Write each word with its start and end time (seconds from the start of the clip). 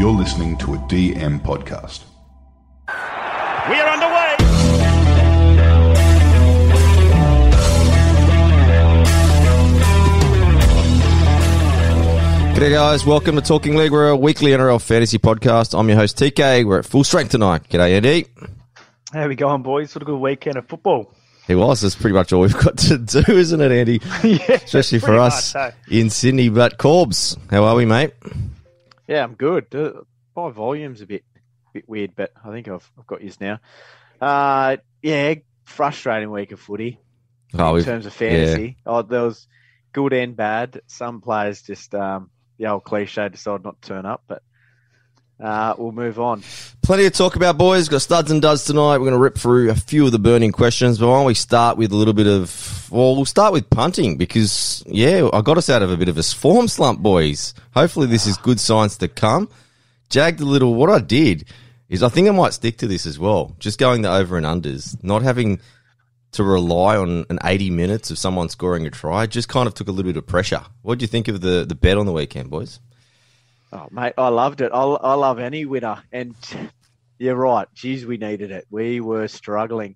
You're 0.00 0.12
listening 0.12 0.56
to 0.60 0.72
a 0.72 0.78
DM 0.78 1.42
podcast. 1.42 2.04
We 2.88 3.74
are 3.78 3.86
underway. 3.90 5.40
G'day 12.54 12.70
guys, 12.72 13.04
welcome 13.04 13.36
to 13.36 13.42
Talking 13.42 13.76
League. 13.76 13.92
We're 13.92 14.08
a 14.08 14.16
weekly 14.16 14.52
NRL 14.52 14.80
fantasy 14.80 15.18
podcast. 15.18 15.78
I'm 15.78 15.86
your 15.86 15.98
host 15.98 16.16
TK. 16.18 16.64
We're 16.64 16.78
at 16.78 16.86
full 16.86 17.04
strength 17.04 17.32
tonight. 17.32 17.68
G'day 17.68 17.90
Andy. 17.96 18.26
How 19.12 19.24
are 19.24 19.28
we 19.28 19.34
going, 19.34 19.62
boys? 19.62 19.94
What 19.94 20.00
a 20.00 20.06
good 20.06 20.18
weekend 20.18 20.56
of 20.56 20.66
football. 20.66 21.12
It 21.46 21.56
was. 21.56 21.82
That's 21.82 21.94
pretty 21.94 22.14
much 22.14 22.32
all 22.32 22.40
we've 22.40 22.56
got 22.56 22.78
to 22.78 22.96
do, 23.22 23.22
isn't 23.28 23.60
it, 23.60 23.70
Andy? 23.70 24.00
yeah, 24.24 24.52
Especially 24.52 24.98
for 24.98 25.18
us 25.18 25.54
much, 25.54 25.74
eh? 25.90 25.98
in 26.00 26.08
Sydney. 26.08 26.48
But 26.48 26.78
Corbs, 26.78 27.36
how 27.50 27.64
are 27.64 27.74
we, 27.74 27.84
mate? 27.84 28.14
Yeah, 29.10 29.24
I'm 29.24 29.34
good. 29.34 29.74
Uh, 29.74 30.02
my 30.36 30.50
volume's 30.50 31.00
a 31.00 31.06
bit 31.06 31.24
bit 31.74 31.88
weird, 31.88 32.14
but 32.14 32.30
I 32.44 32.52
think 32.52 32.68
I've, 32.68 32.88
I've 32.96 33.06
got 33.08 33.22
yours 33.22 33.40
now. 33.40 33.58
Uh, 34.20 34.76
yeah, 35.02 35.34
frustrating 35.64 36.30
week 36.30 36.52
of 36.52 36.60
footy 36.60 37.00
Oh, 37.52 37.74
in 37.74 37.84
terms 37.84 38.06
of 38.06 38.12
fantasy. 38.12 38.76
Oh, 38.86 39.02
there 39.02 39.24
was 39.24 39.48
good 39.92 40.12
and 40.12 40.36
bad. 40.36 40.80
Some 40.86 41.20
players 41.20 41.62
just 41.62 41.92
um, 41.92 42.30
the 42.56 42.68
old 42.68 42.84
cliche 42.84 43.28
decided 43.28 43.64
not 43.64 43.82
to 43.82 43.88
turn 43.88 44.06
up, 44.06 44.22
but 44.28 44.42
uh, 45.40 45.74
we'll 45.78 45.92
move 45.92 46.20
on. 46.20 46.42
plenty 46.82 47.04
to 47.04 47.10
talk 47.10 47.36
about, 47.36 47.56
boys. 47.56 47.88
Got 47.88 48.02
studs 48.02 48.30
and 48.30 48.42
duds 48.42 48.64
tonight. 48.64 48.98
We're 48.98 49.10
going 49.10 49.12
to 49.12 49.18
rip 49.18 49.38
through 49.38 49.70
a 49.70 49.74
few 49.74 50.04
of 50.04 50.12
the 50.12 50.18
burning 50.18 50.52
questions. 50.52 50.98
But 50.98 51.08
why 51.08 51.16
don't 51.16 51.26
we 51.26 51.34
start 51.34 51.78
with 51.78 51.92
a 51.92 51.96
little 51.96 52.12
bit 52.14 52.26
of, 52.26 52.88
well, 52.90 53.16
we'll 53.16 53.24
start 53.24 53.52
with 53.52 53.70
punting 53.70 54.18
because, 54.18 54.84
yeah, 54.86 55.28
I 55.32 55.40
got 55.40 55.56
us 55.56 55.70
out 55.70 55.82
of 55.82 55.90
a 55.90 55.96
bit 55.96 56.08
of 56.08 56.18
a 56.18 56.22
form 56.22 56.68
slump, 56.68 57.00
boys. 57.00 57.54
Hopefully 57.74 58.06
this 58.06 58.26
is 58.26 58.36
good 58.36 58.60
signs 58.60 58.98
to 58.98 59.08
come. 59.08 59.48
Jagged 60.10 60.40
a 60.40 60.44
little. 60.44 60.74
What 60.74 60.90
I 60.90 60.98
did 60.98 61.46
is 61.88 62.02
I 62.02 62.08
think 62.08 62.28
I 62.28 62.32
might 62.32 62.52
stick 62.52 62.76
to 62.78 62.86
this 62.86 63.06
as 63.06 63.18
well. 63.18 63.56
Just 63.58 63.78
going 63.78 64.02
the 64.02 64.12
over 64.12 64.36
and 64.36 64.44
unders, 64.44 65.02
not 65.02 65.22
having 65.22 65.60
to 66.32 66.44
rely 66.44 66.96
on 66.96 67.24
an 67.30 67.38
80 67.42 67.70
minutes 67.70 68.10
of 68.10 68.18
someone 68.18 68.48
scoring 68.48 68.86
a 68.86 68.90
try. 68.90 69.26
Just 69.26 69.48
kind 69.48 69.66
of 69.66 69.74
took 69.74 69.88
a 69.88 69.92
little 69.92 70.12
bit 70.12 70.18
of 70.18 70.26
pressure. 70.26 70.62
What 70.82 70.98
do 70.98 71.02
you 71.02 71.08
think 71.08 71.28
of 71.28 71.40
the, 71.40 71.64
the 71.66 71.74
bet 71.74 71.96
on 71.96 72.06
the 72.06 72.12
weekend, 72.12 72.50
boys? 72.50 72.78
Oh, 73.72 73.86
mate, 73.90 74.14
I 74.18 74.28
loved 74.28 74.60
it. 74.60 74.72
I, 74.72 74.82
I 74.82 75.14
love 75.14 75.38
any 75.38 75.64
winner, 75.64 76.02
and 76.12 76.34
you're 77.18 77.36
right. 77.36 77.68
Geez, 77.74 78.04
we 78.04 78.16
needed 78.16 78.50
it. 78.50 78.66
We 78.70 79.00
were 79.00 79.28
struggling. 79.28 79.94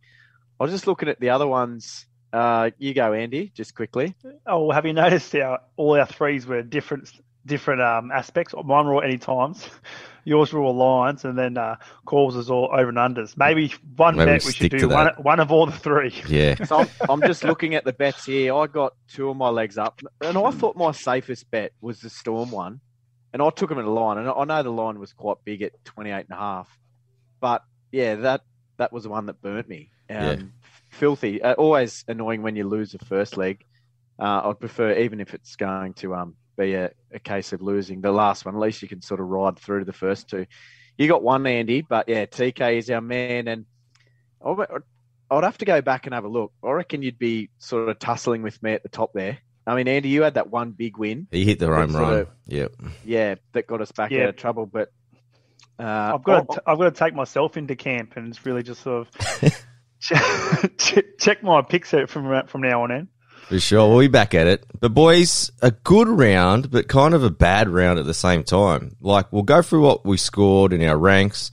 I 0.61 0.65
was 0.65 0.73
just 0.73 0.87
looking 0.87 1.09
at 1.09 1.19
the 1.19 1.31
other 1.31 1.47
ones. 1.47 2.07
Uh, 2.33 2.71
you 2.79 2.95
go, 2.95 3.13
Andy, 3.13 3.51
just 3.55 3.75
quickly. 3.75 4.15
Oh, 4.47 4.71
have 4.71 4.87
you 4.87 4.93
noticed 4.93 5.35
our 5.37 5.61
all 5.77 5.99
our 5.99 6.07
threes 6.07 6.47
were 6.47 6.63
different 6.63 7.11
different 7.47 7.81
um, 7.81 8.13
aspects? 8.13 8.55
Mine 8.55 8.87
were 8.87 8.95
all 8.95 9.03
any 9.03 9.19
times. 9.19 9.69
Yours 10.25 10.53
were 10.53 10.61
all 10.61 10.75
lines, 10.75 11.25
and 11.25 11.37
then 11.37 11.59
uh, 11.59 11.77
calls 12.07 12.35
was 12.35 12.51
all 12.51 12.71
over 12.73 12.89
and 12.89 12.97
unders. 12.99 13.37
Maybe 13.37 13.75
one 13.97 14.17
Maybe 14.17 14.31
bet 14.31 14.45
we 14.45 14.53
stick 14.53 14.73
should 14.73 14.81
do 14.81 14.89
one, 14.89 15.09
one 15.19 15.39
of 15.39 15.53
all 15.53 15.67
the 15.67 15.73
three. 15.73 16.15
Yeah. 16.27 16.55
So 16.65 16.79
I'm, 16.79 16.89
I'm 17.09 17.21
just 17.21 17.45
looking 17.45 17.75
at 17.75 17.85
the 17.85 17.93
bets 17.93 18.25
here. 18.25 18.55
I 18.55 18.67
got 18.67 18.95
two 19.09 19.29
of 19.29 19.37
my 19.37 19.51
legs 19.51 19.77
up, 19.77 20.01
and 20.23 20.39
I 20.39 20.51
thought 20.51 20.77
my 20.77 20.93
safest 20.93 21.51
bet 21.51 21.73
was 21.81 22.01
the 22.01 22.09
Storm 22.09 22.51
one, 22.51 22.81
and 23.35 23.43
I 23.43 23.51
took 23.51 23.69
them 23.69 23.81
at 23.81 23.85
a 23.85 23.91
line, 23.91 24.17
and 24.17 24.29
I 24.29 24.45
know 24.45 24.63
the 24.63 24.71
line 24.71 24.99
was 25.01 25.13
quite 25.13 25.39
big 25.45 25.61
at 25.63 25.73
28 25.85 26.13
and 26.15 26.27
a 26.31 26.37
half, 26.37 26.79
but 27.41 27.65
yeah, 27.91 28.15
that 28.15 28.43
that 28.77 28.93
was 28.93 29.03
the 29.03 29.11
one 29.11 29.27
that 29.27 29.43
burnt 29.43 29.69
me. 29.69 29.91
Um, 30.09 30.17
Yeah. 30.17 30.37
Filthy. 30.91 31.43
Uh, 31.43 31.55
always 31.55 32.05
annoying 32.07 32.43
when 32.43 32.55
you 32.55 32.69
lose 32.69 32.93
the 32.93 33.05
first 33.05 33.37
leg. 33.37 33.65
Uh, 34.17 34.43
I'd 34.45 34.61
prefer, 34.61 34.93
even 34.93 35.21
if 35.21 35.35
it's 35.35 35.57
going 35.57 35.95
to 35.95 36.15
um, 36.15 36.37
be 36.57 36.75
a, 36.75 36.93
a 37.13 37.19
case 37.19 37.53
of 37.53 37.61
losing 37.61 38.01
the 38.01 38.13
last 38.13 38.45
one, 38.45 38.55
at 38.55 38.61
least 38.61 38.81
you 38.81 38.87
can 38.87 39.03
sort 39.03 39.19
of 39.19 39.27
ride 39.27 39.59
through 39.59 39.81
to 39.81 39.85
the 39.85 39.93
first 39.93 40.29
two. 40.31 40.47
You 40.97 41.09
got 41.09 41.25
one, 41.25 41.45
Andy, 41.49 41.83
but 41.83 42.09
yeah, 42.09 42.27
TK 42.27 42.79
is 42.79 42.89
our 42.91 43.01
man, 43.01 43.49
and 43.49 43.65
I'd 44.45 45.45
have 45.45 45.59
to 45.59 45.65
go 45.65 45.83
back 45.83 46.07
and 46.07 46.15
have 46.15 46.25
a 46.25 46.29
look. 46.29 46.53
I 46.63 46.71
reckon 46.71 47.03
you'd 47.03 47.19
be 47.19 47.51
sort 47.59 47.89
of 47.89 47.99
tussling 47.99 48.43
with 48.43 48.63
me 48.63 48.73
at 48.75 48.85
the 48.85 48.89
top 48.89 49.13
there. 49.13 49.39
I 49.67 49.75
mean, 49.75 49.89
Andy, 49.89 50.11
you 50.11 50.23
had 50.23 50.35
that 50.35 50.51
one 50.51 50.73
big 50.73 50.99
win, 50.99 51.27
He 51.31 51.45
hit 51.45 51.59
the 51.59 51.67
home 51.69 51.93
sort 51.93 52.03
run. 52.03 52.19
of- 52.21 52.29
Yep. 52.47 52.73
yeah, 53.05 53.35
that 53.53 53.67
got 53.67 53.81
us 53.81 53.93
back 53.93 54.11
Yeah. 54.11 54.25
out 54.25 54.29
of 54.31 54.37
trouble. 54.37 54.67
But 54.67 54.93
uh, 55.79 56.13
I've 56.15 56.23
got 56.23 56.47
I- 56.51 56.55
to, 56.55 56.63
I've 56.67 56.79
got 56.79 56.85
to 56.95 56.99
take 56.99 57.15
myself 57.15 57.57
into 57.57 57.75
camp, 57.77 58.13
and 58.17 58.29
it's 58.29 58.45
really 58.45 58.63
just 58.63 58.83
sort 58.83 59.07
of 59.09 59.53
check, 60.01 60.23
check 61.19 61.43
my 61.43 61.63
picks 61.63 61.95
out 61.95 62.09
from 62.11 62.47
from 62.47 62.61
now 62.63 62.83
on 62.83 62.91
in. 62.91 63.09
For 63.49 63.61
sure. 63.61 63.89
We'll 63.91 64.01
be 64.01 64.09
back 64.09 64.35
at 64.35 64.47
it. 64.47 64.65
But 64.81 64.95
boys, 64.95 65.51
a 65.61 65.71
good 65.71 66.09
round, 66.09 66.71
but 66.71 66.89
kind 66.89 67.13
of 67.13 67.23
a 67.23 67.31
bad 67.31 67.69
round 67.69 67.99
at 67.99 68.07
the 68.07 68.15
same 68.15 68.43
time. 68.43 68.97
Like 69.01 69.31
we'll 69.33 69.43
go 69.43 69.61
through 69.61 69.83
what 69.83 70.07
we 70.07 70.17
scored 70.17 70.73
in 70.73 70.83
our 70.83 70.97
ranks, 70.97 71.51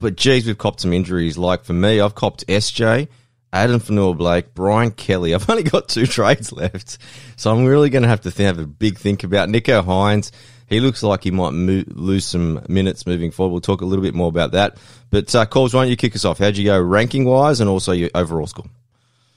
but 0.00 0.16
geez, 0.16 0.46
we've 0.46 0.56
copped 0.56 0.80
some 0.80 0.92
injuries. 0.94 1.36
Like 1.36 1.64
for 1.64 1.74
me, 1.74 2.00
I've 2.00 2.14
copped 2.14 2.46
SJ, 2.46 3.08
Adam 3.54 3.80
Fonua 3.80 4.16
Blake, 4.16 4.52
Brian 4.52 4.90
Kelly. 4.90 5.32
I've 5.34 5.48
only 5.48 5.62
got 5.62 5.88
two 5.88 6.06
trades 6.06 6.52
left. 6.52 6.98
So 7.36 7.52
I'm 7.52 7.64
really 7.64 7.88
going 7.88 8.02
to 8.02 8.08
have 8.08 8.22
to 8.22 8.30
th- 8.30 8.46
have 8.46 8.58
a 8.58 8.66
big 8.66 8.98
think 8.98 9.22
about 9.22 9.48
Nicho 9.48 9.84
Hynes. 9.84 10.32
He 10.68 10.80
looks 10.80 11.02
like 11.02 11.22
he 11.22 11.30
might 11.30 11.52
mo- 11.52 11.84
lose 11.88 12.24
some 12.24 12.64
minutes 12.68 13.06
moving 13.06 13.30
forward. 13.30 13.52
We'll 13.52 13.60
talk 13.60 13.80
a 13.80 13.84
little 13.84 14.02
bit 14.02 14.14
more 14.14 14.28
about 14.28 14.52
that. 14.52 14.76
But, 15.10 15.32
uh, 15.34 15.46
Coles, 15.46 15.72
why 15.72 15.82
don't 15.82 15.90
you 15.90 15.96
kick 15.96 16.16
us 16.16 16.24
off? 16.24 16.38
How'd 16.38 16.56
you 16.56 16.64
go 16.64 16.80
ranking 16.80 17.24
wise 17.26 17.60
and 17.60 17.70
also 17.70 17.92
your 17.92 18.10
overall 18.14 18.46
score? 18.46 18.66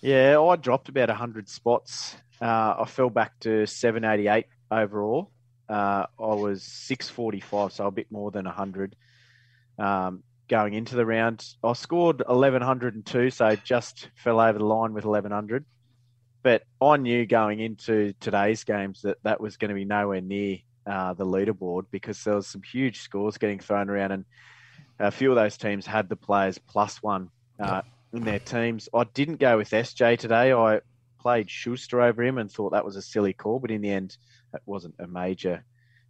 yeah, 0.02 0.40
I 0.40 0.56
dropped 0.56 0.90
about 0.90 1.10
hundred 1.10 1.50
spots. 1.50 2.16
Uh, 2.42 2.76
I 2.80 2.86
fell 2.88 3.10
back 3.10 3.40
to 3.42 3.66
seven 3.68 4.04
eighty 4.04 4.28
eight 4.28 4.46
overall. 4.72 5.32
Uh, 5.68 6.06
I 6.20 6.34
was 6.34 6.64
six 6.64 7.10
forty 7.10 7.40
five, 7.40 7.72
so 7.74 7.86
a 7.88 7.92
bit 7.92 8.12
more 8.12 8.32
than 8.32 8.46
hundred. 8.46 8.96
Um, 9.78 10.24
going 10.48 10.74
into 10.74 10.96
the 10.96 11.06
round, 11.06 11.46
I 11.64 11.74
scored 11.74 12.24
eleven 12.28 12.62
hundred 12.62 12.96
and 12.96 13.06
two, 13.06 13.30
so 13.30 13.56
just 13.56 14.10
fell 14.16 14.40
over 14.40 14.58
the 14.58 14.66
line 14.66 14.94
with 14.94 15.06
eleven 15.06 15.32
hundred. 15.32 15.66
But 16.44 16.64
I 16.82 16.98
knew 16.98 17.26
going 17.26 17.60
into 17.60 18.14
today's 18.20 18.64
games 18.64 19.02
that 19.02 19.18
that 19.24 19.42
was 19.42 19.58
going 19.58 19.70
to 19.70 19.76
be 19.76 19.86
nowhere 19.86 20.22
near 20.22 20.60
uh, 20.86 21.14
the 21.14 21.26
leaderboard 21.26 21.86
because 21.92 22.24
there 22.24 22.36
was 22.36 22.48
some 22.48 22.62
huge 22.62 23.02
scores 23.02 23.38
getting 23.38 23.60
thrown 23.60 23.90
around, 23.90 24.12
and 24.12 24.26
a 25.00 25.12
few 25.12 25.30
of 25.30 25.36
those 25.36 25.58
teams 25.58 25.86
had 25.86 26.10
the 26.10 26.16
players 26.16 26.58
plus 26.58 27.02
one 27.04 27.30
uh, 27.60 27.82
in 28.14 28.24
their 28.24 28.40
teams. 28.40 28.88
I 28.94 29.04
didn't 29.14 29.40
go 29.40 29.58
with 29.58 29.70
SJ 29.70 30.18
today. 30.20 30.54
I 30.54 30.82
played 31.20 31.50
Schuster 31.50 32.02
over 32.02 32.24
him 32.24 32.38
and 32.38 32.52
thought 32.52 32.72
that 32.72 32.86
was 32.86 32.96
a 32.96 33.02
silly 33.02 33.34
call, 33.34 33.60
but 33.60 33.72
in 33.72 33.82
the 33.82 33.92
end, 33.92 34.18
it 34.54 34.62
wasn't 34.66 34.96
a 35.00 35.08
major. 35.08 35.64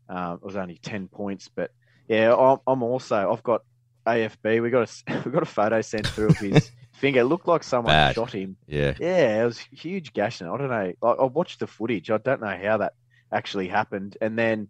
Uh, 0.10 0.38
it 0.40 0.46
was 0.46 0.56
only 0.56 0.78
ten 0.78 1.08
points, 1.08 1.50
but 1.54 1.72
yeah, 2.08 2.34
I'm, 2.34 2.60
I'm 2.66 2.84
also. 2.84 3.32
I've 3.32 3.44
got 3.44 3.64
AFB. 4.08 4.62
We 4.62 4.70
got 4.70 4.90
a 5.08 5.22
we 5.26 5.32
got 5.32 5.44
a 5.44 5.46
photo 5.46 5.82
sent 5.82 6.08
through 6.08 6.30
of 6.30 6.38
his 6.38 6.72
finger. 6.94 7.22
It 7.22 7.26
looked 7.26 7.48
like 7.48 7.64
someone 7.64 7.94
Bad. 7.94 8.16
shot 8.16 8.32
him. 8.34 8.58
Yeah. 8.68 8.94
Yeah, 9.00 9.44
it 9.44 9.46
was 9.46 9.60
huge 9.60 10.14
gashing. 10.14 10.48
I 10.48 10.58
don't 10.58 10.70
know. 10.70 10.94
I, 11.04 11.08
I 11.08 11.26
watched 11.26 11.60
the 11.60 11.68
footage. 11.68 12.10
I 12.10 12.18
don't 12.18 12.42
know 12.42 12.58
how 12.62 12.78
that 12.78 12.94
actually 13.32 13.68
happened. 13.68 14.18
And 14.22 14.38
then 14.38 14.70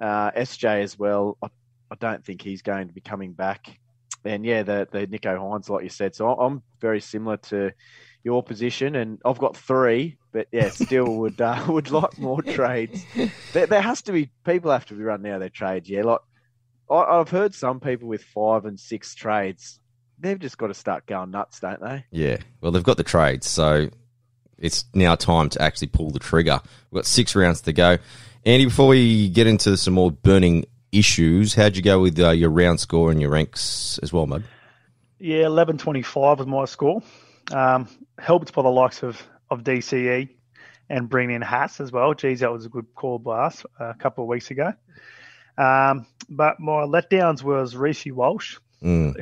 uh, 0.00 0.30
SJ 0.32 0.82
as 0.82 0.98
well. 0.98 1.36
I, 1.42 1.48
I 1.90 1.96
don't 1.98 2.24
think 2.24 2.42
he's 2.42 2.62
going 2.62 2.88
to 2.88 2.94
be 2.94 3.00
coming 3.00 3.32
back. 3.32 3.78
And 4.24 4.44
yeah, 4.44 4.62
the 4.62 4.88
the 4.90 5.06
Nicho 5.06 5.38
Hynes, 5.38 5.68
like 5.68 5.84
you 5.84 5.90
said. 5.90 6.14
So 6.14 6.28
I'm 6.28 6.62
very 6.80 7.00
similar 7.00 7.36
to 7.36 7.72
your 8.24 8.42
position, 8.42 8.96
and 8.96 9.18
I've 9.24 9.38
got 9.38 9.56
three. 9.56 10.18
But 10.32 10.48
yeah, 10.52 10.68
still 10.70 11.16
would 11.18 11.40
uh, 11.40 11.64
would 11.68 11.90
like 11.90 12.18
more 12.18 12.42
trades. 12.42 13.04
There, 13.52 13.66
there 13.66 13.80
has 13.80 14.02
to 14.02 14.12
be 14.12 14.30
people 14.44 14.70
have 14.70 14.86
to 14.86 14.94
be 14.94 15.02
running 15.04 15.30
out 15.30 15.36
of 15.36 15.40
their 15.40 15.48
trades. 15.48 15.88
Yeah, 15.88 16.02
like 16.02 16.20
I, 16.90 17.18
I've 17.18 17.28
heard 17.28 17.54
some 17.54 17.80
people 17.80 18.08
with 18.08 18.22
five 18.22 18.64
and 18.64 18.78
six 18.78 19.14
trades. 19.14 19.78
They've 20.18 20.38
just 20.38 20.58
got 20.58 20.68
to 20.68 20.74
start 20.74 21.06
going 21.06 21.30
nuts, 21.30 21.60
don't 21.60 21.80
they? 21.80 22.04
Yeah. 22.10 22.38
Well, 22.60 22.72
they've 22.72 22.82
got 22.82 22.96
the 22.96 23.04
trades, 23.04 23.46
so 23.46 23.88
it's 24.58 24.84
now 24.94 25.14
time 25.14 25.48
to 25.50 25.62
actually 25.62 25.88
pull 25.88 26.10
the 26.10 26.18
trigger. 26.18 26.60
We've 26.90 26.98
got 26.98 27.06
six 27.06 27.36
rounds 27.36 27.60
to 27.62 27.72
go. 27.72 27.98
Andy, 28.44 28.64
before 28.64 28.88
we 28.88 29.28
get 29.28 29.46
into 29.46 29.76
some 29.76 29.94
more 29.94 30.10
burning 30.10 30.64
issues, 30.90 31.54
how'd 31.54 31.76
you 31.76 31.82
go 31.82 32.00
with 32.00 32.18
uh, 32.18 32.30
your 32.30 32.50
round 32.50 32.80
score 32.80 33.10
and 33.10 33.20
your 33.20 33.30
ranks 33.30 33.98
as 34.02 34.12
well, 34.12 34.26
Mud? 34.26 34.44
Yeah, 35.18 35.46
eleven 35.46 35.78
twenty 35.78 36.02
five 36.02 36.38
was 36.38 36.46
my 36.46 36.64
score. 36.64 37.02
Um, 37.52 37.88
helped 38.18 38.52
by 38.52 38.62
the 38.62 38.68
likes 38.68 39.02
of 39.02 39.20
of 39.50 39.62
DCE 39.64 40.28
and 40.90 41.08
bringing 41.08 41.36
in 41.36 41.42
Haas 41.42 41.80
as 41.80 41.92
well. 41.92 42.14
Geez, 42.14 42.40
that 42.40 42.52
was 42.52 42.64
a 42.64 42.68
good 42.68 42.86
call 42.94 43.18
by 43.18 43.46
us 43.46 43.64
uh, 43.80 43.90
a 43.90 43.94
couple 43.94 44.24
of 44.24 44.28
weeks 44.28 44.50
ago. 44.50 44.72
Um, 45.56 46.06
but 46.28 46.60
my 46.60 46.82
letdowns 46.82 47.42
was 47.42 47.74
Reece 47.74 48.06
Walsh 48.12 48.56
Mm, 48.82 49.12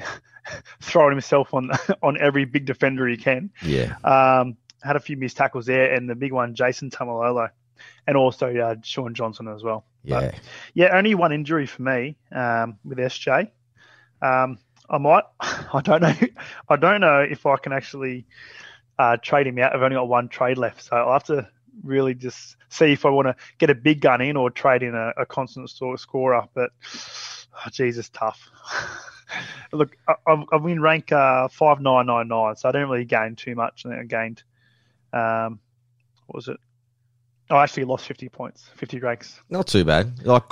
throwing 0.82 1.12
himself 1.12 1.54
on 1.54 1.70
on 2.02 2.18
every 2.20 2.44
big 2.44 2.66
defender 2.66 3.06
he 3.08 3.16
can. 3.16 3.50
yeah. 3.62 3.96
Um, 4.04 4.56
had 4.82 4.96
a 4.96 5.00
few 5.00 5.16
missed 5.16 5.36
tackles 5.38 5.66
there, 5.66 5.94
and 5.94 6.08
the 6.08 6.14
big 6.14 6.32
one, 6.32 6.54
Jason 6.54 6.90
Taumalolo, 6.90 7.48
and 8.06 8.16
also 8.16 8.54
uh, 8.54 8.74
Shaun 8.82 9.14
Johnson 9.14 9.48
as 9.48 9.62
well. 9.64 9.84
Yeah. 10.04 10.20
But, 10.20 10.34
yeah, 10.74 10.96
only 10.96 11.14
one 11.14 11.32
injury 11.32 11.66
for 11.66 11.82
me 11.82 12.16
um, 12.30 12.78
with 12.84 12.98
SJ. 12.98 13.50
Um, 14.22 14.58
I 14.88 14.98
might, 14.98 15.24
I 15.40 15.80
don't 15.82 16.02
know, 16.02 16.14
I 16.68 16.76
don't 16.76 17.00
know 17.00 17.20
if 17.20 17.46
I 17.46 17.56
can 17.56 17.72
actually 17.72 18.26
uh, 18.98 19.16
trade 19.16 19.46
him 19.46 19.58
out. 19.58 19.74
I've 19.74 19.82
only 19.82 19.96
got 19.96 20.06
one 20.08 20.28
trade 20.28 20.58
left, 20.58 20.82
so 20.84 20.96
I'll 20.96 21.14
have 21.14 21.24
to 21.24 21.48
really 21.82 22.14
just 22.14 22.56
see 22.68 22.92
if 22.92 23.04
I 23.04 23.10
want 23.10 23.28
to 23.28 23.36
get 23.58 23.70
a 23.70 23.74
big 23.74 24.00
gun 24.00 24.20
in 24.20 24.36
or 24.36 24.50
trade 24.50 24.82
in 24.82 24.94
a, 24.94 25.12
a 25.16 25.26
constant 25.26 25.70
of 25.80 26.00
scorer. 26.00 26.44
But 26.54 26.70
Jesus, 27.72 28.08
tough. 28.08 28.48
Look, 29.72 29.96
I, 30.08 30.14
I'm, 30.26 30.66
in 30.66 30.80
rank 30.80 31.12
uh, 31.12 31.48
five 31.48 31.80
nine 31.80 32.06
nine 32.06 32.28
nine, 32.28 32.56
so 32.56 32.68
I 32.68 32.72
didn't 32.72 32.90
really 32.90 33.04
gain 33.04 33.34
too 33.34 33.54
much. 33.54 33.82
Think 33.82 33.96
I 33.96 34.04
gained, 34.04 34.42
um, 35.12 35.58
what 36.26 36.36
was 36.36 36.48
it? 36.48 36.58
I 37.50 37.62
actually 37.62 37.84
lost 37.84 38.06
fifty 38.06 38.28
points, 38.28 38.68
fifty 38.76 38.98
ranks. 38.98 39.40
Not 39.50 39.66
too 39.66 39.84
bad. 39.84 40.24
Like 40.24 40.44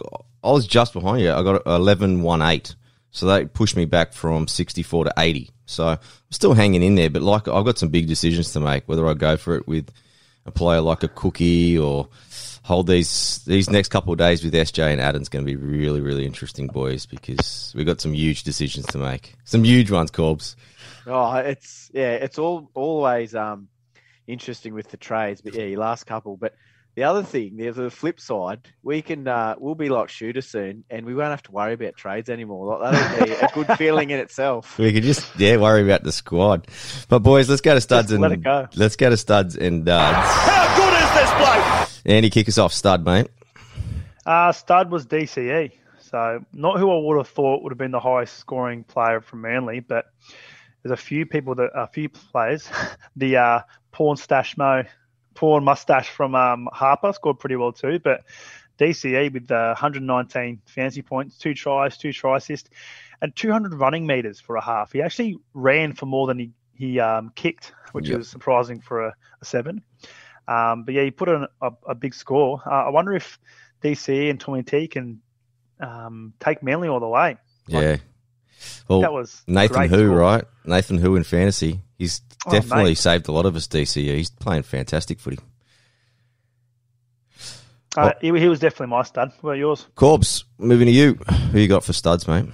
I 0.44 0.50
was 0.50 0.66
just 0.66 0.92
behind 0.92 1.22
you. 1.22 1.32
I 1.32 1.42
got 1.42 1.62
11 1.66 2.22
1 2.22 2.42
8. 2.42 2.76
So 3.10 3.26
that 3.26 3.54
pushed 3.54 3.76
me 3.76 3.86
back 3.86 4.12
from 4.12 4.46
64 4.46 5.04
to 5.04 5.14
80. 5.16 5.50
So 5.66 5.86
I'm 5.86 5.98
still 6.30 6.52
hanging 6.52 6.82
in 6.82 6.96
there, 6.96 7.08
but 7.08 7.22
like 7.22 7.48
I've 7.48 7.64
got 7.64 7.78
some 7.78 7.88
big 7.88 8.06
decisions 8.06 8.52
to 8.52 8.60
make 8.60 8.86
whether 8.86 9.06
I 9.06 9.14
go 9.14 9.36
for 9.36 9.56
it 9.56 9.66
with 9.66 9.90
a 10.46 10.50
player 10.50 10.80
like 10.80 11.02
a 11.02 11.08
cookie 11.08 11.78
or 11.78 12.08
hold 12.62 12.86
these 12.86 13.42
these 13.46 13.70
next 13.70 13.88
couple 13.88 14.12
of 14.12 14.18
days 14.18 14.42
with 14.42 14.54
SJ 14.54 14.92
and 14.92 15.00
Adam's 15.00 15.28
going 15.28 15.44
to 15.44 15.46
be 15.46 15.56
really 15.56 16.00
really 16.00 16.26
interesting 16.26 16.66
boys 16.66 17.06
because 17.06 17.72
we've 17.76 17.86
got 17.86 18.00
some 18.00 18.14
huge 18.14 18.42
decisions 18.42 18.86
to 18.86 18.98
make. 18.98 19.34
Some 19.44 19.64
huge 19.64 19.90
ones, 19.90 20.10
Corbs. 20.10 20.56
Oh, 21.06 21.34
it's 21.36 21.90
yeah, 21.94 22.12
it's 22.12 22.38
all 22.38 22.70
always 22.74 23.34
um 23.34 23.68
interesting 24.26 24.74
with 24.74 24.90
the 24.90 24.96
trades, 24.96 25.40
but 25.40 25.54
yeah, 25.54 25.64
your 25.64 25.80
last 25.80 26.04
couple. 26.04 26.36
But 26.36 26.54
the 26.94 27.04
other 27.04 27.22
thing, 27.22 27.56
there's 27.56 27.76
the 27.76 27.90
flip 27.90 28.20
side. 28.20 28.60
We 28.82 29.02
can 29.02 29.26
uh, 29.26 29.56
we'll 29.58 29.74
be 29.74 29.88
like 29.88 30.08
shooter 30.08 30.42
soon, 30.42 30.84
and 30.90 31.04
we 31.04 31.14
won't 31.14 31.30
have 31.30 31.42
to 31.44 31.52
worry 31.52 31.74
about 31.74 31.96
trades 31.96 32.30
anymore. 32.30 32.78
Like, 32.78 32.92
that'll 32.92 33.26
be 33.26 33.32
a 33.32 33.48
good 33.52 33.66
feeling 33.78 34.10
in 34.10 34.20
itself. 34.20 34.78
We 34.78 34.92
could 34.92 35.02
just 35.02 35.38
yeah 35.38 35.56
worry 35.56 35.82
about 35.82 36.04
the 36.04 36.12
squad. 36.12 36.68
But 37.08 37.20
boys, 37.20 37.48
let's 37.48 37.60
go 37.62 37.74
to 37.74 37.80
studs 37.80 38.08
Just 38.08 38.12
and 38.14 38.22
let 38.22 38.32
it 38.32 38.42
go. 38.42 38.68
let's 38.76 38.96
go 38.96 39.10
to 39.10 39.16
studs 39.16 39.56
and 39.56 39.84
duds. 39.84 40.16
How 40.16 40.76
good 40.76 40.94
is 40.94 41.14
this 41.14 41.30
bloke? 41.38 42.06
Andy, 42.06 42.30
kick 42.30 42.48
us 42.48 42.58
off, 42.58 42.72
stud 42.72 43.04
mate. 43.04 43.28
Uh, 44.26 44.52
stud 44.52 44.90
was 44.90 45.06
DCE, 45.06 45.72
so 46.00 46.44
not 46.52 46.78
who 46.78 46.90
I 46.90 46.98
would 47.00 47.18
have 47.18 47.28
thought 47.28 47.62
would 47.62 47.72
have 47.72 47.78
been 47.78 47.90
the 47.90 48.00
highest 48.00 48.38
scoring 48.38 48.84
player 48.84 49.20
from 49.20 49.42
Manly, 49.42 49.80
but 49.80 50.06
there's 50.82 50.92
a 50.98 51.02
few 51.02 51.26
people 51.26 51.54
that 51.56 51.70
a 51.74 51.86
few 51.88 52.08
players. 52.08 52.68
the 53.16 53.36
uh, 53.36 53.60
porn 53.90 54.16
stash 54.16 54.56
mo, 54.56 54.84
porn 55.34 55.64
mustache 55.64 56.08
from 56.08 56.34
um, 56.34 56.68
Harper 56.72 57.12
scored 57.12 57.38
pretty 57.38 57.56
well 57.56 57.72
too, 57.72 57.98
but 57.98 58.22
DCE 58.78 59.32
with 59.32 59.50
uh, 59.50 59.68
119 59.78 60.60
fancy 60.66 61.02
points, 61.02 61.38
two 61.38 61.54
tries, 61.54 61.96
two 61.96 62.12
try 62.12 62.36
assists, 62.38 62.70
and 63.22 63.34
200 63.36 63.74
running 63.74 64.06
meters 64.06 64.40
for 64.40 64.56
a 64.56 64.62
half. 64.62 64.92
He 64.92 65.00
actually 65.02 65.38
ran 65.54 65.92
for 65.92 66.06
more 66.06 66.26
than 66.26 66.38
he 66.38 66.50
he 66.76 66.98
um, 66.98 67.30
kicked, 67.36 67.72
which 67.92 68.08
Yep. 68.08 68.20
is 68.20 68.28
surprising 68.28 68.80
for 68.80 69.06
a, 69.06 69.14
a 69.40 69.44
seven. 69.44 69.82
Um, 70.48 70.82
but 70.82 70.92
yeah, 70.94 71.04
he 71.04 71.12
put 71.12 71.28
in 71.28 71.46
a, 71.62 71.70
a 71.86 71.94
big 71.94 72.14
score. 72.14 72.60
Uh, 72.66 72.70
I 72.86 72.88
wonder 72.90 73.14
if 73.14 73.38
DCE 73.82 74.28
and 74.28 74.40
Tommy 74.40 74.64
T 74.64 74.88
can 74.88 75.20
um, 75.78 76.32
take 76.40 76.62
Manly 76.64 76.88
all 76.88 76.98
the 76.98 77.06
way. 77.08 77.36
Yeah. 77.68 77.98
Well, 78.88 79.02
that 79.02 79.12
was 79.12 79.42
Nathan 79.46 79.88
Who, 79.88 80.06
score. 80.06 80.16
right? 80.16 80.44
Nathan 80.64 80.98
Who 80.98 81.14
in 81.16 81.22
fantasy. 81.22 81.80
He's 81.98 82.20
Oh, 82.46 82.50
definitely 82.50 82.90
mate. 82.90 82.98
saved 82.98 83.28
a 83.28 83.32
lot 83.32 83.46
of 83.46 83.56
us 83.56 83.66
DCE. 83.68 84.16
He's 84.16 84.30
playing 84.30 84.64
fantastic 84.64 85.18
footy. 85.20 85.38
Uh, 87.96 88.12
he, 88.20 88.26
he 88.38 88.48
was 88.48 88.58
definitely 88.58 88.88
my 88.88 89.02
stud. 89.02 89.32
What 89.40 89.50
about 89.52 89.58
yours? 89.58 89.86
Corbs, 89.94 90.44
moving 90.58 90.86
to 90.86 90.92
you. 90.92 91.14
Who 91.52 91.60
you 91.60 91.68
got 91.68 91.84
for 91.84 91.92
studs, 91.92 92.26
mate? 92.26 92.46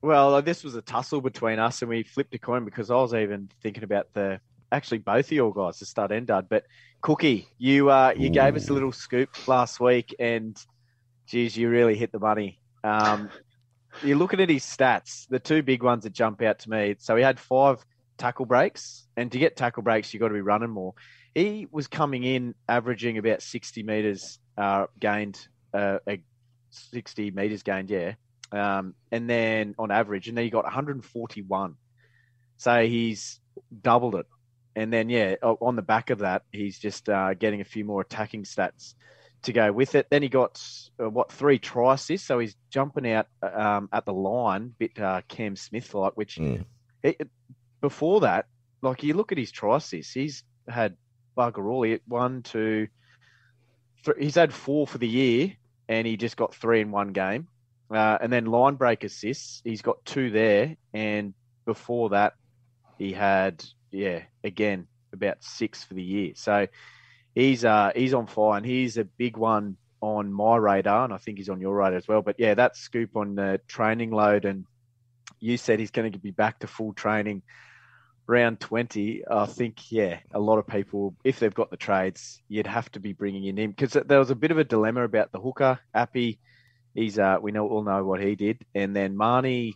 Well, 0.00 0.34
uh, 0.34 0.40
this 0.40 0.64
was 0.64 0.74
a 0.74 0.82
tussle 0.82 1.20
between 1.20 1.60
us, 1.60 1.82
and 1.82 1.88
we 1.88 2.02
flipped 2.02 2.34
a 2.34 2.38
coin 2.38 2.64
because 2.64 2.90
I 2.90 2.96
was 2.96 3.14
even 3.14 3.48
thinking 3.62 3.84
about 3.84 4.12
the 4.14 4.40
actually 4.72 4.98
both 4.98 5.26
of 5.26 5.32
your 5.32 5.54
guys, 5.54 5.78
the 5.78 5.86
stud 5.86 6.10
and 6.10 6.26
dud. 6.26 6.48
But 6.48 6.64
Cookie, 7.00 7.46
you 7.58 7.90
uh, 7.90 8.12
you 8.16 8.28
gave 8.28 8.56
us 8.56 8.68
a 8.68 8.72
little 8.72 8.90
scoop 8.90 9.46
last 9.46 9.78
week, 9.78 10.16
and 10.18 10.60
geez, 11.26 11.56
you 11.56 11.68
really 11.70 11.94
hit 11.94 12.10
the 12.10 12.18
money. 12.18 12.58
Um, 12.82 13.30
you're 14.02 14.16
looking 14.18 14.40
at 14.40 14.48
his 14.48 14.64
stats, 14.64 15.28
the 15.28 15.38
two 15.38 15.62
big 15.62 15.84
ones 15.84 16.02
that 16.02 16.12
jump 16.12 16.42
out 16.42 16.58
to 16.60 16.70
me. 16.70 16.96
So 16.98 17.14
he 17.14 17.22
had 17.22 17.38
five 17.38 17.78
tackle 18.22 18.46
breaks, 18.46 19.06
and 19.16 19.30
to 19.32 19.38
get 19.38 19.56
tackle 19.56 19.82
breaks, 19.82 20.12
you've 20.12 20.20
got 20.20 20.28
to 20.28 20.34
be 20.34 20.40
running 20.40 20.70
more. 20.70 20.94
He 21.34 21.66
was 21.70 21.88
coming 21.88 22.24
in 22.24 22.54
averaging 22.68 23.18
about 23.18 23.42
60 23.42 23.82
meters 23.82 24.38
uh, 24.56 24.86
gained, 24.98 25.38
uh, 25.74 25.98
a 26.08 26.22
60 26.70 27.30
meters 27.32 27.62
gained, 27.62 27.90
yeah 27.90 28.14
um, 28.52 28.94
and 29.10 29.28
then 29.28 29.74
on 29.78 29.90
average, 29.90 30.28
and 30.28 30.36
then 30.36 30.44
he 30.44 30.50
got 30.50 30.64
141. 30.64 31.74
So 32.58 32.86
he's 32.86 33.40
doubled 33.82 34.14
it. 34.14 34.26
And 34.76 34.92
then, 34.92 35.08
yeah, 35.08 35.34
on 35.42 35.76
the 35.76 35.82
back 35.82 36.10
of 36.10 36.20
that, 36.20 36.42
he's 36.52 36.78
just 36.78 37.08
uh, 37.08 37.34
getting 37.34 37.60
a 37.60 37.64
few 37.64 37.84
more 37.84 38.00
attacking 38.00 38.44
stats 38.44 38.94
to 39.42 39.52
go 39.52 39.72
with 39.72 39.94
it. 39.94 40.06
Then 40.10 40.22
he 40.22 40.28
got, 40.28 40.62
uh, 41.02 41.10
what, 41.10 41.32
three 41.32 41.58
try 41.58 41.94
assists. 41.94 42.26
So 42.26 42.38
he's 42.38 42.56
jumping 42.70 43.10
out 43.10 43.26
um, 43.42 43.88
at 43.92 44.06
the 44.06 44.12
line, 44.14 44.74
bit 44.78 44.98
uh, 44.98 45.20
Cam 45.28 45.56
Smith 45.56 45.94
like, 45.94 46.16
which 46.16 46.36
Mm. 46.36 46.64
it, 47.02 47.16
it- 47.20 47.30
before 47.82 48.20
that, 48.20 48.46
like 48.80 49.02
you 49.02 49.12
look 49.12 49.32
at 49.32 49.38
his 49.38 49.52
assists, 49.62 50.14
he's 50.14 50.44
had 50.66 50.96
bugger 51.36 51.70
all. 51.70 51.82
He 51.82 51.98
one, 52.06 52.42
two, 52.42 52.88
three, 54.02 54.14
he's 54.24 54.36
had 54.36 54.54
four 54.54 54.86
for 54.86 54.96
the 54.96 55.08
year, 55.08 55.52
and 55.88 56.06
he 56.06 56.16
just 56.16 56.38
got 56.38 56.54
three 56.54 56.80
in 56.80 56.90
one 56.90 57.12
game. 57.12 57.48
Uh, 57.92 58.16
and 58.22 58.32
then 58.32 58.46
line 58.46 58.76
break 58.76 59.04
assists, 59.04 59.60
he's 59.64 59.82
got 59.82 60.02
two 60.06 60.30
there, 60.30 60.76
and 60.94 61.34
before 61.66 62.10
that, 62.10 62.32
he 62.98 63.12
had 63.12 63.62
yeah 63.90 64.22
again 64.42 64.86
about 65.12 65.42
six 65.42 65.84
for 65.84 65.92
the 65.92 66.02
year. 66.02 66.32
So 66.34 66.68
he's 67.34 67.64
uh 67.64 67.90
he's 67.94 68.14
on 68.14 68.26
fire, 68.26 68.56
and 68.56 68.64
he's 68.64 68.96
a 68.96 69.04
big 69.04 69.36
one 69.36 69.76
on 70.00 70.32
my 70.32 70.56
radar, 70.56 71.04
and 71.04 71.12
I 71.12 71.18
think 71.18 71.38
he's 71.38 71.50
on 71.50 71.60
your 71.60 71.76
radar 71.76 71.98
as 71.98 72.08
well. 72.08 72.22
But 72.22 72.36
yeah, 72.38 72.54
that 72.54 72.76
scoop 72.76 73.16
on 73.16 73.34
the 73.34 73.60
training 73.68 74.10
load, 74.10 74.46
and 74.46 74.64
you 75.38 75.56
said 75.56 75.78
he's 75.78 75.90
going 75.90 76.12
to 76.12 76.18
be 76.18 76.30
back 76.30 76.60
to 76.60 76.66
full 76.66 76.94
training 76.94 77.42
round 78.28 78.60
20 78.60 79.24
i 79.28 79.46
think 79.46 79.90
yeah 79.90 80.18
a 80.32 80.38
lot 80.38 80.58
of 80.58 80.66
people 80.66 81.14
if 81.24 81.38
they've 81.40 81.54
got 81.54 81.70
the 81.70 81.76
trades 81.76 82.40
you'd 82.48 82.66
have 82.66 82.90
to 82.92 83.00
be 83.00 83.12
bringing 83.12 83.44
in 83.44 83.58
him 83.58 83.70
because 83.70 83.92
there 84.06 84.18
was 84.18 84.30
a 84.30 84.34
bit 84.36 84.50
of 84.52 84.58
a 84.58 84.64
dilemma 84.64 85.02
about 85.02 85.32
the 85.32 85.40
hooker 85.40 85.78
appy 85.92 86.38
he's 86.94 87.18
uh 87.18 87.38
we 87.42 87.50
know 87.50 87.66
all 87.68 87.82
know 87.82 88.04
what 88.04 88.20
he 88.22 88.34
did 88.36 88.58
and 88.74 88.94
then 88.94 89.16
Mahoney 89.16 89.74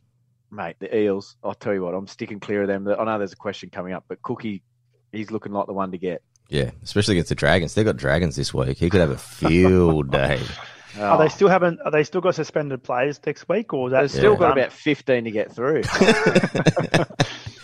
mate 0.51 0.77
the 0.79 0.97
eels 0.97 1.37
i'll 1.43 1.55
tell 1.55 1.75
you 1.75 1.83
what 1.83 1.95
i'm 1.95 2.07
sticking 2.07 2.39
clear 2.41 2.63
of 2.63 2.69
them 2.69 2.87
i 2.87 3.05
know 3.05 3.19
there's 3.19 3.33
a 3.33 3.37
question 3.37 3.69
coming 3.69 3.93
up 3.93 4.05
but 4.09 4.23
cookie 4.23 4.63
he's 5.11 5.31
looking 5.33 5.53
like 5.53 5.67
the 5.67 5.73
one 5.73 5.91
to 5.91 5.99
get 5.99 6.23
Yeah, 6.49 6.71
especially 6.85 7.15
against 7.15 7.31
the 7.31 7.35
Dragons. 7.35 7.75
They've 7.75 7.85
got 7.85 7.97
Dragons 7.97 8.37
this 8.37 8.55
week. 8.55 8.79
He 8.79 8.89
could 8.89 9.01
have 9.01 9.11
a 9.11 9.19
field 9.19 10.13
day. 10.13 10.39
Are 11.01 11.17
Oh, 11.17 11.19
they 11.19 11.29
still 11.29 11.49
haven't? 11.49 11.81
Are 11.85 11.91
they 11.91 12.05
still 12.05 12.21
got 12.23 12.37
suspended 12.37 12.83
players 12.85 13.21
next 13.27 13.49
week, 13.49 13.75
or 13.75 13.89
is 13.89 13.93
that 13.93 14.01
they've 14.03 14.11
still 14.11 14.33
Yeah. 14.35 14.39
got 14.39 14.53
about 14.53 14.73
15 14.73 15.25
to 15.25 15.31
get 15.31 15.53
through 15.53 15.83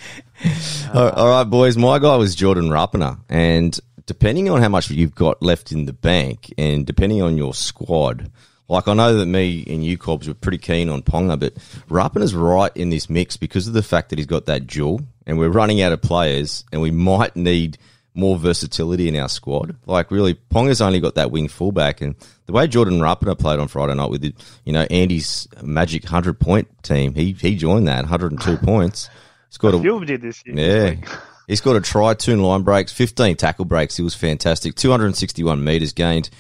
all 0.95 1.29
right, 1.29 1.45
boys. 1.45 1.77
My 1.77 1.99
guy 1.99 2.17
was 2.17 2.35
Jordan 2.35 2.69
Rapana, 2.69 3.21
and 3.29 3.79
depending 4.07 4.51
on 4.51 4.61
how 4.61 4.69
much 4.69 4.91
you've 4.91 5.15
got 5.15 5.43
left 5.43 5.73
in 5.73 5.87
the 5.87 5.93
bank, 5.93 6.53
and 6.59 6.87
depending 6.87 7.23
on 7.23 7.37
your 7.37 7.55
squad, 7.55 8.31
like 8.69 8.89
I 8.89 8.95
know 8.95 9.17
that 9.17 9.27
me 9.27 9.65
and 9.67 9.85
you, 9.85 9.99
Corbs, 9.99 10.29
were 10.29 10.35
pretty 10.35 10.59
keen 10.59 10.89
on 10.89 11.03
Ponga, 11.03 11.39
but 11.39 11.55
Rapana's 11.89 12.35
right 12.35 12.75
in 12.75 12.91
this 12.91 13.11
mix 13.11 13.37
because 13.37 13.69
of 13.69 13.75
the 13.75 13.83
fact 13.83 14.11
that 14.11 14.19
he's 14.19 14.27
got 14.27 14.47
that 14.47 14.67
jewel, 14.67 15.03
and 15.27 15.39
we're 15.39 15.49
running 15.49 15.81
out 15.83 15.93
of 15.93 16.03
players, 16.03 16.65
and 16.73 16.81
we 16.81 16.91
might 16.91 17.37
need 17.37 17.79
more 18.15 18.37
versatility 18.37 19.09
in 19.09 19.17
our 19.17 19.29
squad. 19.29 19.77
Like 19.87 20.11
really, 20.11 20.35
Ponga's 20.35 20.81
only 20.81 21.01
got 21.01 21.15
that 21.15 21.31
wing 21.31 21.49
fullback, 21.49 22.01
and 22.01 22.15
the 22.47 22.53
way 22.53 22.67
Jordan 22.67 23.01
Rapana 23.01 23.39
played 23.39 23.59
on 23.59 23.69
Friday 23.69 23.95
night 23.95 24.11
with 24.11 24.25
it, 24.25 24.35
you 24.65 24.73
know 24.73 24.83
Andy's 24.91 25.49
magic 25.63 26.05
hundred 26.05 26.39
point 26.39 26.69
team, 26.83 27.15
he 27.15 27.33
he 27.33 27.57
joined 27.57 27.89
that 27.89 28.05
hundred 28.05 28.33
and 28.33 28.41
two 28.41 28.57
points. 28.57 29.09
Scored 29.53 29.75
a 29.75 29.83
Silver 29.83 30.07
did 30.07 30.23
this 30.23 30.43
year. 30.47 30.57
yeah. 30.57 31.19
He 31.49 31.57
scored 31.57 31.77
a 31.77 31.81
try, 31.81 32.15
two 32.15 32.37
line 32.37 32.63
breaks, 32.63 32.93
15 32.93 33.37
tackle 33.37 33.65
breaks. 33.65 33.97
He 33.97 34.03
was 34.03 34.15
fantastic. 34.15 34.77
261 34.77 35.63
metres 35.63 35.93
gained. 35.93 36.31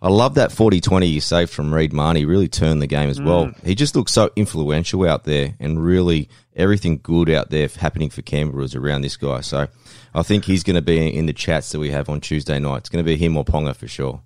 I 0.00 0.08
love 0.08 0.34
that 0.34 0.50
40 0.50 0.80
20 0.80 1.06
he 1.06 1.20
saved 1.20 1.52
from 1.52 1.72
Reed 1.72 1.92
Mahoney. 1.92 2.24
Really 2.24 2.48
turned 2.48 2.82
the 2.82 2.88
game 2.88 3.10
as 3.10 3.20
mm. 3.20 3.26
well. 3.26 3.52
He 3.62 3.76
just 3.76 3.94
looks 3.94 4.10
so 4.10 4.30
influential 4.34 5.06
out 5.06 5.24
there 5.24 5.54
and 5.60 5.84
really 5.84 6.28
everything 6.56 6.98
good 7.00 7.30
out 7.30 7.50
there 7.50 7.68
happening 7.68 8.10
for 8.10 8.22
Canberra 8.22 8.64
is 8.64 8.74
around 8.74 9.02
this 9.02 9.16
guy. 9.16 9.42
So 9.42 9.68
I 10.12 10.22
think 10.22 10.46
he's 10.46 10.64
going 10.64 10.76
to 10.76 10.82
be 10.82 11.14
in 11.14 11.26
the 11.26 11.32
chats 11.34 11.70
that 11.70 11.78
we 11.78 11.90
have 11.90 12.08
on 12.08 12.20
Tuesday 12.20 12.58
night. 12.58 12.78
It's 12.78 12.88
going 12.88 13.04
to 13.04 13.08
be 13.08 13.16
him 13.16 13.36
or 13.36 13.44
Ponga 13.44 13.76
for 13.76 13.86
sure. 13.86 14.22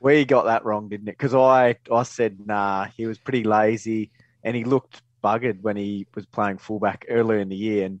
We 0.00 0.24
got 0.24 0.46
that 0.46 0.64
wrong, 0.64 0.88
didn't 0.88 1.08
it? 1.08 1.18
Because 1.18 1.34
I, 1.34 1.76
I 1.92 2.02
said, 2.02 2.44
nah, 2.44 2.86
he 2.86 3.06
was 3.06 3.18
pretty 3.18 3.44
lazy 3.44 4.10
and 4.42 4.56
he 4.56 4.64
looked 4.64 5.02
buggered 5.22 5.60
when 5.62 5.76
he 5.76 6.06
was 6.14 6.26
playing 6.26 6.58
fullback 6.58 7.06
earlier 7.08 7.38
in 7.38 7.48
the 7.48 7.56
year. 7.56 7.86
And 7.86 8.00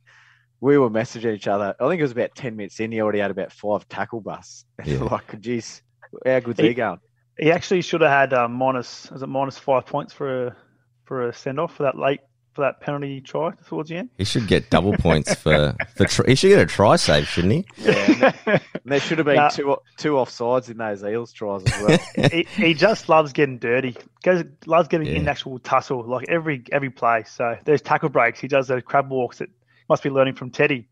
we 0.60 0.76
were 0.78 0.90
messaging 0.90 1.34
each 1.34 1.48
other. 1.48 1.74
I 1.80 1.88
think 1.88 2.00
it 2.00 2.02
was 2.02 2.12
about 2.12 2.34
10 2.34 2.56
minutes 2.56 2.80
in. 2.80 2.92
He 2.92 3.00
already 3.00 3.20
had 3.20 3.30
about 3.30 3.52
five 3.52 3.88
tackle 3.88 4.20
busts. 4.20 4.64
Yeah. 4.84 4.98
like, 5.04 5.40
geez, 5.40 5.82
how 6.24 6.40
good's 6.40 6.60
He- 6.60 6.68
he 6.68 6.74
going? 6.74 6.98
He 7.38 7.50
actually 7.52 7.80
should 7.80 8.02
have 8.02 8.10
had 8.10 8.34
um, 8.34 8.52
minus. 8.52 9.10
Was 9.10 9.22
it 9.22 9.26
minus 9.28 9.58
five 9.58 9.86
points 9.86 10.12
for 10.12 10.48
a 10.48 10.56
for 11.04 11.28
a 11.28 11.32
send 11.32 11.58
off 11.58 11.74
for 11.76 11.84
that 11.84 11.96
late 11.96 12.20
for 12.52 12.62
that 12.62 12.80
penalty 12.80 13.20
try 13.20 13.52
towards 13.68 13.90
the 13.90 13.96
end. 13.96 14.10
He 14.18 14.24
should 14.24 14.46
get 14.48 14.70
double 14.70 14.92
points 14.96 15.34
for 15.34 15.74
for. 15.96 16.04
Tr- 16.06 16.26
he 16.28 16.34
should 16.34 16.48
get 16.48 16.58
a 16.60 16.66
try 16.66 16.96
save, 16.96 17.26
shouldn't 17.28 17.52
he? 17.52 17.64
Yeah, 17.78 17.92
and 17.92 18.20
there, 18.20 18.34
and 18.46 18.60
there 18.84 19.00
should 19.00 19.18
have 19.18 19.24
been 19.26 19.36
Nah. 19.36 19.48
two 19.50 19.76
two 19.96 20.12
offsides 20.14 20.68
in 20.70 20.76
those 20.78 21.02
Eels 21.04 21.32
tries 21.32 21.62
as 21.64 21.82
well. 21.82 21.98
he, 22.30 22.42
he 22.56 22.74
just 22.74 23.08
loves 23.08 23.32
getting 23.32 23.58
dirty. 23.58 23.96
Goes 24.22 24.44
loves 24.66 24.88
getting 24.88 25.06
Yeah. 25.06 25.14
in 25.14 25.28
actual 25.28 25.58
tussle 25.60 26.04
like 26.04 26.28
every 26.28 26.64
every 26.72 26.90
play. 26.90 27.24
So 27.26 27.56
there's 27.64 27.82
tackle 27.82 28.08
breaks. 28.08 28.40
He 28.40 28.48
does 28.48 28.66
those 28.68 28.82
crab 28.84 29.10
walks 29.10 29.38
that 29.38 29.48
must 29.88 30.02
be 30.02 30.10
learning 30.10 30.34
from 30.34 30.50
Teddy, 30.50 30.88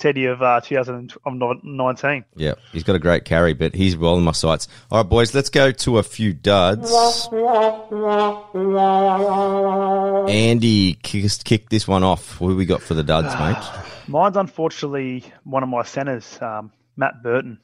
Teddy 0.00 0.24
of 0.24 0.42
uh, 0.42 0.60
2019. 0.62 2.24
Yeah, 2.34 2.54
he's 2.72 2.82
got 2.82 2.96
a 2.96 2.98
great 2.98 3.24
carry, 3.24 3.52
but 3.52 3.74
he's 3.74 3.96
well 3.96 4.16
in 4.16 4.24
my 4.24 4.32
sights. 4.32 4.66
All 4.90 5.02
right, 5.02 5.08
boys, 5.08 5.34
let's 5.34 5.50
go 5.50 5.70
to 5.70 5.98
a 5.98 6.02
few 6.02 6.32
duds. 6.32 6.90
Andy, 10.28 10.94
kick, 10.94 11.30
kick 11.44 11.68
this 11.68 11.86
one 11.86 12.02
off. 12.02 12.40
What 12.40 12.56
we 12.56 12.64
got 12.64 12.82
for 12.82 12.94
the 12.94 13.02
duds, 13.04 13.34
mate? 13.38 13.84
Mine's 14.08 14.36
unfortunately 14.36 15.24
one 15.44 15.62
of 15.62 15.68
my 15.68 15.82
centres, 15.82 16.38
um, 16.40 16.72
Matt 16.96 17.22
Burton. 17.22 17.60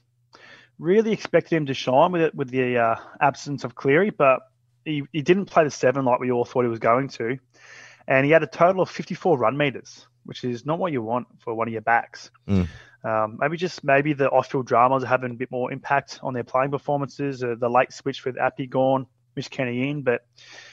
Really 0.78 1.12
expected 1.12 1.56
him 1.56 1.66
to 1.66 1.74
shine 1.74 2.12
with 2.12 2.20
it 2.20 2.34
with 2.34 2.50
the 2.50 2.76
uh, 2.76 2.96
absence 3.18 3.64
of 3.64 3.74
Cleary, 3.74 4.10
but 4.10 4.40
he, 4.84 5.04
he 5.10 5.22
didn't 5.22 5.46
play 5.46 5.64
the 5.64 5.70
seven 5.70 6.04
like 6.04 6.20
we 6.20 6.30
all 6.30 6.44
thought 6.44 6.64
he 6.64 6.68
was 6.68 6.78
going 6.78 7.08
to, 7.08 7.38
and 8.06 8.26
he 8.26 8.30
had 8.30 8.42
a 8.42 8.46
total 8.46 8.82
of 8.82 8.90
54 8.90 9.38
run 9.38 9.56
meters, 9.56 10.06
which 10.26 10.44
is 10.44 10.66
not 10.66 10.78
what 10.78 10.92
you 10.92 11.02
want 11.02 11.26
for 11.38 11.54
one 11.54 11.68
of 11.68 11.72
your 11.72 11.82
backs. 11.82 12.30
Mm. 12.48 12.68
Um, 13.04 13.38
maybe 13.40 13.56
just 13.56 13.84
maybe 13.84 14.12
the 14.12 14.28
off-field 14.28 14.66
dramas 14.66 15.04
are 15.04 15.06
having 15.06 15.30
a 15.30 15.34
bit 15.34 15.50
more 15.50 15.72
impact 15.72 16.18
on 16.22 16.34
their 16.34 16.44
playing 16.44 16.72
performances. 16.72 17.42
Uh, 17.42 17.54
the 17.58 17.68
late 17.68 17.92
switch 17.92 18.24
with 18.24 18.36
Appy 18.36 18.66
gone, 18.66 19.06
Mitch 19.36 19.50
Kenny 19.50 19.88
in, 19.88 20.02
but 20.02 20.26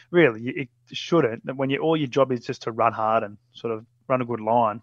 really 0.10 0.41
it 0.50 0.69
shouldn't. 0.91 1.43
When 1.55 1.69
you 1.69 1.79
all 1.79 1.95
your 1.95 2.07
job 2.07 2.31
is 2.31 2.45
just 2.45 2.63
to 2.63 2.72
run 2.72 2.93
hard 2.93 3.24
and 3.24 3.38
sort 3.53 3.74
of 3.74 3.86
run 4.07 4.22
a 4.22 4.25
good 4.25 4.41
line. 4.41 4.81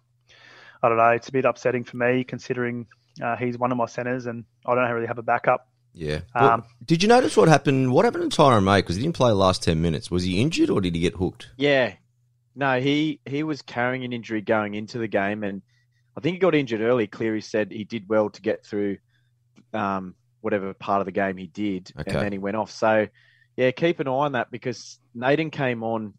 I 0.83 0.89
don't 0.89 0.97
know. 0.97 1.09
It's 1.09 1.29
a 1.29 1.31
bit 1.31 1.45
upsetting 1.45 1.83
for 1.83 1.97
me 1.97 2.23
considering 2.23 2.87
uh, 3.21 3.35
he's 3.35 3.57
one 3.57 3.71
of 3.71 3.77
my 3.77 3.85
centres 3.85 4.25
and 4.25 4.45
I 4.65 4.73
don't 4.73 4.89
really 4.89 5.07
have 5.07 5.19
a 5.19 5.23
backup. 5.23 5.67
Yeah. 5.93 6.21
Um, 6.33 6.63
did 6.85 7.03
you 7.03 7.09
notice 7.09 7.35
what 7.35 7.49
happened? 7.49 7.91
What 7.91 8.05
happened 8.05 8.31
to 8.31 8.35
Tyrone 8.35 8.63
May? 8.63 8.79
Because 8.79 8.95
he 8.95 9.01
didn't 9.01 9.15
play 9.15 9.29
the 9.29 9.35
last 9.35 9.61
10 9.63 9.81
minutes. 9.81 10.09
Was 10.09 10.23
he 10.23 10.41
injured 10.41 10.69
or 10.69 10.81
did 10.81 10.95
he 10.95 11.01
get 11.01 11.15
hooked? 11.15 11.49
Yeah. 11.57 11.95
No, 12.55 12.79
he 12.81 13.19
he 13.25 13.43
was 13.43 13.61
carrying 13.61 14.03
an 14.03 14.13
injury 14.13 14.41
going 14.41 14.73
into 14.73 14.97
the 14.97 15.07
game, 15.07 15.43
and 15.43 15.61
I 16.17 16.21
think 16.21 16.35
he 16.35 16.39
got 16.39 16.53
injured 16.55 16.81
early. 16.81 17.07
Cleary 17.07 17.41
said 17.41 17.71
he 17.71 17.83
did 17.85 18.09
well 18.09 18.29
to 18.29 18.41
get 18.41 18.65
through 18.65 18.97
um, 19.73 20.15
whatever 20.41 20.73
part 20.73 20.99
of 21.01 21.05
the 21.05 21.11
game 21.13 21.37
he 21.37 21.47
did, 21.47 21.91
Okay. 21.99 22.11
and 22.11 22.19
then 22.21 22.31
he 22.33 22.37
went 22.37 22.57
off. 22.57 22.71
So, 22.71 23.07
yeah, 23.55 23.71
keep 23.71 23.99
an 24.01 24.07
eye 24.07 24.11
on 24.11 24.31
that 24.33 24.51
because 24.51 24.99
Naden 25.15 25.49
came 25.49 25.81
on 25.83 26.13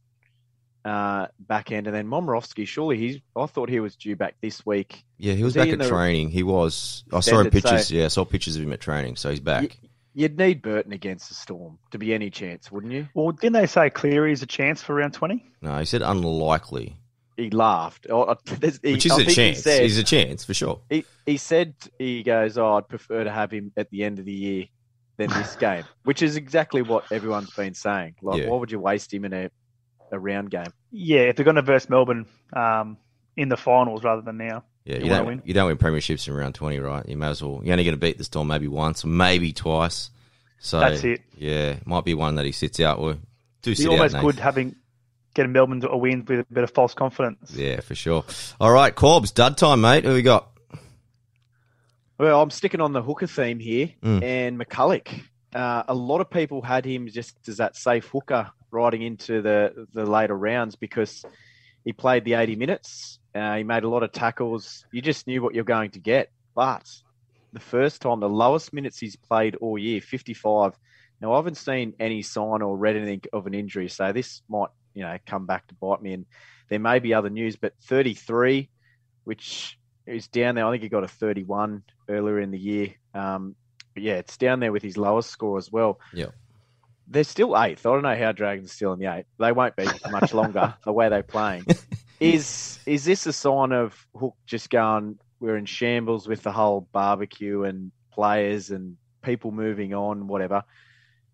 uh, 0.84 1.26
back 1.38 1.70
end, 1.70 1.86
and 1.86 1.94
then 1.94 2.06
Momirovski. 2.08 2.66
Surely 2.66 2.96
he's. 2.96 3.18
I 3.36 3.46
thought 3.46 3.68
he 3.68 3.80
was 3.80 3.94
due 3.96 4.16
back 4.16 4.36
this 4.40 4.64
week. 4.64 5.04
Yeah, 5.18 5.34
he 5.34 5.44
was, 5.44 5.54
Was 5.54 5.64
back 5.64 5.72
in 5.74 5.80
at 5.82 5.88
training. 5.88 6.30
He 6.30 6.42
was. 6.42 7.04
I 7.12 7.20
saw 7.20 7.40
him 7.40 7.50
pictures. 7.50 7.88
so- 7.88 7.94
yeah, 7.94 8.06
I 8.06 8.08
saw 8.08 8.24
pictures 8.24 8.56
of 8.56 8.62
him 8.62 8.72
at 8.72 8.80
training, 8.80 9.16
so 9.16 9.28
he's 9.30 9.40
back. 9.40 9.78
You'd 10.14 10.36
need 10.36 10.60
Burton 10.62 10.92
against 10.92 11.28
the 11.28 11.34
Storm 11.34 11.78
to 11.90 11.98
be 11.98 12.12
any 12.12 12.28
chance, 12.30 12.70
wouldn't 12.70 12.92
you? 12.92 13.08
Well, 13.14 13.32
didn't 13.32 13.54
they 13.54 13.66
say 13.66 13.88
Cleary 13.90 14.32
is 14.32 14.42
a 14.42 14.46
chance 14.46 14.82
for 14.82 14.94
round 14.94 15.14
20? 15.14 15.42
No, 15.62 15.78
he 15.78 15.84
said 15.86 16.02
unlikely, 16.02 16.96
He 17.36 17.48
laughed. 17.50 18.06
Oh, 18.10 18.22
uh, 18.24 18.34
he- 18.82 18.92
which 18.92 19.06
is 19.06 19.12
I 19.12 19.14
a 19.14 19.18
think 19.18 19.28
he 19.30 19.34
chance. 19.34 19.62
said- 19.62 19.82
He's 19.82 19.98
a 19.98 20.04
chance 20.04 20.44
for 20.44 20.52
sure. 20.54 20.80
He 20.90 21.04
he 21.24 21.36
said 21.38 21.74
he 21.98 22.22
goes, 22.22 22.58
oh, 22.58 22.74
I'd 22.74 22.88
prefer 22.88 23.24
to 23.24 23.30
have 23.30 23.50
him 23.50 23.72
at 23.76 23.88
the 23.90 24.04
end 24.04 24.18
of 24.18 24.24
the 24.26 24.32
year 24.32 24.66
than 25.16 25.30
this 25.30 25.56
game, 25.68 25.84
which 26.04 26.20
is 26.22 26.36
exactly 26.36 26.82
what 26.82 27.10
everyone's 27.10 27.50
been 27.54 27.74
saying. 27.74 28.16
Like, 28.22 28.40
Yeah. 28.42 28.48
why 28.48 28.56
would 28.58 28.70
you 28.70 28.80
waste 28.80 29.14
him 29.14 29.24
in 29.24 29.32
a, 29.32 29.50
a 30.10 30.18
round 30.18 30.50
game? 30.50 30.72
Yeah, 30.90 31.20
if 31.22 31.36
they're 31.36 31.44
going 31.44 31.56
to 31.56 31.62
verse 31.62 31.88
Melbourne 31.88 32.26
um, 32.52 32.98
in 33.36 33.48
the 33.48 33.56
finals 33.56 34.04
rather 34.04 34.20
than 34.22 34.36
now. 34.36 34.64
Yeah, 34.84 34.96
You 34.98 35.04
you 35.04 35.08
don't 35.10 35.26
win. 35.26 35.42
you 35.44 35.54
don't 35.54 35.66
win 35.68 35.78
premierships 35.78 36.26
in 36.26 36.34
round 36.34 36.54
twenty, 36.54 36.78
right? 36.80 37.06
You 37.08 37.16
may 37.16 37.28
as 37.28 37.42
well. 37.42 37.60
You're 37.62 37.72
only 37.72 37.84
going 37.84 37.94
to 37.94 38.00
beat 38.00 38.18
the 38.18 38.24
Storm 38.24 38.48
maybe 38.48 38.66
once, 38.68 39.04
maybe 39.04 39.52
twice. 39.52 40.10
So 40.58 40.80
That's 40.80 41.02
it. 41.04 41.22
Yeah, 41.36 41.76
might 41.84 42.04
be 42.04 42.14
one 42.14 42.36
that 42.36 42.44
he 42.44 42.52
sits 42.52 42.78
out. 42.80 42.98
Or 42.98 43.16
do 43.62 43.74
sit 43.74 43.86
almost 43.88 44.14
out. 44.14 44.22
good 44.22 44.36
Nath. 44.36 44.44
having 44.44 44.76
getting 45.34 45.52
Melbourne 45.52 45.80
to 45.80 45.90
a 45.90 45.96
win 45.96 46.24
with 46.26 46.40
a 46.40 46.46
bit 46.52 46.64
of 46.64 46.70
false 46.72 46.94
confidence. 46.94 47.52
Yeah, 47.54 47.80
for 47.80 47.94
sure. 47.94 48.24
All 48.60 48.70
right, 48.72 48.94
Corbs, 48.94 49.32
dud 49.32 49.56
time, 49.56 49.80
mate. 49.80 50.04
Who 50.04 50.12
we 50.14 50.22
got? 50.22 50.48
Well, 52.18 52.40
I'm 52.42 52.50
sticking 52.50 52.80
on 52.80 52.92
the 52.92 53.02
hooker 53.02 53.26
theme 53.26 53.58
here, 53.58 53.90
Mm. 54.02 54.22
and 54.22 54.58
McCullough. 54.60 55.20
Uh, 55.54 55.82
a 55.88 55.94
lot 55.94 56.20
of 56.20 56.30
people 56.30 56.62
had 56.62 56.84
him 56.84 57.08
just 57.08 57.36
as 57.48 57.58
that 57.58 57.76
safe 57.76 58.06
hooker 58.06 58.50
riding 58.70 59.02
into 59.02 59.42
the 59.42 59.86
the 59.92 60.06
later 60.06 60.36
rounds 60.36 60.76
because 60.76 61.24
he 61.84 61.92
played 61.92 62.24
the 62.24 62.34
80 62.34 62.56
minutes. 62.56 63.18
Uh, 63.34 63.56
he 63.56 63.64
made 63.64 63.84
a 63.84 63.88
lot 63.88 64.02
of 64.02 64.12
tackles. 64.12 64.84
You 64.92 65.00
just 65.00 65.26
knew 65.26 65.42
what 65.42 65.54
you're 65.54 65.64
going 65.64 65.90
to 65.92 65.98
get. 65.98 66.30
But 66.54 66.88
the 67.52 67.60
first 67.60 68.02
time, 68.02 68.20
the 68.20 68.28
lowest 68.28 68.72
minutes 68.72 68.98
he's 68.98 69.16
played 69.16 69.56
all 69.56 69.78
year, 69.78 70.00
55. 70.00 70.72
Now 71.20 71.32
I 71.32 71.36
haven't 71.36 71.56
seen 71.56 71.94
any 72.00 72.22
sign 72.22 72.62
or 72.62 72.76
read 72.76 72.96
anything 72.96 73.22
of 73.32 73.46
an 73.46 73.54
injury, 73.54 73.88
so 73.88 74.12
this 74.12 74.42
might 74.48 74.70
you 74.94 75.02
know 75.02 75.16
come 75.26 75.46
back 75.46 75.66
to 75.68 75.74
bite 75.74 76.02
me. 76.02 76.14
And 76.14 76.26
there 76.68 76.80
may 76.80 76.98
be 76.98 77.14
other 77.14 77.30
news, 77.30 77.56
but 77.56 77.74
33, 77.84 78.68
which 79.24 79.78
is 80.06 80.28
down 80.28 80.56
there. 80.56 80.66
I 80.66 80.70
think 80.72 80.82
he 80.82 80.88
got 80.88 81.04
a 81.04 81.08
31 81.08 81.82
earlier 82.08 82.40
in 82.40 82.50
the 82.50 82.58
year. 82.58 82.94
Um, 83.14 83.54
but 83.94 84.02
yeah, 84.02 84.14
it's 84.14 84.36
down 84.36 84.60
there 84.60 84.72
with 84.72 84.82
his 84.82 84.96
lowest 84.96 85.30
score 85.30 85.58
as 85.58 85.70
well. 85.70 86.00
Yeah. 86.12 86.26
They're 87.08 87.24
still 87.24 87.58
eighth. 87.58 87.84
I 87.84 87.90
don't 87.90 88.02
know 88.02 88.16
how 88.16 88.32
Dragons 88.32 88.70
are 88.70 88.74
still 88.74 88.92
in 88.94 88.98
the 88.98 89.12
eighth. 89.12 89.26
They 89.38 89.52
won't 89.52 89.76
be 89.76 89.86
much 90.10 90.32
longer 90.32 90.74
the 90.84 90.92
way 90.92 91.08
they're 91.08 91.22
playing. 91.22 91.66
Is 92.22 92.78
is 92.86 93.04
this 93.04 93.26
a 93.26 93.32
sign 93.32 93.72
of 93.72 94.06
Hook 94.16 94.36
just 94.46 94.70
going? 94.70 95.18
We're 95.40 95.56
in 95.56 95.66
shambles 95.66 96.28
with 96.28 96.42
the 96.42 96.52
whole 96.52 96.88
barbecue 96.92 97.64
and 97.64 97.90
players 98.12 98.70
and 98.70 98.96
people 99.22 99.50
moving 99.50 99.92
on, 99.92 100.28
whatever. 100.28 100.62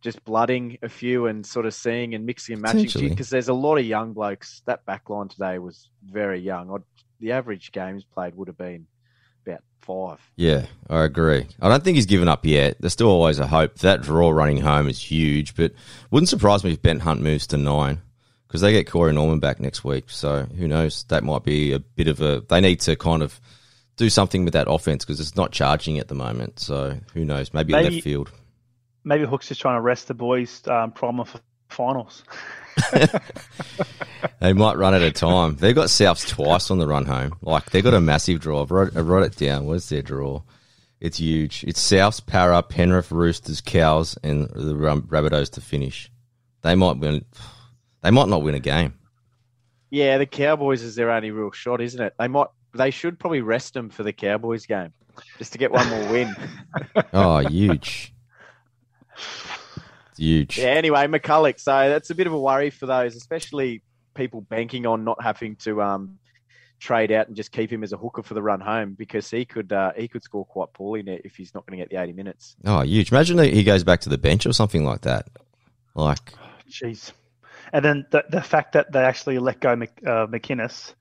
Just 0.00 0.25
blooding 0.25 0.78
a 0.83 0.88
few 0.88 1.26
and 1.26 1.45
sort 1.45 1.66
of 1.66 1.75
seeing 1.75 2.14
and 2.14 2.25
mixing 2.25 2.54
and 2.54 2.62
matching 2.62 3.09
because 3.09 3.28
there's 3.28 3.49
a 3.49 3.54
lot 3.54 3.76
of 3.76 3.85
young 3.85 4.12
blokes. 4.12 4.62
That 4.64 4.87
back 4.87 5.11
line 5.11 5.28
today 5.28 5.59
was 5.59 5.90
very 6.02 6.40
young. 6.40 6.71
I'd, 6.73 6.83
the 7.21 7.33
average 7.33 7.73
games 7.73 8.04
played 8.04 8.35
would 8.37 8.49
have 8.49 8.57
been 8.57 8.87
about 9.45 9.62
five. 9.80 10.21
Yeah, 10.37 10.66
I 10.88 11.02
agree. 11.02 11.47
I 11.61 11.68
don't 11.68 11.83
think 11.83 11.97
he's 11.97 12.07
given 12.07 12.28
up 12.28 12.47
yet. 12.47 12.76
There's 12.80 12.92
still 12.92 13.09
always 13.09 13.40
a 13.40 13.47
hope. 13.47 13.75
That 13.78 14.02
draw 14.02 14.30
running 14.30 14.61
home 14.61 14.88
is 14.88 15.00
huge, 15.02 15.57
but 15.57 15.73
wouldn't 16.11 16.28
surprise 16.28 16.62
me 16.62 16.73
if 16.73 16.80
Ben 16.80 17.00
Hunt 17.00 17.21
moves 17.21 17.47
to 17.49 17.57
nine 17.59 18.00
because 18.49 18.62
they 18.62 18.73
get 18.73 18.90
Corey 18.90 19.12
Norman 19.12 19.38
back 19.38 19.61
next 19.61 19.85
week. 19.85 20.09
So 20.09 20.45
who 20.45 20.67
knows? 20.67 21.05
That 21.05 21.23
might 21.23 21.45
be 21.45 21.73
a 21.73 21.78
bit 21.78 22.09
of 22.09 22.21
a. 22.21 22.40
They 22.49 22.61
need 22.61 22.81
to 22.81 22.97
kind 22.97 23.23
of 23.23 23.38
do 23.97 24.11
something 24.11 24.45
with 24.45 24.55
that 24.55 24.69
offense 24.69 25.05
because 25.05 25.21
it's 25.21 25.37
not 25.37 25.52
charging 25.52 25.99
at 25.99 26.09
the 26.09 26.14
moment. 26.14 26.59
So 26.59 26.99
who 27.14 27.25
knows? 27.25 27.55
Maybe, 27.55 27.73
Maybe- 27.73 27.95
left 27.97 28.05
field. 28.05 28.31
Maybe 29.05 29.25
Hook's 29.25 29.49
just 29.49 29.61
trying 29.61 29.76
to 29.76 29.81
rest 29.81 30.09
the 30.09 30.14
boys' 30.14 30.61
um, 30.67 30.90
primer 30.93 31.25
for 31.25 31.40
finals. 31.69 32.25
They 34.40 34.52
might 34.52 34.76
run 34.76 34.95
out 34.95 35.02
of 35.02 35.14
time. 35.14 35.57
They've 35.57 35.75
got 35.75 35.88
Souths 35.88 36.28
twice 36.28 36.71
on 36.71 36.78
the 36.78 36.87
run 36.87 37.07
home. 37.07 37.37
Like 37.43 37.71
they've 37.71 37.83
got 37.83 37.95
a 37.95 38.00
massive 38.00 38.40
draw. 38.40 38.62
I 38.62 38.67
wrote, 38.67 38.97
I 38.97 39.00
wrote 39.00 39.25
it 39.25 39.37
down. 39.37 39.67
What's 39.67 39.88
their 39.88 40.02
draw? 40.02 40.43
It's 41.00 41.19
huge. 41.19 41.64
It's 41.67 41.81
Souths, 41.81 42.25
Para, 42.25 42.62
Penrith, 42.62 43.11
Roosters, 43.11 43.61
Cows, 43.61 44.17
and 44.23 44.49
the 44.50 44.75
Rabbitohs 44.75 45.50
to 45.52 45.61
finish. 45.61 46.11
They 46.62 46.75
might 46.75 46.99
win. 46.99 47.25
They 48.02 48.11
might 48.11 48.28
not 48.28 48.43
win 48.43 48.55
a 48.55 48.61
game. 48.61 48.95
Yeah, 49.90 50.19
the 50.19 50.26
Cowboys 50.26 50.83
is 50.83 50.95
their 50.95 51.11
only 51.11 51.31
real 51.31 51.50
shot, 51.50 51.81
isn't 51.81 52.00
it? 52.00 52.14
They 52.19 52.28
might. 52.28 52.49
They 52.75 52.90
should 52.90 53.19
probably 53.19 53.40
rest 53.40 53.75
them 53.75 53.88
for 53.88 54.02
the 54.02 54.12
Cowboys 54.12 54.67
game, 54.67 54.93
just 55.38 55.52
to 55.52 55.59
get 55.59 55.73
one 55.73 55.88
more 55.88 56.12
win. 56.12 56.35
Oh, 57.12 57.38
huge. 57.38 58.12
It's 59.17 60.19
huge. 60.19 60.59
yeah. 60.59 60.67
Anyway, 60.67 61.07
McCullough. 61.07 61.59
So 61.59 61.88
that's 61.88 62.11
a 62.11 62.14
bit 62.14 62.26
of 62.26 62.33
a 62.33 62.38
worry 62.38 62.71
for 62.71 62.87
those, 62.87 63.17
especially 63.17 63.83
people 64.14 64.40
banking 64.43 64.85
on 64.87 65.05
not 65.05 65.23
having 65.23 65.57
to 65.57 65.81
um, 65.83 66.19
trade 66.81 67.11
out 67.11 67.26
and 67.28 67.37
just 67.37 67.50
keep 67.52 67.73
him 67.73 67.83
as 67.83 67.93
a 67.93 67.97
hooker 67.97 68.23
for 68.23 68.35
the 68.35 68.43
run 68.43 68.61
home 68.61 68.95
because 68.99 69.31
he 69.31 69.45
could 69.45 69.73
uh, 69.73 69.93
he 69.97 70.09
could 70.09 70.23
score 70.23 70.45
quite 70.45 70.73
poorly 70.73 71.00
in 71.00 71.09
it 71.09 71.23
if 71.25 71.37
he's 71.37 71.55
not 71.55 71.67
going 71.67 71.78
to 71.78 71.83
get 71.85 71.90
the 71.90 72.00
eighty 72.02 72.12
minutes. 72.12 72.57
Oh, 72.64 72.83
huge. 72.83 73.11
Imagine 73.11 73.37
that 73.38 73.52
he 73.52 73.64
goes 73.64 73.85
back 73.85 74.00
to 74.02 74.09
the 74.09 74.19
bench 74.19 74.45
or 74.47 74.52
something 74.52 74.85
like 74.85 75.00
that. 75.02 75.28
Like, 75.95 76.35
Jeez. 76.71 77.12
And 77.72 77.84
then 77.84 78.06
the, 78.10 78.25
the 78.28 78.40
fact 78.40 78.72
that 78.72 78.92
they 78.92 79.00
actually 79.00 79.38
let 79.38 79.60
go 79.60 79.76
Mc, 79.76 79.90
uh, 80.06 80.26
McInnes 80.26 80.94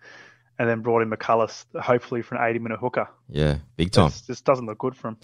and 0.60 0.68
then 0.68 0.82
brought 0.82 1.02
in 1.02 1.10
McCullough, 1.10 1.66
hopefully 1.80 2.22
for 2.22 2.36
an 2.36 2.50
80 2.50 2.60
minute 2.60 2.80
hooker. 2.80 3.08
yeah, 3.30 3.58
big 3.76 3.92
time. 3.92 4.10
This 4.10 4.22
just 4.22 4.46
doesn't 4.46 4.66
look 4.66 4.80
good 4.80 4.96
for 4.96 5.10
him. 5.10 5.18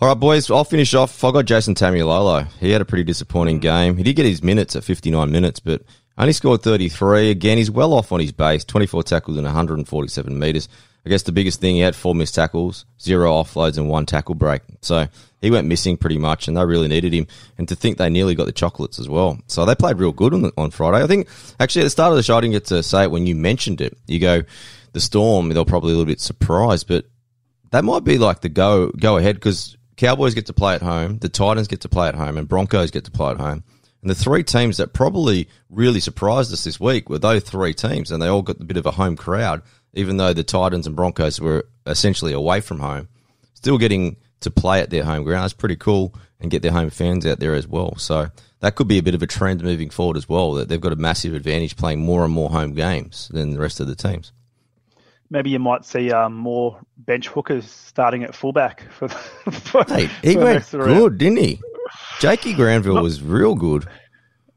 All 0.00 0.08
right, 0.08 0.18
boys, 0.18 0.50
I'll 0.50 0.64
finish 0.64 0.92
off. 0.94 1.24
I 1.24 1.30
got 1.30 1.46
Jason 1.46 1.74
Taumalolo. 1.74 2.46
He 2.60 2.70
had 2.70 2.82
a 2.82 2.84
pretty 2.84 3.04
disappointing 3.04 3.58
game. 3.58 3.96
He 3.96 4.02
did 4.02 4.16
get 4.16 4.26
his 4.26 4.42
minutes 4.42 4.76
at 4.76 4.84
59 4.84 5.30
minutes, 5.30 5.60
but 5.60 5.82
only 6.18 6.32
scored 6.32 6.62
33. 6.62 7.30
Again, 7.30 7.58
he's 7.58 7.70
well 7.70 7.94
off 7.94 8.12
on 8.12 8.20
his 8.20 8.32
base 8.32 8.64
24 8.64 9.02
tackles 9.04 9.36
and 9.36 9.44
147 9.46 10.38
metres. 10.38 10.68
I 11.06 11.08
guess 11.08 11.22
the 11.22 11.30
biggest 11.30 11.60
thing 11.60 11.76
he 11.76 11.82
had 11.82 11.94
four 11.94 12.16
missed 12.16 12.34
tackles, 12.34 12.84
zero 13.00 13.30
offloads, 13.30 13.78
and 13.78 13.88
one 13.88 14.06
tackle 14.06 14.34
break. 14.34 14.62
So 14.82 15.06
he 15.40 15.52
went 15.52 15.68
missing 15.68 15.96
pretty 15.96 16.18
much, 16.18 16.48
and 16.48 16.56
they 16.56 16.64
really 16.64 16.88
needed 16.88 17.12
him. 17.12 17.28
And 17.56 17.68
to 17.68 17.76
think 17.76 17.96
they 17.96 18.10
nearly 18.10 18.34
got 18.34 18.46
the 18.46 18.52
chocolates 18.52 18.98
as 18.98 19.08
well. 19.08 19.38
So 19.46 19.64
they 19.64 19.76
played 19.76 19.98
real 19.98 20.10
good 20.10 20.34
on, 20.34 20.42
the, 20.42 20.52
on 20.58 20.72
Friday. 20.72 21.04
I 21.04 21.06
think 21.06 21.28
actually 21.60 21.82
at 21.82 21.84
the 21.84 21.90
start 21.90 22.10
of 22.10 22.16
the 22.16 22.24
show, 22.24 22.36
I 22.36 22.40
didn't 22.40 22.54
get 22.54 22.64
to 22.66 22.82
say 22.82 23.04
it 23.04 23.12
when 23.12 23.24
you 23.24 23.36
mentioned 23.36 23.80
it. 23.80 23.96
You 24.08 24.18
go, 24.18 24.42
the 24.94 25.00
Storm, 25.00 25.48
they're 25.48 25.64
probably 25.64 25.92
a 25.92 25.96
little 25.96 26.10
bit 26.10 26.20
surprised, 26.20 26.88
but 26.88 27.04
that 27.70 27.84
might 27.84 28.02
be 28.02 28.18
like 28.18 28.40
the 28.40 28.48
go 28.48 28.88
go 28.88 29.16
ahead 29.16 29.36
because 29.36 29.76
Cowboys 29.96 30.34
get 30.34 30.46
to 30.46 30.52
play 30.52 30.74
at 30.74 30.82
home, 30.82 31.18
the 31.18 31.28
Titans 31.28 31.68
get 31.68 31.82
to 31.82 31.88
play 31.88 32.08
at 32.08 32.16
home, 32.16 32.36
and 32.36 32.48
Broncos 32.48 32.90
get 32.90 33.04
to 33.04 33.12
play 33.12 33.30
at 33.30 33.38
home. 33.38 33.62
And 34.02 34.10
the 34.10 34.14
three 34.14 34.42
teams 34.42 34.76
that 34.76 34.92
probably 34.92 35.48
really 35.70 36.00
surprised 36.00 36.52
us 36.52 36.64
this 36.64 36.80
week 36.80 37.08
were 37.08 37.18
those 37.18 37.44
three 37.44 37.74
teams, 37.74 38.10
and 38.10 38.20
they 38.20 38.28
all 38.28 38.42
got 38.42 38.60
a 38.60 38.64
bit 38.64 38.76
of 38.76 38.86
a 38.86 38.90
home 38.90 39.16
crowd 39.16 39.62
even 39.96 40.18
though 40.18 40.32
the 40.32 40.44
Titans 40.44 40.86
and 40.86 40.94
Broncos 40.94 41.40
were 41.40 41.66
essentially 41.86 42.32
away 42.32 42.60
from 42.60 42.78
home, 42.78 43.08
still 43.54 43.78
getting 43.78 44.16
to 44.40 44.50
play 44.50 44.80
at 44.80 44.90
their 44.90 45.02
home 45.02 45.24
ground. 45.24 45.42
That's 45.42 45.54
pretty 45.54 45.76
cool 45.76 46.14
and 46.38 46.50
get 46.50 46.62
their 46.62 46.70
home 46.70 46.90
fans 46.90 47.26
out 47.26 47.40
there 47.40 47.54
as 47.54 47.66
well. 47.66 47.96
So 47.96 48.28
that 48.60 48.74
could 48.74 48.88
be 48.88 48.98
a 48.98 49.02
bit 49.02 49.14
of 49.14 49.22
a 49.22 49.26
trend 49.26 49.62
moving 49.62 49.90
forward 49.90 50.16
as 50.16 50.28
well, 50.28 50.52
that 50.54 50.68
they've 50.68 50.80
got 50.80 50.92
a 50.92 50.96
massive 50.96 51.34
advantage 51.34 51.76
playing 51.76 52.00
more 52.00 52.24
and 52.24 52.32
more 52.32 52.50
home 52.50 52.74
games 52.74 53.28
than 53.32 53.50
the 53.50 53.58
rest 53.58 53.80
of 53.80 53.86
the 53.86 53.96
teams. 53.96 54.32
Maybe 55.30 55.50
you 55.50 55.58
might 55.58 55.84
see 55.84 56.12
um, 56.12 56.34
more 56.34 56.78
bench 56.96 57.26
hookers 57.28 57.68
starting 57.68 58.22
at 58.22 58.34
fullback 58.34 58.84
for. 58.92 59.08
for 59.50 59.84
hey, 59.88 60.08
he 60.22 60.34
for 60.34 60.44
went 60.44 60.70
good, 60.70 61.18
didn't 61.18 61.38
he? 61.38 61.60
Jakey 62.20 62.52
Granville 62.52 62.94
not, 62.94 63.02
was 63.02 63.22
real 63.22 63.54
good. 63.54 63.88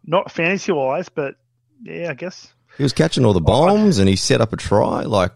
Not 0.05 0.31
fantasy 0.31 0.72
wise, 0.72 1.10
but 1.10 1.36
yeah, 1.81 2.12
I 2.12 2.13
guess 2.13 2.53
he 2.79 2.83
was 2.83 2.93
catching 2.93 3.25
all 3.25 3.33
the 3.33 3.41
bombs 3.41 4.00
and 4.00 4.07
he 4.07 4.15
set 4.15 4.39
up 4.39 4.53
a 4.53 4.55
try. 4.55 5.01
Like, 5.01 5.33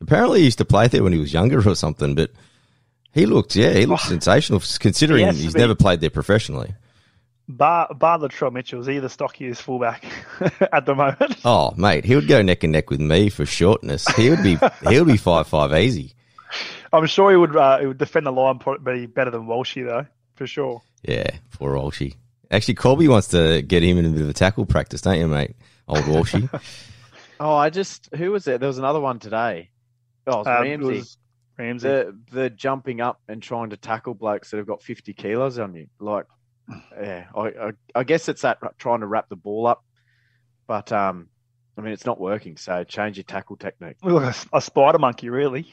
apparently 0.00 0.38
he 0.38 0.46
used 0.46 0.56
to 0.58 0.64
play 0.64 0.88
there 0.88 1.02
when 1.02 1.12
he 1.12 1.18
was 1.18 1.30
younger 1.30 1.60
or 1.68 1.74
something, 1.74 2.14
but 2.14 2.30
he 3.12 3.26
looked, 3.26 3.54
yeah, 3.54 3.74
he 3.74 3.84
looked 3.84 4.06
oh, 4.06 4.08
sensational 4.08 4.62
considering 4.80 5.28
he 5.28 5.42
he's 5.42 5.54
never 5.54 5.74
played 5.74 6.00
there 6.00 6.08
professionally. 6.08 6.74
Bar, 7.48 7.92
bar 7.94 8.18
Latrell 8.18 8.50
Mitchell 8.50 8.80
is 8.80 8.86
he 8.86 8.98
the 8.98 9.08
stockiest 9.08 9.60
fullback 9.60 10.06
at 10.72 10.86
the 10.86 10.94
moment? 10.94 11.36
Oh, 11.44 11.74
mate, 11.76 12.06
he 12.06 12.14
would 12.14 12.28
go 12.28 12.40
neck 12.40 12.64
and 12.64 12.72
neck 12.72 12.88
with 12.88 13.00
me 13.00 13.28
for 13.28 13.44
shortness. 13.44 14.08
He 14.16 14.30
would 14.30 14.42
be, 14.42 14.56
he 14.88 14.98
would 14.98 15.06
be 15.06 15.18
five 15.18 15.46
five 15.46 15.74
easy. 15.74 16.14
I'm 16.94 17.06
sure 17.06 17.30
he 17.30 17.36
would. 17.36 17.54
Uh, 17.54 17.78
he 17.78 17.86
would 17.86 17.98
defend 17.98 18.26
the 18.26 18.32
line, 18.32 18.58
be 18.82 19.04
better 19.04 19.30
than 19.30 19.42
Walshy 19.46 19.86
though, 19.86 20.06
for 20.34 20.46
sure. 20.46 20.80
Yeah, 21.02 21.28
poor 21.52 21.74
Walshy. 21.74 22.14
Actually, 22.50 22.74
Colby 22.74 23.08
wants 23.08 23.28
to 23.28 23.62
get 23.62 23.82
him 23.82 23.98
in 23.98 24.06
a 24.06 24.10
bit 24.10 24.22
of 24.22 24.28
a 24.28 24.32
tackle 24.32 24.66
practice, 24.66 25.00
don't 25.00 25.18
you, 25.18 25.26
mate? 25.26 25.56
Old 25.88 26.04
Walshy. 26.04 26.48
oh, 27.40 27.54
I 27.54 27.70
just 27.70 28.08
who 28.14 28.30
was 28.30 28.46
it? 28.46 28.60
There 28.60 28.68
was 28.68 28.78
another 28.78 29.00
one 29.00 29.18
today. 29.18 29.70
Oh, 30.26 30.32
it 30.32 30.38
was 30.38 30.46
um, 30.46 30.62
Ramsey. 30.62 30.94
It 30.94 30.98
was 30.98 31.18
Ramsey. 31.58 31.88
The 31.88 32.18
the 32.32 32.50
jumping 32.50 33.00
up 33.00 33.20
and 33.28 33.42
trying 33.42 33.70
to 33.70 33.76
tackle 33.76 34.14
blokes 34.14 34.50
that 34.50 34.58
have 34.58 34.66
got 34.66 34.82
fifty 34.82 35.12
kilos 35.12 35.58
on 35.58 35.74
you. 35.74 35.88
Like, 35.98 36.26
yeah, 37.00 37.26
I, 37.34 37.40
I, 37.40 37.70
I 37.94 38.04
guess 38.04 38.28
it's 38.28 38.42
that 38.42 38.58
trying 38.78 39.00
to 39.00 39.06
wrap 39.06 39.28
the 39.28 39.36
ball 39.36 39.66
up, 39.66 39.84
but 40.66 40.92
um, 40.92 41.28
I 41.76 41.80
mean 41.80 41.92
it's 41.92 42.06
not 42.06 42.20
working. 42.20 42.56
So 42.56 42.84
change 42.84 43.16
your 43.16 43.24
tackle 43.24 43.56
technique. 43.56 43.96
Look, 44.02 44.22
a, 44.22 44.34
a 44.52 44.60
spider 44.60 44.98
monkey, 44.98 45.30
really. 45.30 45.72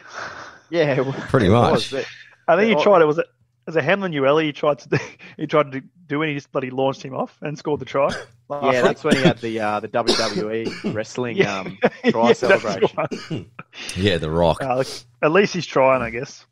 Yeah, 0.70 1.04
pretty 1.30 1.50
much. 1.50 1.92
Was, 1.92 2.06
I 2.48 2.56
think 2.56 2.76
you 2.76 2.84
tried 2.84 3.02
it. 3.02 3.06
Was 3.06 3.20
it 3.20 3.28
as 3.68 3.76
a 3.76 3.82
Hamlin 3.82 4.12
Ueli, 4.12 4.46
he 4.46 4.54
tried 4.54 4.80
to 4.80 4.90
do, 4.90 4.98
he 5.38 5.48
tried 5.48 5.72
to 5.72 5.82
do 6.08 6.22
it. 6.22 6.28
He 6.28 6.34
just 6.34 6.52
bloody 6.52 6.70
launched 6.70 7.04
him 7.04 7.14
off 7.14 7.38
and 7.42 7.58
scored 7.58 7.80
the 7.80 7.86
try. 7.86 8.10
yeah, 8.50 8.82
that's 8.82 9.04
when 9.04 9.16
he 9.16 9.22
had 9.22 9.40
the 9.40 9.60
uh, 9.60 9.80
the 9.80 9.88
WWE 9.88 10.94
wrestling 10.94 11.38
yeah. 11.38 11.60
um, 11.60 11.78
try 12.10 12.28
yeah, 12.28 12.34
celebration. 12.34 13.52
yeah, 13.96 14.18
the 14.18 14.30
Rock. 14.30 14.62
Uh, 14.62 14.84
at 15.22 15.32
least 15.32 15.54
he's 15.54 15.66
trying, 15.66 16.02
I 16.02 16.10
guess. 16.10 16.46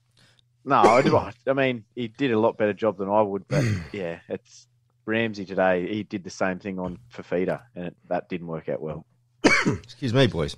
No, 0.64 0.76
I, 0.76 1.32
I 1.48 1.54
mean 1.54 1.84
he 1.96 2.08
did 2.08 2.32
a 2.32 2.40
lot 2.40 2.58
better 2.58 2.74
job 2.74 2.98
than 2.98 3.10
I 3.10 3.22
would, 3.22 3.48
but 3.48 3.64
yeah, 3.92 4.20
it's 4.30 4.68
Ramsey 5.06 5.46
today. 5.46 5.88
He 5.88 6.04
did 6.04 6.24
the 6.24 6.30
same 6.30 6.60
thing 6.60 6.80
on 6.80 7.00
Fifita, 7.14 7.62
and 7.76 7.88
it, 7.88 7.96
that 8.10 8.30
didn't 8.30 8.48
work 8.48 8.70
out 8.70 8.82
well. 8.82 9.06
Excuse 9.44 10.14
me, 10.14 10.28
boys. 10.28 10.56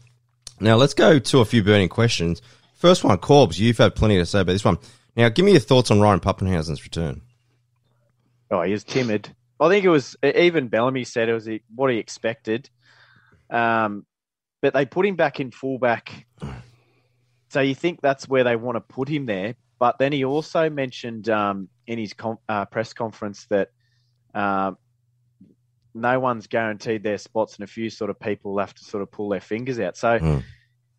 Now 0.60 0.76
let's 0.76 0.94
go 0.94 1.20
to 1.20 1.40
a 1.40 1.46
few 1.46 1.64
burning 1.64 1.90
questions. 1.90 2.42
First 2.76 3.04
one, 3.04 3.18
Corbs. 3.18 3.60
You've 3.60 3.78
had 3.78 3.96
plenty 3.96 4.18
to 4.18 4.26
say 4.26 4.42
about 4.42 4.52
this 4.52 4.66
one. 4.66 4.78
Now, 5.16 5.30
give 5.30 5.46
me 5.46 5.52
your 5.52 5.62
thoughts 5.62 5.92
on 5.92 6.02
Ryan 6.02 6.20
Papenhuyzen's 6.20 6.84
return. 6.84 7.22
Oh, 8.50 8.62
he 8.62 8.72
was 8.72 8.84
timid. 8.84 9.34
I 9.60 9.70
think 9.70 9.86
it 9.86 9.90
was 9.90 10.16
even 10.24 10.68
Bellamy 10.68 11.04
said 11.04 11.30
it 11.30 11.34
was 11.34 11.48
what 11.74 11.92
he 11.92 11.98
expected. 11.98 12.70
Um, 13.50 14.06
but 14.62 14.74
they 14.74 14.86
put 14.86 15.06
him 15.06 15.16
back 15.16 15.40
in 15.40 15.52
fullback. 15.52 16.26
So 17.50 17.62
you 17.62 17.76
think 17.76 18.02
that's 18.02 18.28
where 18.28 18.44
they 18.44 18.56
want 18.56 18.78
to 18.78 18.82
put 18.82 19.08
him 19.08 19.26
there. 19.26 19.56
But 19.80 20.00
then 20.00 20.12
he 20.12 20.24
also 20.24 20.70
mentioned 20.70 21.30
um, 21.30 21.68
in 21.86 22.00
his 22.00 22.14
com- 22.14 22.40
uh, 22.48 22.66
press 22.66 22.94
conference 22.94 23.46
that 23.50 23.70
um, 24.34 24.78
no 25.94 26.20
one's 26.20 26.48
guaranteed 26.48 27.04
their 27.04 27.18
spots, 27.18 27.56
and 27.56 27.64
a 27.64 27.68
few 27.68 27.90
sort 27.90 28.10
of 28.10 28.20
people 28.20 28.58
have 28.60 28.74
to 28.74 28.84
sort 28.84 29.04
of 29.04 29.12
pull 29.12 29.30
their 29.30 29.42
fingers 29.42 29.80
out. 29.80 29.98
So 29.98 30.20
mm. 30.20 30.44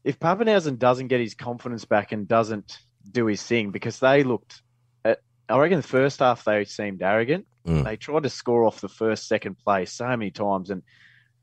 if 0.05 0.19
Papenhuyzen 0.21 0.79
doesn't 0.79 1.09
get 1.09 1.21
his 1.21 1.35
confidence 1.35 1.85
back 1.85 2.13
and 2.13 2.29
doesn't 2.29 2.79
do 3.11 3.27
his 3.27 3.43
thing 3.43 3.71
because 3.71 3.99
they 4.01 4.23
looked. 4.25 4.63
At, 5.05 5.21
I 5.49 5.59
reckon 5.59 5.79
the 5.79 5.83
first 5.83 6.21
half 6.21 6.45
they 6.45 6.65
seemed 6.65 7.03
arrogant. 7.03 7.47
Mm. 7.67 7.85
They 7.85 7.97
tried 7.97 8.25
to 8.25 8.31
score 8.31 8.65
off 8.65 8.81
the 8.81 8.89
first, 8.89 9.27
second 9.27 9.57
play 9.59 9.85
so 9.87 10.07
many 10.09 10.31
times, 10.31 10.71
and 10.71 10.83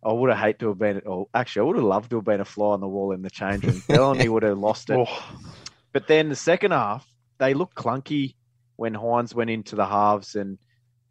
I 0.04 0.12
would 0.12 0.30
have 0.30 0.40
hated 0.40 0.60
to 0.60 0.70
have 0.70 0.80
been. 0.80 1.02
Or 1.06 1.28
actually, 1.34 1.62
I 1.62 1.66
would 1.66 1.76
have 1.78 1.86
loved 1.86 2.10
to 2.12 2.18
have 2.18 2.26
been 2.26 2.42
a 2.42 2.46
fly 2.46 2.74
on 2.74 2.82
the 2.82 2.88
wall 2.88 3.12
in 3.12 3.22
the 3.22 3.30
change 3.30 3.66
room. 3.66 3.82
Bellamy 3.88 4.30
would 4.30 4.44
have 4.44 4.58
lost 4.58 4.90
it. 4.90 4.98
Oh. 5.00 5.36
But 5.94 6.08
then 6.08 6.30
the 6.30 6.36
second 6.36 6.72
half, 6.72 7.06
they 7.38 7.54
looked 7.54 7.76
clunky 7.76 8.36
when 8.76 8.94
Hynes 8.94 9.36
went 9.36 9.50
into 9.50 9.76
the 9.76 9.86
halves 9.86 10.36
and 10.36 10.58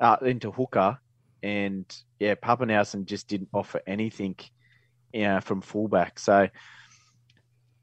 uh, 0.00 0.16
into 0.22 0.50
hooker, 0.50 0.98
and 1.42 1.84
yeah, 2.18 2.34
Papenhuyzen 2.34 3.04
just 3.04 3.28
didn't 3.28 3.50
offer 3.52 3.80
anything, 3.86 4.36
you 5.12 5.22
know, 5.22 5.40
from 5.40 5.60
fullback. 5.60 6.18
So 6.18 6.48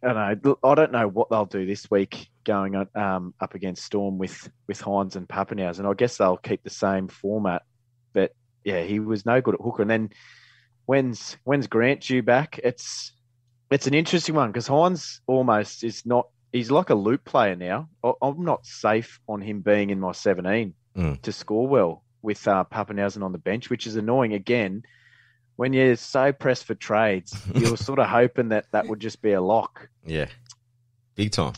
I 0.03 0.13
don't 0.13 0.43
know. 0.43 0.57
I 0.63 0.75
don't 0.75 0.91
know 0.91 1.07
what 1.07 1.29
they'll 1.29 1.45
do 1.45 1.65
this 1.65 1.89
week 1.89 2.29
going 2.47 2.87
um, 2.95 3.33
up 3.39 3.53
against 3.53 3.83
Storm 3.83 4.17
with 4.17 4.49
with 4.67 4.81
Hynes 4.81 5.15
and 5.15 5.27
Papenhuyzen, 5.27 5.79
and 5.79 5.87
I 5.87 5.93
guess 5.93 6.17
they'll 6.17 6.37
keep 6.37 6.63
the 6.63 6.71
same 6.71 7.09
format. 7.09 7.61
But 8.13 8.33
yeah, 8.63 8.81
he 8.81 8.99
was 8.99 9.25
no 9.25 9.41
good 9.41 9.53
at 9.53 9.61
hooker. 9.61 9.83
And 9.83 9.91
then 9.91 10.09
when's 10.87 11.37
when's 11.43 11.67
Grant 11.67 12.01
due 12.01 12.23
back? 12.23 12.59
It's 12.63 13.11
it's 13.69 13.85
an 13.85 13.93
interesting 13.93 14.33
one 14.33 14.49
because 14.49 14.67
Hynes 14.67 15.19
almost 15.27 15.83
is 15.83 16.05
not. 16.05 16.29
He's 16.51 16.71
like 16.71 16.89
a 16.89 16.95
loop 16.95 17.25
player 17.25 17.55
now. 17.55 17.89
I'm 18.21 18.43
not 18.43 18.65
safe 18.65 19.19
on 19.27 19.41
him 19.41 19.59
being 19.59 19.89
in 19.89 19.99
my 19.99 20.13
17 20.13 20.73
mm. 20.95 21.21
to 21.21 21.31
score 21.33 21.67
well 21.67 22.03
with 22.21 22.47
uh, 22.47 22.63
Papenhuyzen 22.71 23.21
on 23.21 23.33
the 23.33 23.37
bench, 23.37 23.69
which 23.69 23.85
is 23.85 23.97
annoying. 23.97 24.33
Again, 24.33 24.83
when 25.57 25.73
you're 25.73 25.97
so 25.97 26.31
pressed 26.31 26.63
for 26.63 26.73
trades, 26.73 27.37
you're 27.53 27.75
sort 27.75 27.99
of 27.99 28.07
hoping 28.07 28.49
that 28.49 28.65
that 28.71 28.87
would 28.87 29.01
just 29.01 29.21
be 29.21 29.33
a 29.33 29.41
lock. 29.41 29.89
Yeah, 30.05 30.27
big 31.15 31.31
time. 31.31 31.53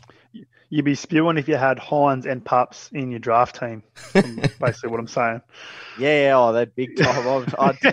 You'd 0.70 0.86
be 0.86 0.96
spewing 0.96 1.38
if 1.38 1.48
you 1.48 1.56
had 1.56 1.78
Hynes 1.78 2.26
and 2.26 2.44
Pups 2.46 2.90
in 2.94 3.10
your 3.10 3.20
draft 3.20 3.60
team. 3.60 3.84
basically, 4.14 4.90
what 4.90 5.00
I'm 5.00 5.08
saying. 5.08 5.42
Yeah, 5.98 6.34
oh, 6.36 6.54
that 6.54 6.76
big 6.76 6.96
time. 6.96 7.28
I'd, 7.60 7.86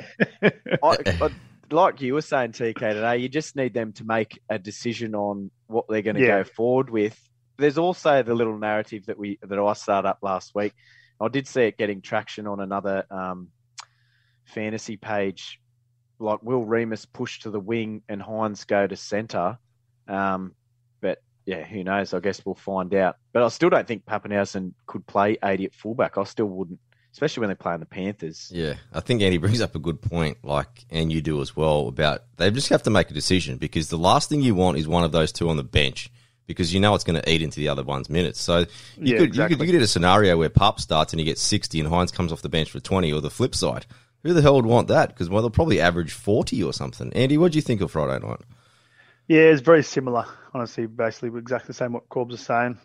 I'd, 0.83 1.09
I'd, 1.23 1.35
like 1.71 2.01
you 2.03 2.15
were 2.15 2.21
saying, 2.21 2.53
TK 2.53 2.79
today, 2.79 3.17
you 3.19 3.29
just 3.29 3.57
need 3.57 3.73
them 3.73 3.93
to 3.95 4.05
make 4.05 4.39
a 4.51 4.59
decision 4.59 5.15
on 5.15 5.51
what 5.69 5.87
they're 5.89 6.03
going 6.03 6.17
to 6.17 6.23
yeah. 6.23 6.43
go 6.43 6.45
forward 6.45 6.91
with. 6.91 7.19
There's 7.57 7.79
also 7.79 8.23
the 8.23 8.35
little 8.35 8.59
narrative 8.59 9.07
that 9.07 9.19
we 9.19 9.39
that 9.43 9.59
I 9.59 9.73
started 9.73 10.09
up 10.09 10.19
last 10.21 10.55
week. 10.55 10.75
I 11.19 11.29
did 11.29 11.49
see 11.49 11.63
it 11.63 11.79
getting 11.79 12.03
traction 12.03 12.47
on 12.47 12.61
another 12.61 13.05
um, 13.11 13.49
fantasy 14.45 14.99
page 14.99 15.61
like 16.19 16.43
will 16.43 16.65
Reimis 16.65 17.07
push 17.11 17.41
to 17.41 17.51
the 17.51 17.61
wing 17.61 18.03
and 18.09 18.21
Hynes 18.23 18.67
go 18.67 18.87
to 18.87 18.97
centre? 18.97 19.59
Um, 20.09 20.55
yeah, 21.47 21.65
who 21.65 21.85
knows? 21.85 22.13
I 22.13 22.21
guess 22.21 22.45
we'll 22.45 22.57
find 22.57 22.93
out. 22.95 23.17
But 23.33 23.45
I 23.45 23.49
still 23.49 23.71
don't 23.71 23.87
think 23.87 24.05
Papenhuyzen 24.05 24.73
could 24.87 25.07
play 25.07 25.39
80 25.43 25.67
at 25.67 25.75
fullback. 25.75 26.19
I 26.19 26.25
still 26.25 26.47
wouldn't, 26.47 26.81
especially 27.13 27.43
when 27.43 27.49
they're 27.49 27.57
playing 27.57 27.81
the 27.81 27.87
Panthers. 27.87 28.51
Yeah, 28.53 28.75
I 28.93 29.01
think 29.01 29.23
Andy 29.23 29.39
brings 29.39 29.61
up 29.61 29.75
a 29.75 29.79
good 29.79 30.03
point, 30.03 30.39
like, 30.43 30.85
and 30.91 31.13
you 31.13 31.23
do 31.23 31.41
as 31.41 31.57
well, 31.57 31.89
about 31.89 32.25
they 32.37 32.51
just 32.51 32.69
have 32.71 32.83
to 32.83 32.91
make 32.91 33.11
a 33.11 33.15
decision 33.15 33.59
because 33.59 33.89
the 33.89 33.97
last 33.97 34.29
thing 34.29 34.43
you 34.43 34.57
want 34.57 34.77
is 34.77 34.89
one 34.89 35.05
of 35.05 35.13
those 35.13 35.33
two 35.33 35.49
on 35.49 35.57
the 35.57 35.65
bench 35.65 36.11
because 36.47 36.75
you 36.75 36.81
know 36.81 36.95
it's 36.95 37.05
going 37.05 37.21
to 37.21 37.31
eat 37.31 37.43
into 37.43 37.61
the 37.61 37.69
other 37.69 37.85
one's 37.85 38.11
minutes. 38.11 38.41
So 38.41 38.59
you, 38.59 38.67
yeah, 38.99 39.19
could, 39.19 39.29
exactly. 39.29 39.55
you 39.55 39.59
could 39.59 39.67
you 39.67 39.73
could 39.73 39.79
get 39.79 39.83
a 39.83 39.89
scenario 39.89 40.37
where 40.37 40.49
Pup 40.49 40.81
starts 40.81 41.13
and 41.13 41.21
he 41.21 41.27
gets 41.27 41.43
60 41.43 41.81
and 41.81 41.89
Hynes 41.89 42.13
comes 42.13 42.33
off 42.33 42.43
the 42.43 42.49
bench 42.49 42.71
for 42.71 42.81
20 42.81 43.13
or 43.13 43.21
the 43.21 43.31
flip 43.31 43.55
side. 43.55 43.87
Who 44.25 44.33
the 44.33 44.43
hell 44.43 44.57
would 44.57 44.67
want 44.67 44.89
that? 44.89 45.11
Because 45.11 45.31
well, 45.31 45.43
they'll 45.43 45.51
probably 45.51 45.81
average 45.81 46.13
forty 46.13 46.61
or 46.61 46.73
something. 46.73 47.13
Andy, 47.13 47.39
what 47.39 47.53
do 47.53 47.59
you 47.59 47.63
think 47.63 47.81
of 47.81 47.93
Friday 47.93 48.27
night? 48.27 48.41
Yeah, 49.29 49.43
it's 49.43 49.61
very 49.61 49.83
similar. 49.83 50.27
Honestly, 50.55 50.87
basically 50.87 51.39
exactly 51.39 51.69
the 51.69 51.75
same 51.75 51.93
what 51.93 52.09
Corbs 52.09 52.35
is 52.35 52.41
saying. 52.41 52.79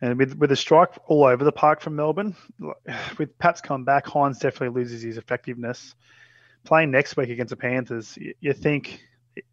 And 0.00 0.18
with 0.18 0.34
with 0.36 0.50
a 0.52 0.56
strike 0.56 0.90
all 1.06 1.24
over 1.24 1.44
the 1.44 1.52
park 1.52 1.80
from 1.80 1.96
Melbourne, 1.96 2.34
with 3.18 3.38
Pat's 3.38 3.60
come 3.60 3.84
back, 3.84 4.06
Hynes 4.06 4.38
definitely 4.38 4.80
loses 4.80 5.02
his 5.02 5.18
effectiveness. 5.18 5.94
Playing 6.64 6.90
next 6.90 7.16
week 7.16 7.30
against 7.30 7.50
the 7.50 7.56
Panthers, 7.56 8.16
you, 8.18 8.34
you 8.40 8.52
think 8.52 9.02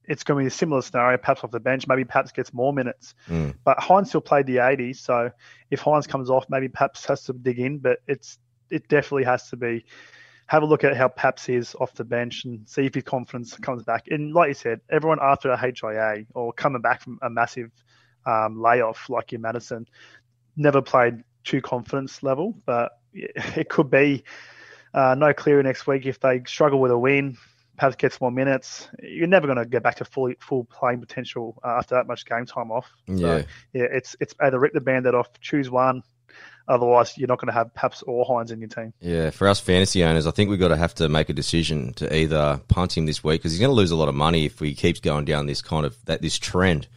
it's 0.06 0.23
going 0.23 0.39
to 0.39 0.43
be 0.43 0.47
a 0.47 0.52
similar 0.52 0.82
scenario, 0.82 1.17
perhaps 1.17 1.43
off 1.43 1.52
the 1.52 1.60
bench. 1.60 1.88
Maybe 1.88 2.04
Paps 2.04 2.32
gets 2.32 2.54
more 2.54 2.73
minutes. 2.73 3.13
Mm. 3.30 3.56
But 3.63 3.78
Hynes 3.78 4.08
still 4.08 4.21
played 4.21 4.45
the 4.45 4.58
80s, 4.58 4.97
so 4.97 5.32
if 5.71 5.82
Hynes 5.82 6.08
comes 6.08 6.30
off, 6.30 6.45
maybe 6.50 6.67
Paps 6.67 7.06
has 7.06 7.23
to 7.23 7.34
dig 7.34 7.60
in. 7.60 7.80
But 7.80 8.00
it's 8.08 8.39
it 8.69 8.88
definitely 8.88 9.23
has 9.23 9.50
to 9.50 9.56
be 9.56 9.86
have 10.47 10.63
a 10.63 10.65
look 10.65 10.83
at 10.83 10.95
how 10.95 11.10
Paps 11.10 11.49
is 11.49 11.75
off 11.79 11.93
the 11.93 12.05
bench 12.05 12.45
and 12.45 12.67
see 12.67 12.86
if 12.86 12.95
his 12.95 13.03
confidence 13.03 13.55
comes 13.57 13.83
back. 13.83 14.05
And 14.10 14.33
like 14.33 14.49
you 14.49 14.53
said, 14.53 14.81
everyone 14.89 15.19
after 15.21 15.51
a 15.51 15.57
HIA 15.57 16.25
or 16.33 16.53
coming 16.53 16.81
back 16.81 17.01
from 17.01 17.19
a 17.21 17.29
massive 17.29 17.69
um, 18.25 18.62
layoff 18.62 19.10
like 19.10 19.33
in 19.33 19.41
Madison 19.41 19.88
never 20.57 20.81
played 20.81 21.23
true 21.43 21.62
confidence 21.62 22.23
level, 22.23 22.55
but 22.65 22.91
it 23.13 23.69
could 23.69 23.89
be 23.89 24.23
uh, 24.93 25.15
no 25.15 25.33
clearer 25.33 25.63
next 25.63 25.88
week 25.88 26.05
if 26.05 26.19
they 26.19 26.41
struggle 26.45 26.81
with 26.81 26.91
a 26.91 26.97
win. 26.97 27.38
Perhaps 27.77 27.95
gets 27.97 28.19
more 28.19 28.31
minutes. 28.31 28.89
You're 29.03 29.27
never 29.27 29.45
going 29.45 29.60
to 29.60 29.65
get 29.65 29.83
back 29.83 29.95
to 29.95 30.05
full 30.05 30.33
full 30.39 30.63
playing 30.63 30.99
potential 30.99 31.60
uh, 31.63 31.75
after 31.77 31.93
that 31.93 32.07
much 32.07 32.25
game 32.25 32.47
time 32.47 32.71
off. 32.71 32.89
Yeah. 33.05 33.41
So, 33.41 33.43
yeah, 33.73 33.88
it's 33.91 34.15
it's 34.19 34.33
either 34.41 34.60
rip 34.60 34.73
the 34.73 34.81
bandit 34.81 35.13
off, 35.13 35.27
choose 35.41 35.69
one. 35.69 36.01
Otherwise, 36.67 37.17
you're 37.17 37.27
not 37.27 37.39
going 37.39 37.47
to 37.47 37.53
have 37.53 37.73
Paps 37.73 38.03
or 38.03 38.25
Hynes 38.25 38.51
in 38.51 38.60
your 38.60 38.67
team. 38.67 38.93
Yeah, 38.99 39.30
for 39.30 39.47
us 39.47 39.60
fantasy 39.60 40.03
owners, 40.03 40.27
I 40.27 40.32
think 40.32 40.49
we've 40.49 40.60
got 40.60 40.67
to 40.69 40.77
have 40.77 40.93
to 40.95 41.08
make 41.08 41.30
a 41.30 41.34
decision 41.34 41.93
to 41.93 42.13
either 42.15 42.60
punt 42.67 42.97
him 42.97 43.06
this 43.06 43.23
week 43.23 43.39
because 43.41 43.53
he's 43.53 43.60
going 43.62 43.69
to 43.69 43.75
lose 43.75 43.91
a 43.91 43.95
lot 43.95 44.10
of 44.10 44.15
money 44.15 44.45
if 44.45 44.60
he 44.60 44.75
keeps 44.75 44.99
going 44.99 45.25
down 45.25 45.45
this 45.45 45.62
kind 45.62 45.86
of 45.86 45.95
that 46.06 46.21
this 46.21 46.38
trend. 46.38 46.88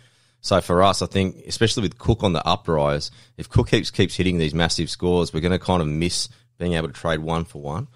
So 0.40 0.60
for 0.60 0.82
us, 0.82 1.02
I 1.02 1.06
think, 1.06 1.36
especially 1.46 1.82
with 1.82 1.98
Cook 1.98 2.22
on 2.24 2.32
the 2.32 2.44
uprise, 2.46 3.10
if 3.36 3.48
Cook 3.48 3.68
keeps 3.68 3.90
keeps 3.90 4.16
hitting 4.16 4.38
these 4.38 4.54
massive 4.54 4.90
scores, 4.90 5.32
we're 5.32 5.40
going 5.40 5.52
to 5.52 5.58
kind 5.58 5.82
of 5.82 5.88
miss 5.88 6.28
being 6.58 6.72
able 6.74 6.88
to 6.88 6.94
trade 6.94 7.20
one 7.20 7.44
for 7.44 7.60
one. 7.62 7.88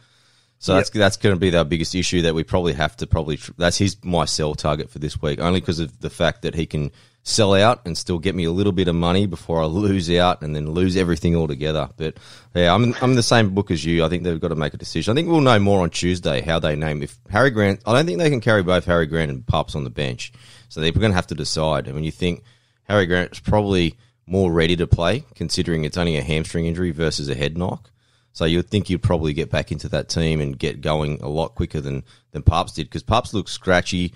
So 0.58 0.74
Yep. 0.74 0.78
that's 0.80 0.90
that's 0.90 1.16
going 1.16 1.34
to 1.34 1.40
be 1.40 1.54
our 1.56 1.64
biggest 1.64 1.94
issue 1.94 2.22
that 2.22 2.34
we 2.34 2.44
probably 2.44 2.74
have 2.74 2.96
to 2.98 3.06
probably 3.06 3.38
that's 3.58 3.78
his 3.78 3.96
my 4.04 4.24
sell 4.26 4.54
target 4.54 4.90
for 4.90 4.98
this 4.98 5.20
week 5.20 5.40
only 5.40 5.60
because 5.60 5.80
of 5.80 6.00
the 6.00 6.08
fact 6.10 6.42
that 6.42 6.54
he 6.54 6.66
can 6.66 6.90
sell 7.26 7.54
out 7.54 7.80
and 7.86 7.96
still 7.96 8.18
get 8.18 8.34
me 8.34 8.44
a 8.44 8.52
little 8.52 8.70
bit 8.70 8.86
of 8.86 8.94
money 8.94 9.24
before 9.26 9.62
I 9.62 9.64
lose 9.64 10.10
out 10.10 10.42
and 10.42 10.54
then 10.54 10.72
lose 10.72 10.94
everything 10.94 11.34
altogether. 11.34 11.88
But 11.96 12.18
yeah, 12.54 12.72
I'm 12.72 12.94
I'm 13.00 13.14
the 13.14 13.22
same 13.22 13.54
book 13.54 13.70
as 13.70 13.84
you. 13.84 14.04
I 14.04 14.08
think 14.08 14.22
they've 14.22 14.40
got 14.40 14.48
to 14.48 14.54
make 14.54 14.74
a 14.74 14.76
decision. 14.78 15.10
I 15.10 15.14
think 15.14 15.28
we'll 15.28 15.40
know 15.40 15.58
more 15.58 15.82
on 15.82 15.90
Tuesday 15.90 16.42
how 16.42 16.58
they 16.58 16.76
name 16.76 17.02
if 17.02 17.18
Harry 17.30 17.50
Grant. 17.50 17.80
I 17.86 17.94
don't 17.94 18.06
think 18.06 18.18
they 18.18 18.30
can 18.30 18.42
carry 18.42 18.62
both 18.62 18.84
Harry 18.84 19.06
Grant 19.06 19.30
and 19.30 19.44
Pups 19.44 19.74
on 19.74 19.84
the 19.84 19.90
bench, 19.90 20.32
so 20.68 20.80
they're 20.80 20.92
going 20.92 21.12
to 21.12 21.16
have 21.16 21.26
to 21.28 21.34
decide. 21.34 21.86
And 21.86 21.94
when 21.94 22.04
you 22.04 22.12
think 22.12 22.44
Harry 22.84 23.06
Grant's 23.06 23.40
probably 23.40 23.96
more 24.26 24.52
ready 24.52 24.76
to 24.76 24.86
play, 24.86 25.24
considering 25.34 25.84
it's 25.84 25.96
only 25.96 26.16
a 26.16 26.22
hamstring 26.22 26.66
injury 26.66 26.90
versus 26.90 27.28
a 27.28 27.34
head 27.34 27.56
knock. 27.56 27.90
So 28.32 28.44
you'd 28.44 28.68
think 28.68 28.90
you'd 28.90 29.02
probably 29.02 29.32
get 29.32 29.50
back 29.50 29.70
into 29.70 29.88
that 29.90 30.08
team 30.08 30.40
and 30.40 30.58
get 30.58 30.80
going 30.80 31.22
a 31.22 31.28
lot 31.28 31.54
quicker 31.54 31.80
than 31.80 32.04
than 32.32 32.42
Pups 32.42 32.72
did 32.72 32.84
because 32.88 33.02
Pups 33.02 33.32
looks 33.32 33.52
scratchy. 33.52 34.12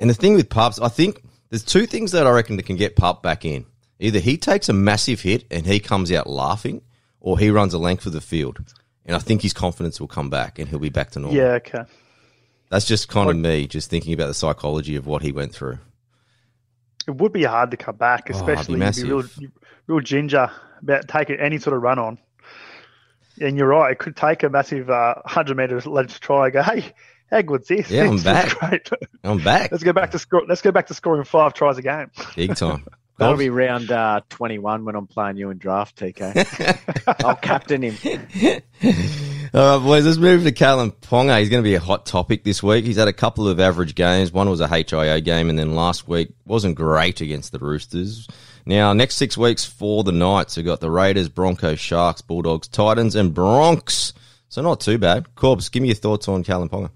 And 0.00 0.10
the 0.10 0.14
thing 0.14 0.34
with 0.34 0.48
Pups, 0.48 0.80
I 0.80 0.88
think 0.88 1.22
there's 1.50 1.64
two 1.64 1.86
things 1.86 2.12
that 2.12 2.26
I 2.26 2.30
reckon 2.30 2.56
that 2.56 2.66
can 2.66 2.76
get 2.76 2.96
Pup 2.96 3.22
back 3.22 3.44
in. 3.44 3.66
Either 3.98 4.18
he 4.18 4.38
takes 4.38 4.68
a 4.68 4.72
massive 4.72 5.20
hit 5.20 5.44
and 5.50 5.66
he 5.66 5.78
comes 5.78 6.10
out 6.10 6.26
laughing, 6.26 6.82
or 7.20 7.38
he 7.38 7.50
runs 7.50 7.74
a 7.74 7.78
length 7.78 8.06
of 8.06 8.12
the 8.12 8.20
field. 8.20 8.60
And 9.04 9.14
I 9.14 9.18
think 9.18 9.42
his 9.42 9.52
confidence 9.52 10.00
will 10.00 10.08
come 10.08 10.30
back 10.30 10.58
and 10.58 10.68
he'll 10.68 10.78
be 10.78 10.88
back 10.88 11.10
to 11.10 11.18
normal. 11.20 11.36
Yeah, 11.36 11.52
okay. 11.54 11.84
That's 12.70 12.86
just 12.86 13.08
kind 13.08 13.28
of 13.28 13.36
me, 13.36 13.66
just 13.66 13.90
thinking 13.90 14.14
about 14.14 14.28
the 14.28 14.34
psychology 14.34 14.96
of 14.96 15.06
what 15.06 15.22
he 15.22 15.32
went 15.32 15.52
through. 15.52 15.78
It 17.06 17.16
would 17.16 17.32
be 17.32 17.42
hard 17.44 17.72
to 17.72 17.76
come 17.76 17.96
back, 17.96 18.28
Oh, 18.28 18.36
especially 18.36 18.80
if 18.80 18.98
you're 18.98 19.22
real, 19.22 19.50
real 19.88 20.00
ginger 20.00 20.50
about 20.80 21.08
taking 21.08 21.40
any 21.40 21.58
sort 21.58 21.76
of 21.76 21.82
run 21.82 21.98
on. 21.98 22.18
And 23.40 23.56
you're 23.56 23.68
right, 23.68 23.92
it 23.92 23.98
could 23.98 24.16
take 24.16 24.42
a 24.44 24.48
massive 24.48 24.88
uh, 24.90 25.14
100 25.24 25.56
metres 25.56 25.86
let's 25.86 26.18
try. 26.18 26.46
And 26.46 26.52
go, 26.52 26.62
hey, 26.62 26.92
how 27.30 27.42
good's 27.42 27.68
this? 27.68 27.90
Yeah, 27.90 28.08
I'm 28.08 28.18
back. 28.18 28.58
Great. 28.58 28.90
I'm 29.22 29.38
back. 29.38 29.70
let's 29.70 29.84
go 29.84 29.92
back 29.92 30.10
to 30.12 30.18
score. 30.18 30.42
Let's 30.48 30.62
go 30.62 30.72
back 30.72 30.88
to 30.88 30.94
scoring 30.94 31.24
five 31.24 31.54
tries 31.54 31.78
a 31.78 31.82
game. 31.82 32.10
Big 32.36 32.56
time. 32.56 32.86
That'll 33.20 33.36
be 33.36 33.50
round 33.50 33.90
uh, 33.92 34.22
21 34.30 34.86
when 34.86 34.94
I'm 34.94 35.06
playing 35.06 35.36
you 35.36 35.50
in 35.50 35.58
draft, 35.58 35.98
TK. 35.98 37.22
I'll 37.24 37.36
captain 37.36 37.82
him. 37.82 37.98
All 39.52 39.78
right, 39.78 39.84
boys, 39.84 40.06
let's 40.06 40.16
move 40.16 40.44
to 40.44 40.52
Kalyn 40.52 40.90
Ponga. 40.90 41.38
He's 41.38 41.50
going 41.50 41.62
to 41.62 41.68
be 41.68 41.74
a 41.74 41.80
hot 41.80 42.06
topic 42.06 42.44
this 42.44 42.62
week. 42.62 42.86
He's 42.86 42.96
had 42.96 43.08
a 43.08 43.12
couple 43.12 43.46
of 43.46 43.60
average 43.60 43.94
games. 43.94 44.32
One 44.32 44.48
was 44.48 44.60
a 44.60 44.68
HIA 44.68 45.20
game, 45.20 45.50
and 45.50 45.58
then 45.58 45.74
last 45.74 46.08
week 46.08 46.32
wasn't 46.46 46.76
great 46.76 47.20
against 47.20 47.52
the 47.52 47.58
Roosters. 47.58 48.26
Now, 48.64 48.94
next 48.94 49.16
six 49.16 49.36
weeks 49.36 49.66
for 49.66 50.02
the 50.02 50.12
Knights, 50.12 50.56
we've 50.56 50.64
got 50.64 50.80
the 50.80 50.90
Raiders, 50.90 51.28
Broncos, 51.28 51.78
Sharks, 51.78 52.22
Bulldogs, 52.22 52.68
Titans, 52.68 53.16
and 53.16 53.34
Bronx. 53.34 54.14
So 54.48 54.62
not 54.62 54.80
too 54.80 54.96
bad. 54.96 55.34
Corbs, 55.34 55.70
give 55.70 55.82
me 55.82 55.88
your 55.88 55.96
thoughts 55.96 56.26
on 56.26 56.42
Kalyn 56.42 56.70
Ponga. 56.70 56.90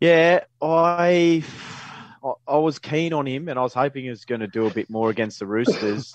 Yeah, 0.00 0.44
I 0.60 1.44
I 2.46 2.56
was 2.56 2.78
keen 2.78 3.12
on 3.12 3.26
him, 3.26 3.48
and 3.48 3.58
I 3.58 3.62
was 3.62 3.74
hoping 3.74 4.04
he 4.04 4.10
was 4.10 4.24
going 4.24 4.40
to 4.40 4.46
do 4.46 4.66
a 4.66 4.70
bit 4.70 4.88
more 4.90 5.10
against 5.10 5.38
the 5.38 5.46
Roosters. 5.46 6.14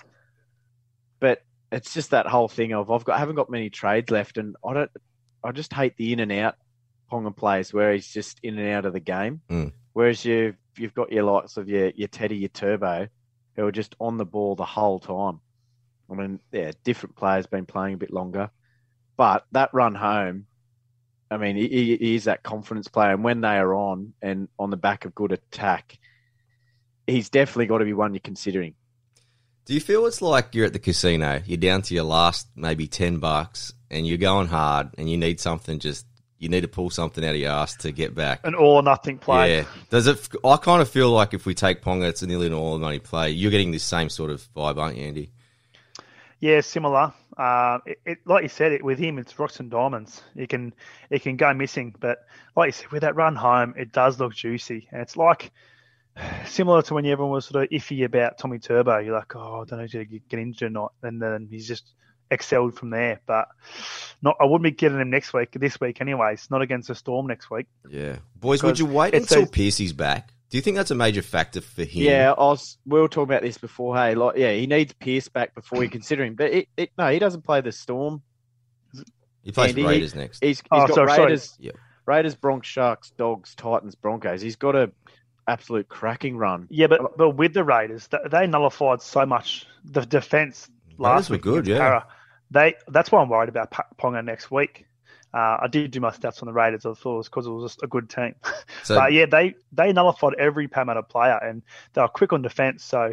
but 1.20 1.42
it's 1.72 1.94
just 1.94 2.10
that 2.10 2.26
whole 2.26 2.48
thing 2.48 2.72
of 2.72 2.90
I've 2.90 3.04
got 3.04 3.16
I 3.16 3.18
haven't 3.18 3.36
got 3.36 3.50
many 3.50 3.70
trades 3.70 4.10
left, 4.10 4.38
and 4.38 4.56
I 4.66 4.74
don't. 4.74 4.90
I 5.42 5.52
just 5.52 5.72
hate 5.72 5.96
the 5.96 6.12
in 6.12 6.20
and 6.20 6.32
out 6.32 6.56
Ponga 7.10 7.34
plays 7.34 7.72
where 7.72 7.92
he's 7.92 8.08
just 8.08 8.40
in 8.42 8.58
and 8.58 8.68
out 8.68 8.84
of 8.84 8.92
the 8.92 9.00
game. 9.00 9.40
Mm. 9.50 9.72
Whereas 9.92 10.24
you 10.24 10.54
you've 10.76 10.94
got 10.94 11.12
your 11.12 11.24
likes 11.24 11.56
of 11.56 11.68
your 11.68 11.90
your 11.90 12.08
Teddy, 12.08 12.36
your 12.36 12.48
Turbo, 12.48 13.08
who 13.56 13.66
are 13.66 13.72
just 13.72 13.96
on 14.00 14.16
the 14.16 14.24
ball 14.24 14.54
the 14.54 14.64
whole 14.64 15.00
time. 15.00 15.40
I 16.10 16.14
mean, 16.14 16.40
yeah, 16.52 16.72
different 16.84 17.16
players 17.16 17.46
been 17.46 17.66
playing 17.66 17.94
a 17.94 17.98
bit 17.98 18.12
longer, 18.12 18.50
but 19.16 19.46
that 19.52 19.70
run 19.72 19.94
home 19.94 20.46
I 21.30 21.36
mean, 21.36 21.56
he, 21.56 21.68
he 21.68 21.96
he 21.96 22.14
is 22.16 22.24
that 22.24 22.42
confidence 22.42 22.88
player, 22.88 23.12
and 23.12 23.22
when 23.22 23.40
they 23.40 23.56
are 23.56 23.74
on 23.74 24.14
and 24.20 24.48
on 24.58 24.70
the 24.70 24.76
back 24.76 25.04
of 25.04 25.14
good 25.14 25.32
attack, 25.32 25.98
he's 27.06 27.30
definitely 27.30 27.66
got 27.66 27.78
to 27.78 27.84
be 27.84 27.92
one 27.92 28.14
you're 28.14 28.20
considering. 28.20 28.74
Do 29.66 29.74
you 29.74 29.80
feel 29.80 30.06
it's 30.06 30.20
like 30.20 30.54
you're 30.54 30.66
at 30.66 30.72
the 30.72 30.80
casino, 30.80 31.40
you're 31.46 31.56
down 31.56 31.82
to 31.82 31.94
your 31.94 32.04
last 32.04 32.48
maybe 32.56 32.88
10 32.88 33.18
bucks, 33.18 33.72
and 33.90 34.06
you're 34.06 34.18
going 34.18 34.48
hard, 34.48 34.88
and 34.98 35.08
you 35.08 35.16
need 35.16 35.38
something 35.38 35.78
just, 35.78 36.06
you 36.38 36.48
need 36.48 36.62
to 36.62 36.68
pull 36.68 36.90
something 36.90 37.24
out 37.24 37.36
of 37.36 37.40
your 37.40 37.52
ass 37.52 37.76
to 37.76 37.92
get 37.92 38.14
back? 38.14 38.40
An 38.44 38.56
all 38.56 38.76
or 38.76 38.82
nothing 38.82 39.18
play. 39.18 39.58
Yeah. 39.58 39.64
Does 39.90 40.08
it? 40.08 40.28
I 40.44 40.56
kind 40.56 40.82
of 40.82 40.88
feel 40.88 41.10
like 41.10 41.34
if 41.34 41.46
we 41.46 41.54
take 41.54 41.82
Ponga, 41.82 42.08
it's 42.08 42.22
nearly 42.22 42.48
an 42.48 42.54
all 42.54 42.72
or 42.72 42.78
money 42.80 42.98
play. 42.98 43.30
You're 43.30 43.52
getting 43.52 43.70
this 43.70 43.84
same 43.84 44.08
sort 44.08 44.30
of 44.30 44.42
vibe, 44.54 44.78
aren't 44.78 44.96
you, 44.96 45.04
Andy? 45.04 45.30
Yeah, 46.40 46.62
similar. 46.62 47.12
Uh, 47.40 47.78
it, 47.86 48.00
it, 48.04 48.18
like 48.26 48.42
you 48.42 48.50
said, 48.50 48.72
it 48.72 48.84
with 48.84 48.98
him, 48.98 49.18
it's 49.18 49.38
rocks 49.38 49.60
and 49.60 49.70
diamonds. 49.70 50.22
It 50.36 50.50
can 50.50 50.74
it 51.08 51.22
can 51.22 51.36
go 51.38 51.54
missing, 51.54 51.94
but 51.98 52.18
like 52.54 52.68
you 52.68 52.72
said, 52.72 52.90
with 52.90 53.00
that 53.00 53.16
run 53.16 53.34
home, 53.34 53.72
it 53.78 53.92
does 53.92 54.20
look 54.20 54.34
juicy, 54.34 54.88
and 54.92 55.00
it's 55.00 55.16
like 55.16 55.50
similar 56.44 56.82
to 56.82 56.94
when 56.94 57.06
everyone 57.06 57.32
was 57.32 57.46
sort 57.46 57.64
of 57.64 57.70
iffy 57.70 58.04
about 58.04 58.36
Tommy 58.36 58.58
Turbo. 58.58 58.98
You're 58.98 59.16
like, 59.16 59.34
oh, 59.36 59.62
I 59.62 59.64
don't 59.64 59.78
know 59.78 59.84
if 59.86 59.94
you 59.94 60.20
get 60.28 60.38
injured 60.38 60.66
or 60.66 60.70
not, 60.70 60.92
and 61.02 61.22
then 61.22 61.48
he's 61.50 61.66
just 61.66 61.90
excelled 62.30 62.74
from 62.74 62.90
there. 62.90 63.20
But 63.24 63.48
not, 64.20 64.36
I 64.38 64.44
wouldn't 64.44 64.64
be 64.64 64.72
getting 64.72 65.00
him 65.00 65.08
next 65.08 65.32
week, 65.32 65.52
this 65.52 65.80
week, 65.80 66.02
anyways. 66.02 66.48
Not 66.50 66.60
against 66.60 66.88
the 66.88 66.94
Storm 66.94 67.26
next 67.26 67.50
week. 67.50 67.68
Yeah. 67.88 68.16
Boys, 68.36 68.62
would 68.62 68.78
you 68.78 68.84
wait 68.84 69.14
until 69.14 69.40
those- 69.40 69.50
Piercy's 69.50 69.94
back? 69.94 70.30
Do 70.50 70.58
you 70.58 70.62
think 70.62 70.76
that's 70.76 70.90
a 70.90 70.96
major 70.96 71.22
factor 71.22 71.60
for 71.60 71.84
him? 71.84 72.02
Yeah, 72.04 72.32
I 72.36 72.40
was. 72.42 72.76
We 72.84 73.00
were 73.00 73.08
talking 73.08 73.30
about 73.32 73.42
this 73.42 73.56
before. 73.58 73.96
Hey, 73.96 74.14
like, 74.16 74.36
yeah, 74.36 74.52
he 74.52 74.66
needs 74.66 74.92
Pearce 74.92 75.28
back 75.28 75.54
before 75.54 75.82
you 75.84 75.88
consider 75.98 76.24
him. 76.24 76.34
But 76.34 76.52
it, 76.52 76.68
it, 76.76 76.90
no, 76.98 77.08
he 77.10 77.18
doesn't 77.20 77.42
play 77.42 77.60
the 77.60 77.70
Storm. 77.72 78.22
He 79.42 79.52
plays 79.52 79.70
Andy, 79.70 79.84
Raiders 79.84 80.14
next. 80.14 80.42
He's, 80.42 80.58
he's 80.58 80.66
Oh, 80.70 80.86
got 80.86 80.94
sorry, 80.94 81.08
sorry. 81.10 81.22
Raiders, 81.26 81.56
Yep. 81.60 81.76
Raiders, 82.06 82.34
Bronx, 82.34 82.66
Sharks, 82.66 83.10
Dogs, 83.10 83.54
Titans, 83.54 83.94
Broncos. 83.94 84.42
He's 84.42 84.56
got 84.56 84.74
a 84.76 84.90
absolute 85.46 85.88
cracking 85.88 86.36
run. 86.36 86.66
Yeah, 86.68 86.88
but 86.88 87.16
but 87.16 87.30
with 87.30 87.54
the 87.54 87.64
Raiders, 87.64 88.08
they 88.30 88.46
nullified 88.46 89.00
so 89.02 89.24
much 89.24 89.66
the 89.84 90.02
defense 90.02 90.68
last 90.98 91.30
were 91.30 91.34
week. 91.34 91.42
good, 91.42 91.66
yeah. 91.68 91.78
Para. 91.78 92.06
They 92.50 92.74
that's 92.88 93.12
why 93.12 93.22
I'm 93.22 93.28
worried 93.28 93.48
about 93.48 93.70
Ponga 93.98 94.24
next 94.24 94.50
week. 94.50 94.86
Uh, 95.32 95.58
I 95.62 95.68
did 95.70 95.90
do 95.92 96.00
my 96.00 96.10
stats 96.10 96.42
on 96.42 96.46
the 96.46 96.52
Raiders. 96.52 96.84
I 96.84 96.92
thought 96.94 97.14
it 97.14 97.16
was 97.18 97.28
because 97.28 97.46
it 97.46 97.50
was 97.50 97.70
just 97.72 97.82
a 97.82 97.86
good 97.86 98.08
team. 98.10 98.34
So, 98.82 98.94
but 98.96 99.12
yeah, 99.12 99.26
they 99.26 99.54
they 99.72 99.92
nullified 99.92 100.34
every 100.38 100.66
Parramatta 100.66 101.02
player, 101.02 101.36
and 101.36 101.62
they 101.92 102.00
were 102.00 102.08
quick 102.08 102.32
on 102.32 102.40
defense. 102.42 102.82
So, 102.82 103.12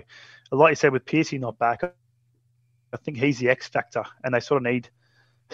like 0.51 0.71
you 0.71 0.75
said, 0.75 0.93
with 0.93 1.05
Piercy 1.05 1.37
not 1.37 1.59
back, 1.59 1.83
I 1.83 2.97
think 2.97 3.17
he's 3.17 3.37
the 3.39 3.49
X 3.49 3.67
factor, 3.67 4.03
and 4.23 4.33
they 4.33 4.39
sort 4.39 4.65
of 4.65 4.71
need 4.71 4.89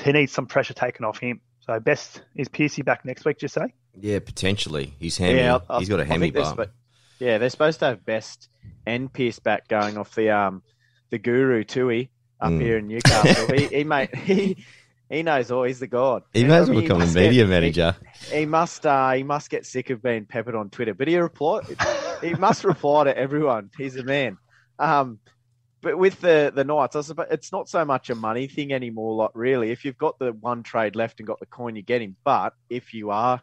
he 0.03 0.11
needs 0.11 0.31
some 0.31 0.45
pressure 0.45 0.73
taken 0.73 1.03
off 1.05 1.19
him. 1.19 1.41
So, 1.61 1.79
best 1.79 2.21
is 2.35 2.47
Piercy 2.47 2.81
back 2.83 3.05
next 3.05 3.25
week? 3.25 3.39
Do 3.39 3.45
You 3.45 3.47
say? 3.49 3.73
yeah, 3.99 4.19
potentially. 4.19 4.93
He's 4.99 5.17
hammy. 5.17 5.39
Yeah, 5.39 5.59
I- 5.69 5.79
he's 5.79 5.89
got 5.89 5.99
a 5.99 6.05
hammy 6.05 6.31
think 6.31 6.35
bar. 6.45 6.55
spo- 6.55 6.69
yeah, 7.19 7.37
they're 7.39 7.49
supposed 7.49 7.79
to 7.79 7.85
have 7.87 8.05
Best 8.05 8.49
and 8.85 9.11
Pearce 9.11 9.39
back 9.39 9.67
going 9.67 9.97
off 9.97 10.13
the 10.15 10.29
um 10.29 10.61
the 11.09 11.17
Guru 11.17 11.63
Tui 11.63 12.09
up 12.41 12.51
Mm. 12.51 12.61
here 12.61 12.77
in 12.77 12.87
Newcastle. 12.87 13.47
he 13.55 13.67
he 13.67 13.83
mate 13.83 14.13
he 14.29 14.63
he 15.13 15.23
knows 15.23 15.51
all. 15.51 15.63
He's 15.63 15.79
the 15.79 15.87
god. 15.87 16.23
He 16.33 16.43
may 16.43 16.57
as 16.57 16.69
well 16.69 16.81
become 16.81 17.01
a 17.01 17.05
media 17.05 17.43
get- 17.43 17.49
manager. 17.49 17.95
He, 18.29 18.39
he 18.39 18.45
must 18.45 18.85
uh 18.85 19.11
he 19.11 19.23
must 19.23 19.49
get 19.49 19.65
sick 19.65 19.89
of 19.89 20.01
being 20.01 20.25
peppered 20.25 20.55
on 20.55 20.69
Twitter, 20.69 20.93
but 20.93 21.07
he 21.07 21.17
reply 21.17 21.61
he 22.21 22.33
must 22.33 22.63
reply 22.63 23.05
to 23.05 23.17
everyone. 23.17 23.69
He's 23.77 23.95
a 23.95 24.03
man. 24.03 24.37
Um, 24.79 25.19
but 25.81 25.97
with 25.97 26.19
the 26.21 26.51
the 26.55 26.63
Knights, 26.63 26.95
I 26.95 27.01
suppose 27.01 27.27
it's 27.29 27.51
not 27.51 27.69
so 27.69 27.83
much 27.85 28.09
a 28.09 28.15
money 28.15 28.47
thing 28.47 28.73
anymore. 28.73 29.15
Like 29.15 29.31
really, 29.33 29.71
if 29.71 29.85
you've 29.85 29.97
got 29.97 30.17
the 30.17 30.31
one 30.31 30.63
trade 30.63 30.95
left 30.95 31.19
and 31.19 31.27
got 31.27 31.39
the 31.39 31.45
coin, 31.45 31.75
you 31.75 31.81
get 31.81 32.01
him. 32.01 32.15
But 32.23 32.53
if 32.69 32.93
you 32.93 33.11
are 33.11 33.41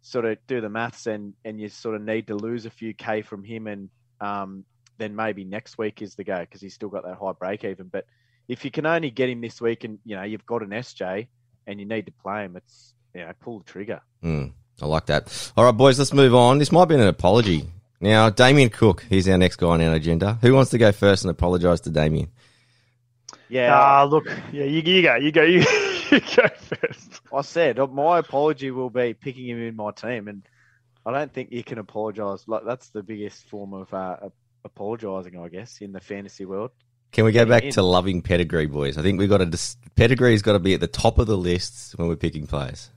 sort 0.00 0.24
of 0.24 0.38
do 0.46 0.60
the 0.60 0.68
maths 0.68 1.06
and 1.06 1.34
and 1.44 1.60
you 1.60 1.68
sort 1.68 1.96
of 1.96 2.02
need 2.02 2.28
to 2.28 2.36
lose 2.36 2.66
a 2.66 2.70
few 2.70 2.94
k 2.94 3.22
from 3.22 3.42
him, 3.44 3.66
and 3.66 3.90
um, 4.20 4.64
then 4.98 5.16
maybe 5.16 5.44
next 5.44 5.76
week 5.76 6.00
is 6.02 6.14
the 6.14 6.24
go 6.24 6.38
because 6.38 6.60
he's 6.60 6.74
still 6.74 6.88
got 6.88 7.04
that 7.04 7.18
high 7.18 7.32
break 7.32 7.64
even. 7.64 7.88
But 7.88 8.06
if 8.52 8.64
you 8.66 8.70
can 8.70 8.84
only 8.84 9.10
get 9.10 9.30
him 9.30 9.40
this 9.40 9.60
week, 9.60 9.84
and 9.84 9.98
you 10.04 10.14
know 10.14 10.22
you've 10.22 10.44
got 10.46 10.62
an 10.62 10.70
SJ 10.70 11.28
and 11.66 11.80
you 11.80 11.86
need 11.86 12.06
to 12.06 12.12
play 12.12 12.44
him, 12.44 12.56
it's 12.56 12.92
you 13.14 13.22
know 13.22 13.32
pull 13.40 13.60
the 13.60 13.64
trigger. 13.64 14.00
Mm, 14.22 14.52
I 14.80 14.86
like 14.86 15.06
that. 15.06 15.52
All 15.56 15.64
right, 15.64 15.72
boys, 15.72 15.98
let's 15.98 16.12
move 16.12 16.34
on. 16.34 16.58
This 16.58 16.70
might 16.70 16.84
be 16.84 16.94
an 16.94 17.00
apology. 17.00 17.64
Now, 18.00 18.28
Damien 18.30 18.68
Cook, 18.68 19.06
he's 19.08 19.28
our 19.28 19.38
next 19.38 19.56
guy 19.56 19.68
on 19.68 19.80
our 19.80 19.94
agenda. 19.94 20.38
Who 20.42 20.52
wants 20.54 20.70
to 20.72 20.78
go 20.78 20.92
first 20.92 21.24
and 21.24 21.30
apologise 21.30 21.80
to 21.80 21.90
Damien? 21.90 22.28
Yeah, 23.48 23.74
Ah, 23.74 24.04
look, 24.04 24.26
yeah, 24.52 24.64
you, 24.64 24.80
you 24.80 25.02
go, 25.02 25.14
you 25.16 25.30
go, 25.32 25.42
you, 25.42 25.60
you 26.10 26.20
go 26.20 26.48
first. 26.58 27.20
I 27.32 27.42
said 27.42 27.78
uh, 27.78 27.86
my 27.86 28.18
apology 28.18 28.70
will 28.70 28.90
be 28.90 29.14
picking 29.14 29.46
him 29.46 29.62
in 29.62 29.76
my 29.76 29.92
team, 29.92 30.28
and 30.28 30.42
I 31.06 31.12
don't 31.12 31.32
think 31.32 31.52
you 31.52 31.62
can 31.64 31.78
apologise. 31.78 32.44
Like 32.46 32.64
that's 32.66 32.90
the 32.90 33.02
biggest 33.02 33.44
form 33.48 33.72
of 33.72 33.92
uh, 33.94 34.16
apologising, 34.64 35.38
I 35.38 35.48
guess, 35.48 35.80
in 35.80 35.92
the 35.92 36.00
fantasy 36.00 36.44
world. 36.44 36.70
Can 37.12 37.26
we 37.26 37.32
go 37.32 37.44
back 37.44 37.64
in. 37.64 37.72
to 37.72 37.82
loving 37.82 38.22
pedigree, 38.22 38.66
boys? 38.66 38.96
I 38.96 39.02
think 39.02 39.18
we've 39.18 39.28
got 39.28 39.38
to 39.38 39.46
dis- 39.46 39.76
pedigree's 39.96 40.40
got 40.40 40.52
to 40.52 40.58
be 40.58 40.74
at 40.74 40.80
the 40.80 40.86
top 40.86 41.18
of 41.18 41.26
the 41.26 41.36
list 41.36 41.92
when 41.98 42.08
we're 42.08 42.16
picking 42.16 42.46
players. 42.46 42.90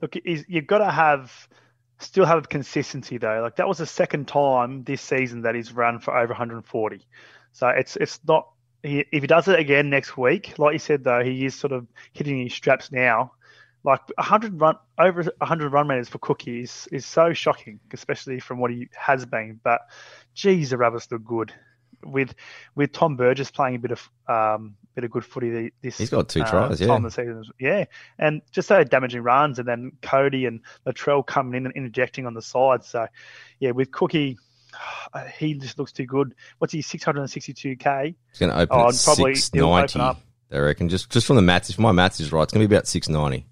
Look, 0.00 0.14
you've 0.24 0.66
got 0.66 0.78
to 0.78 0.90
have 0.90 1.48
still 1.98 2.24
have 2.24 2.48
consistency 2.48 3.18
though. 3.18 3.42
Like 3.42 3.56
that 3.56 3.68
was 3.68 3.78
the 3.78 3.86
second 3.86 4.26
time 4.28 4.84
this 4.84 5.02
season 5.02 5.42
that 5.42 5.54
he's 5.54 5.72
run 5.72 5.98
for 5.98 6.16
over 6.16 6.28
140. 6.28 7.06
So 7.52 7.68
it's 7.68 7.96
it's 7.96 8.20
not 8.26 8.48
he, 8.82 9.04
if 9.12 9.22
he 9.22 9.26
does 9.26 9.48
it 9.48 9.58
again 9.58 9.90
next 9.90 10.16
week, 10.16 10.58
like 10.58 10.72
you 10.72 10.78
said 10.78 11.04
though, 11.04 11.22
he 11.22 11.44
is 11.44 11.54
sort 11.54 11.72
of 11.72 11.86
hitting 12.12 12.38
his 12.38 12.54
straps 12.54 12.90
now. 12.90 13.32
Like 13.82 14.00
100 14.16 14.60
run 14.60 14.76
over 14.98 15.24
100 15.24 15.72
run 15.72 15.88
meters 15.88 16.08
for 16.08 16.18
Cookie 16.18 16.62
is, 16.62 16.88
is 16.92 17.04
so 17.04 17.32
shocking, 17.32 17.80
especially 17.92 18.38
from 18.38 18.58
what 18.58 18.70
he 18.70 18.88
has 18.96 19.26
been. 19.26 19.58
But 19.62 19.80
geez, 20.34 20.70
the 20.70 20.78
rabbits 20.78 21.10
look 21.10 21.24
good 21.24 21.52
with 22.04 22.34
with 22.74 22.92
Tom 22.92 23.16
Burgess 23.16 23.50
playing 23.50 23.76
a 23.76 23.78
bit 23.78 23.90
of 23.90 24.10
um, 24.28 24.76
bit 24.94 25.04
of 25.04 25.10
good 25.10 25.24
footy 25.24 25.72
this. 25.82 25.98
He's 25.98 26.10
got 26.10 26.28
two 26.28 26.42
uh, 26.42 26.50
tries, 26.50 26.80
yeah. 26.80 26.94
of 26.94 27.02
the 27.02 27.10
season. 27.10 27.44
Yeah, 27.58 27.84
and 28.18 28.42
just 28.52 28.68
so 28.68 28.82
damaging 28.84 29.22
runs, 29.22 29.58
and 29.58 29.66
then 29.68 29.92
Cody 30.02 30.46
and 30.46 30.60
Latrell 30.86 31.26
coming 31.26 31.54
in 31.54 31.66
and 31.66 31.74
interjecting 31.74 32.26
on 32.26 32.34
the 32.34 32.42
side. 32.42 32.84
So, 32.84 33.06
yeah, 33.58 33.70
with 33.72 33.90
Cookie, 33.92 34.38
he 35.38 35.54
just 35.54 35.78
looks 35.78 35.92
too 35.92 36.06
good. 36.06 36.34
What's 36.58 36.72
he? 36.72 36.82
Six 36.82 37.04
hundred 37.04 37.20
and 37.22 37.30
sixty-two 37.30 37.76
k. 37.76 38.14
It's 38.30 38.38
going 38.38 38.50
to 38.50 38.58
open 38.58 38.76
Oh, 38.76 38.90
probably 39.04 39.34
six 39.34 39.50
he'll 39.52 39.72
open 39.72 40.00
up. 40.00 40.20
I 40.52 40.58
reckon 40.58 40.88
just 40.88 41.10
just 41.10 41.26
from 41.26 41.36
the 41.36 41.42
maths. 41.42 41.70
If 41.70 41.78
my 41.78 41.92
maths 41.92 42.18
is 42.20 42.32
right, 42.32 42.42
it's 42.42 42.52
going 42.52 42.64
to 42.64 42.68
be 42.68 42.74
about 42.74 42.86
six 42.88 43.08
ninety. 43.08 43.46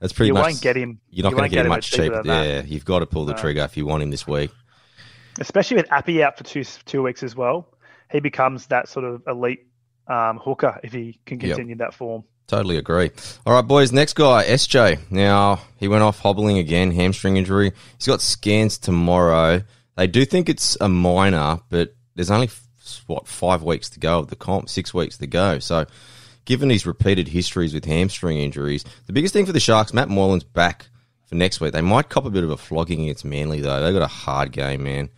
That's 0.00 0.12
pretty 0.12 0.28
You 0.28 0.34
much. 0.34 0.42
won't 0.42 0.60
get 0.60 0.76
him. 0.76 0.98
You're 1.10 1.22
not 1.22 1.30
you 1.30 1.36
going 1.36 1.48
to 1.48 1.54
get, 1.54 1.64
him 1.64 1.70
much 1.70 1.90
cheaper 1.92 2.02
cheaper. 2.02 2.16
than 2.16 2.26
that. 2.26 2.44
Yeah, 2.44 2.62
you've 2.66 2.84
got 2.84 2.98
to 2.98 3.06
pull 3.06 3.24
the 3.24 3.34
No. 3.34 3.38
trigger 3.38 3.60
if 3.62 3.76
you 3.76 3.86
want 3.86 4.02
him 4.02 4.10
this 4.10 4.26
week. 4.26 4.50
especially 5.40 5.76
with 5.76 5.92
Appy 5.92 6.24
out 6.24 6.36
for 6.36 6.42
two 6.42 6.64
two 6.86 7.04
weeks 7.04 7.22
as 7.22 7.36
well. 7.36 7.68
He 8.12 8.20
becomes 8.20 8.66
that 8.66 8.88
sort 8.88 9.04
of 9.04 9.22
elite 9.26 9.66
um, 10.06 10.38
hooker 10.38 10.78
if 10.82 10.92
he 10.92 11.18
can 11.26 11.40
Yep. 11.40 11.48
continue 11.50 11.76
that 11.76 11.94
form. 11.94 12.24
Totally 12.48 12.76
agree. 12.76 13.10
All 13.46 13.54
right, 13.54 13.62
boys. 13.66 13.92
Next 13.92 14.12
guy, 14.14 14.44
SJ. 14.44 14.98
Now 15.10 15.60
he 15.78 15.88
went 15.88 16.02
off 16.02 16.18
hobbling 16.18 16.58
again, 16.58 16.90
hamstring 16.92 17.36
injury. 17.36 17.72
He's 17.98 18.06
got 18.06 18.20
scans 18.20 18.78
tomorrow. 18.78 19.62
They 19.96 20.06
do 20.06 20.24
think 20.24 20.48
it's 20.48 20.76
a 20.80 20.88
minor, 20.88 21.60
but 21.70 21.94
there's 22.14 22.30
only 22.30 22.50
what 23.06 23.26
five 23.26 23.62
weeks 23.62 23.88
to 23.90 24.00
go 24.00 24.18
of 24.18 24.28
the 24.28 24.36
comp, 24.36 24.68
six 24.68 24.92
weeks 24.92 25.16
to 25.18 25.26
go. 25.26 25.60
So, 25.60 25.86
given 26.44 26.68
his 26.68 26.84
repeated 26.84 27.28
histories 27.28 27.72
with 27.72 27.84
hamstring 27.84 28.38
injuries, 28.38 28.84
the 29.06 29.12
biggest 29.12 29.32
thing 29.32 29.46
for 29.46 29.52
the 29.52 29.60
Sharks, 29.60 29.94
Matt 29.94 30.08
Moylan's 30.08 30.44
back 30.44 30.88
for 31.26 31.36
next 31.36 31.60
week. 31.60 31.72
They 31.72 31.80
might 31.80 32.08
cop 32.08 32.24
a 32.26 32.30
bit 32.30 32.44
of 32.44 32.50
a 32.50 32.56
flogging 32.56 33.02
against 33.02 33.24
Manly 33.24 33.60
though. 33.60 33.82
They've 33.82 33.94
got 33.94 34.02
a 34.02 34.08
hard 34.08 34.52
game, 34.52 34.82
man. 34.82 35.10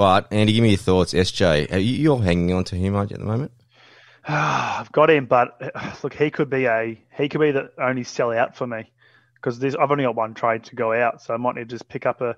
But 0.00 0.32
Andy, 0.32 0.54
give 0.54 0.62
me 0.62 0.70
your 0.70 0.78
thoughts. 0.78 1.12
SJ, 1.12 1.72
are 1.72 1.78
you, 1.78 1.92
you're 1.92 2.22
hanging 2.22 2.54
on 2.54 2.64
to 2.64 2.74
him, 2.74 2.96
aren't 2.96 3.10
you, 3.10 3.16
at 3.16 3.20
the 3.20 3.26
moment? 3.26 3.52
I've 4.26 4.90
got 4.92 5.10
him, 5.10 5.26
but 5.26 5.60
look, 6.02 6.14
he 6.14 6.30
could 6.30 6.48
be 6.48 6.64
a 6.64 6.98
he 7.18 7.28
could 7.28 7.42
be 7.42 7.50
the 7.50 7.70
only 7.78 8.04
sell 8.04 8.32
out 8.32 8.56
for 8.56 8.66
me 8.66 8.90
because 9.34 9.62
I've 9.62 9.90
only 9.90 10.04
got 10.04 10.14
one 10.14 10.32
trade 10.32 10.64
to 10.64 10.74
go 10.74 10.94
out, 10.94 11.20
so 11.20 11.34
I 11.34 11.36
might 11.36 11.56
need 11.56 11.68
to 11.68 11.74
just 11.74 11.86
pick 11.86 12.06
up 12.06 12.22
a. 12.22 12.34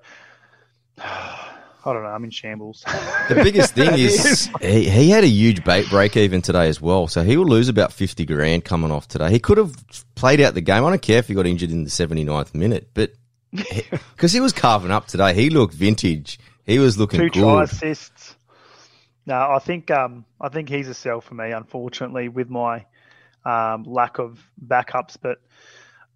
I 0.98 1.92
don't 1.92 2.02
know. 2.02 2.08
I'm 2.08 2.24
in 2.24 2.30
shambles. 2.30 2.84
The 3.28 3.36
biggest 3.36 3.74
thing 3.74 3.96
is 3.96 4.50
he, 4.60 4.90
he 4.90 5.10
had 5.10 5.22
a 5.22 5.28
huge 5.28 5.62
bait 5.62 5.88
break 5.88 6.16
even 6.16 6.42
today 6.42 6.66
as 6.66 6.80
well, 6.80 7.06
so 7.06 7.22
he 7.22 7.36
will 7.36 7.46
lose 7.46 7.68
about 7.68 7.92
fifty 7.92 8.26
grand 8.26 8.64
coming 8.64 8.90
off 8.90 9.06
today. 9.06 9.30
He 9.30 9.38
could 9.38 9.58
have 9.58 9.72
played 10.16 10.40
out 10.40 10.54
the 10.54 10.62
game. 10.62 10.84
I 10.84 10.90
don't 10.90 11.00
care 11.00 11.18
if 11.18 11.28
he 11.28 11.34
got 11.34 11.46
injured 11.46 11.70
in 11.70 11.84
the 11.84 11.90
79th 11.90 12.56
minute, 12.56 12.90
but 12.92 13.12
because 13.52 14.32
he 14.32 14.40
was 14.40 14.52
carving 14.52 14.90
up 14.90 15.06
today, 15.06 15.32
he 15.32 15.48
looked 15.48 15.74
vintage. 15.74 16.40
He 16.66 16.78
was 16.78 16.98
looking 16.98 17.20
two 17.20 17.30
good. 17.30 17.40
try 17.40 17.64
assists. 17.64 18.36
No, 19.26 19.36
I 19.36 19.58
think 19.58 19.90
um, 19.90 20.24
I 20.40 20.48
think 20.48 20.68
he's 20.68 20.88
a 20.88 20.94
sell 20.94 21.20
for 21.20 21.34
me, 21.34 21.52
unfortunately, 21.52 22.28
with 22.28 22.50
my 22.50 22.84
um, 23.44 23.84
lack 23.84 24.18
of 24.18 24.40
backups. 24.64 25.16
But 25.20 25.38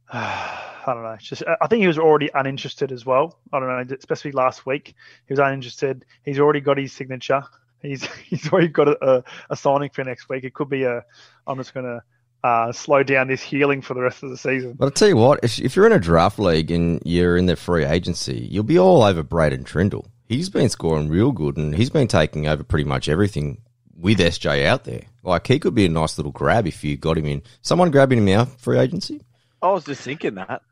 I 0.12 0.82
don't 0.86 1.02
know. 1.02 1.12
It's 1.12 1.24
just 1.24 1.42
I 1.60 1.66
think 1.66 1.80
he 1.80 1.86
was 1.86 1.98
already 1.98 2.30
uninterested 2.32 2.92
as 2.92 3.04
well. 3.04 3.38
I 3.52 3.60
don't 3.60 3.68
know, 3.68 3.96
especially 3.96 4.32
last 4.32 4.66
week. 4.66 4.94
He 5.26 5.32
was 5.32 5.38
uninterested. 5.38 6.04
He's 6.24 6.38
already 6.38 6.60
got 6.60 6.78
his 6.78 6.92
signature. 6.92 7.44
He's 7.82 8.04
he's 8.28 8.52
already 8.52 8.68
got 8.68 8.88
a, 8.88 9.04
a, 9.04 9.24
a 9.50 9.56
signing 9.56 9.90
for 9.90 10.04
next 10.04 10.28
week. 10.28 10.44
It 10.44 10.54
could 10.54 10.68
be 10.68 10.84
a. 10.84 11.04
I'm 11.46 11.58
just 11.58 11.74
going 11.74 11.86
to 11.86 12.02
uh, 12.42 12.72
slow 12.72 13.02
down 13.02 13.28
this 13.28 13.42
healing 13.42 13.82
for 13.82 13.94
the 13.94 14.00
rest 14.00 14.22
of 14.22 14.30
the 14.30 14.36
season. 14.36 14.74
But 14.74 14.86
I'll 14.86 14.90
tell 14.90 15.08
you 15.08 15.16
what, 15.16 15.40
if, 15.42 15.58
if 15.58 15.76
you're 15.76 15.86
in 15.86 15.92
a 15.92 15.98
draft 15.98 16.38
league 16.38 16.70
and 16.70 17.00
you're 17.04 17.36
in 17.36 17.46
the 17.46 17.56
free 17.56 17.84
agency, 17.84 18.48
you'll 18.50 18.64
be 18.64 18.78
all 18.78 19.02
over 19.02 19.22
Braydon 19.22 19.64
Trindall. 19.64 20.06
He's 20.28 20.48
been 20.50 20.68
scoring 20.68 21.08
real 21.08 21.32
good 21.32 21.56
and 21.56 21.74
he's 21.74 21.90
been 21.90 22.08
taking 22.08 22.46
over 22.48 22.64
pretty 22.64 22.84
much 22.84 23.08
everything 23.08 23.62
with 23.98 24.18
SJ 24.18 24.66
out 24.66 24.84
there. 24.84 25.02
Like 25.22 25.46
he 25.46 25.58
could 25.58 25.74
be 25.74 25.86
a 25.86 25.88
nice 25.88 26.18
little 26.18 26.32
grab 26.32 26.66
if 26.66 26.82
you 26.84 26.96
got 26.96 27.18
him 27.18 27.26
in. 27.26 27.42
Someone 27.62 27.90
grabbing 27.90 28.18
him 28.18 28.24
now, 28.24 28.44
free 28.44 28.78
agency? 28.78 29.22
I 29.62 29.70
was 29.70 29.84
just 29.84 30.02
thinking 30.02 30.34
that. 30.34 30.62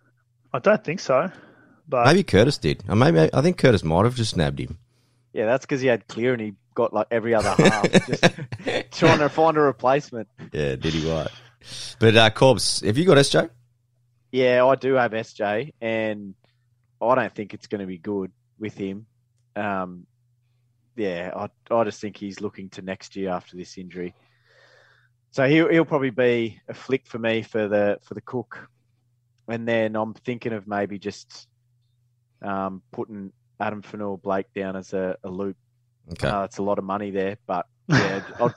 I 0.52 0.58
don't 0.58 0.84
think 0.84 1.00
so, 1.00 1.30
but 1.88 2.06
Maybe 2.06 2.22
Curtis 2.22 2.58
did. 2.58 2.84
Or 2.88 2.94
maybe 2.96 3.28
I 3.32 3.42
think 3.42 3.58
Curtis 3.58 3.82
might 3.82 4.04
have 4.04 4.14
just 4.14 4.32
snabbed 4.34 4.60
him. 4.60 4.78
Yeah, 5.32 5.46
that's 5.46 5.64
because 5.66 5.80
he 5.80 5.88
had 5.88 6.06
clear 6.06 6.32
and 6.32 6.40
he 6.40 6.54
got 6.74 6.92
like 6.92 7.08
every 7.10 7.34
other 7.34 7.50
half, 7.50 7.90
just 8.06 8.22
trying 8.92 9.18
to 9.18 9.28
find 9.28 9.56
a 9.56 9.60
replacement. 9.60 10.28
Yeah, 10.52 10.76
did 10.76 10.94
he 10.94 11.10
right? 11.10 11.28
But 11.98 12.16
uh, 12.16 12.30
Corbs, 12.30 12.84
have 12.84 12.98
you 12.98 13.04
got 13.04 13.16
SJ? 13.16 13.50
Yeah, 14.30 14.64
I 14.64 14.74
do 14.74 14.94
have 14.94 15.12
SJ, 15.12 15.72
and 15.80 16.34
I 17.00 17.14
don't 17.14 17.34
think 17.34 17.54
it's 17.54 17.66
going 17.66 17.80
to 17.80 17.86
be 17.86 17.98
good 17.98 18.32
with 18.58 18.74
him. 18.76 19.06
Um, 19.56 20.06
yeah, 20.96 21.32
I, 21.34 21.74
I 21.74 21.84
just 21.84 22.00
think 22.00 22.16
he's 22.16 22.40
looking 22.40 22.68
to 22.70 22.82
next 22.82 23.16
year 23.16 23.30
after 23.30 23.56
this 23.56 23.76
injury. 23.78 24.14
So 25.30 25.48
he'll, 25.48 25.68
he'll 25.68 25.84
probably 25.84 26.10
be 26.10 26.60
a 26.68 26.74
flick 26.74 27.06
for 27.06 27.18
me 27.18 27.42
for 27.42 27.66
the 27.66 27.98
for 28.02 28.14
the 28.14 28.20
cook, 28.20 28.68
and 29.48 29.66
then 29.66 29.96
I'm 29.96 30.14
thinking 30.14 30.52
of 30.52 30.68
maybe 30.68 30.98
just 30.98 31.48
um, 32.40 32.82
putting 32.92 33.32
Adam 33.58 33.82
Fonua 33.82 34.20
Blake 34.20 34.52
down 34.54 34.76
as 34.76 34.92
a, 34.92 35.16
a 35.24 35.28
loop. 35.28 35.56
Okay. 36.12 36.28
Uh, 36.28 36.44
it's 36.44 36.58
a 36.58 36.62
lot 36.62 36.78
of 36.78 36.84
money 36.84 37.10
there, 37.10 37.38
but 37.46 37.66
yeah, 37.88 38.22
I'll, 38.38 38.54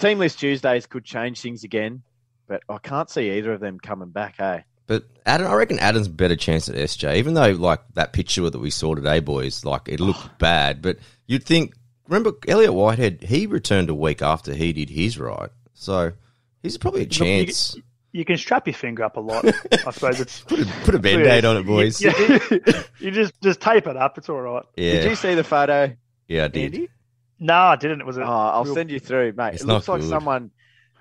team 0.00 0.18
list 0.18 0.40
Tuesdays 0.40 0.86
could 0.86 1.04
change 1.04 1.40
things 1.40 1.62
again, 1.62 2.02
but 2.48 2.62
I 2.68 2.78
can't 2.78 3.08
see 3.08 3.30
either 3.30 3.52
of 3.52 3.60
them 3.60 3.78
coming 3.78 4.10
back. 4.10 4.36
Hey, 4.38 4.64
But 4.90 5.04
Adam, 5.24 5.46
I 5.46 5.54
reckon 5.54 5.78
Adam's 5.78 6.08
better 6.08 6.34
chance 6.34 6.68
at 6.68 6.74
SJ, 6.74 7.18
even 7.18 7.34
though 7.34 7.52
like 7.52 7.78
that 7.94 8.12
picture 8.12 8.50
that 8.50 8.58
we 8.58 8.70
saw 8.70 8.96
today, 8.96 9.20
boys, 9.20 9.64
like 9.64 9.82
it 9.88 10.00
looked 10.00 10.36
bad. 10.40 10.82
But 10.82 10.96
you'd 11.28 11.44
think, 11.44 11.74
remember 12.08 12.32
Elliott 12.48 12.74
Whitehead? 12.74 13.22
He 13.22 13.46
returned 13.46 13.88
a 13.88 13.94
week 13.94 14.20
after 14.20 14.52
he 14.52 14.72
did 14.72 14.90
his 14.90 15.16
right, 15.16 15.50
so 15.74 16.10
he's 16.64 16.76
probably 16.76 17.02
a 17.02 17.04
you- 17.04 17.08
chance. 17.10 17.76
you 18.10 18.24
can 18.24 18.36
strap 18.36 18.66
your 18.66 18.74
finger 18.74 19.04
up 19.04 19.16
a 19.16 19.20
lot. 19.20 19.44
I 19.86 19.92
suppose 19.92 20.18
it's 20.18 20.40
Put 20.40 20.58
a, 20.58 20.66
put 20.82 20.96
a 20.96 20.98
band 20.98 21.22
aid 21.22 21.44
on 21.44 21.58
it, 21.58 21.66
boys. 21.66 22.00
Yeah, 22.02 22.10
you 22.98 23.12
just 23.12 23.40
just 23.40 23.60
tape 23.60 23.86
it 23.86 23.96
up. 23.96 24.18
It's 24.18 24.28
all 24.28 24.40
right. 24.40 24.64
Yeah, 24.76 24.92
did 24.94 25.10
you 25.10 25.14
see 25.14 25.36
the 25.36 25.44
photo, 25.44 25.94
yeah, 26.26 26.46
I 26.46 26.48
did. 26.48 26.74
Andy? 26.74 26.88
No, 27.38 27.54
I 27.54 27.76
didn't. 27.76 28.00
It 28.00 28.06
was 28.08 28.16
a 28.16 28.22
Oh, 28.22 28.26
I'll 28.26 28.64
real- 28.64 28.74
send 28.74 28.90
you 28.90 28.98
through, 28.98 29.34
mate. 29.36 29.54
It's 29.54 29.62
it 29.62 29.68
looks 29.68 29.86
not 29.86 29.92
like 29.94 30.00
good. 30.02 30.10
someone 30.10 30.50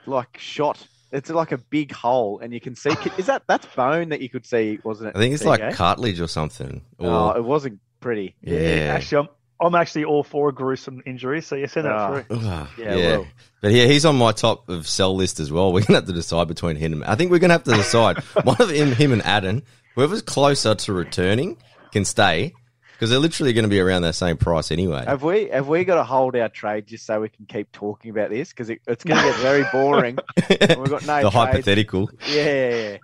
like 0.05 0.37
shot. 0.37 0.85
It's 1.11 1.29
like 1.29 1.51
a 1.51 1.57
big 1.57 1.91
hole, 1.91 2.39
and 2.39 2.53
you 2.53 2.59
can 2.61 2.75
see. 2.75 2.91
Is 3.17 3.25
that 3.25 3.43
that's 3.47 3.65
bone 3.75 4.09
that 4.09 4.21
you 4.21 4.29
could 4.29 4.45
see, 4.45 4.79
wasn't 4.83 5.09
it? 5.09 5.15
I 5.15 5.19
think 5.19 5.33
it's 5.33 5.43
TJ? 5.43 5.47
like 5.47 5.73
cartilage 5.75 6.21
or 6.21 6.27
something. 6.27 6.81
Or, 6.99 7.07
Oh, 7.09 7.29
it 7.31 7.43
wasn't 7.43 7.79
pretty. 7.99 8.35
yeah. 8.41 8.93
Actually, 8.95 9.27
I'm, 9.27 9.67
I'm 9.67 9.75
actually 9.75 10.05
all 10.05 10.23
for 10.23 10.49
a 10.49 10.53
gruesome 10.53 11.01
injuries. 11.07 11.47
So 11.47 11.55
you 11.55 11.67
send 11.67 11.85
that 11.87 11.93
Ah. 11.93 12.21
through. 12.21 12.37
Ugh, 12.37 12.67
Yeah, 12.77 12.95
yeah. 12.95 13.07
well. 13.17 13.27
But 13.61 13.71
yeah, 13.71 13.85
he's 13.85 14.05
on 14.05 14.17
my 14.17 14.31
top 14.31 14.69
of 14.69 14.87
sell 14.87 15.15
list 15.15 15.39
as 15.39 15.51
well. 15.51 15.73
We're 15.73 15.81
gonna 15.81 15.97
have 15.99 16.07
to 16.07 16.13
decide 16.13 16.47
between 16.47 16.75
him. 16.75 16.93
and 16.93 17.03
I 17.03 17.15
think 17.15 17.31
we're 17.31 17.39
gonna 17.39 17.53
have 17.53 17.63
to 17.63 17.75
decide 17.75 18.17
one 18.43 18.57
of 18.59 18.69
him, 18.69 18.91
him 18.91 19.11
and 19.11 19.21
Adam. 19.23 19.63
Whoever's 19.95 20.21
closer 20.21 20.75
to 20.75 20.93
returning 20.93 21.57
can 21.91 22.05
stay 22.05 22.53
because 22.99 23.11
they're 23.11 23.19
literally 23.19 23.53
going 23.53 23.63
to 23.63 23.69
be 23.69 23.79
around 23.79 24.01
that 24.01 24.13
same 24.13 24.35
price 24.35 24.71
anyway. 24.71 25.05
Have 25.05 25.23
we 25.23 25.47
have 25.47 25.69
we 25.69 25.85
got 25.85 25.95
to 25.95 26.03
hold 26.03 26.35
our 26.35 26.49
trade 26.49 26.85
just 26.85 27.05
so 27.05 27.21
we 27.21 27.29
can 27.29 27.45
keep 27.45 27.71
talking 27.71 28.11
about 28.11 28.29
this 28.29 28.49
because 28.49 28.69
it, 28.69 28.81
it's 28.87 29.05
going 29.05 29.21
to 29.21 29.31
get 29.31 29.39
very 29.39 29.63
boring. 29.71 30.17
we've 30.49 30.59
got 30.59 30.89
no 30.89 30.97
the 30.97 31.29
trades. 31.29 31.33
hypothetical. 31.33 32.09
Yeah, 32.27 32.43
yeah, 32.43 32.69
yeah. 32.69 32.97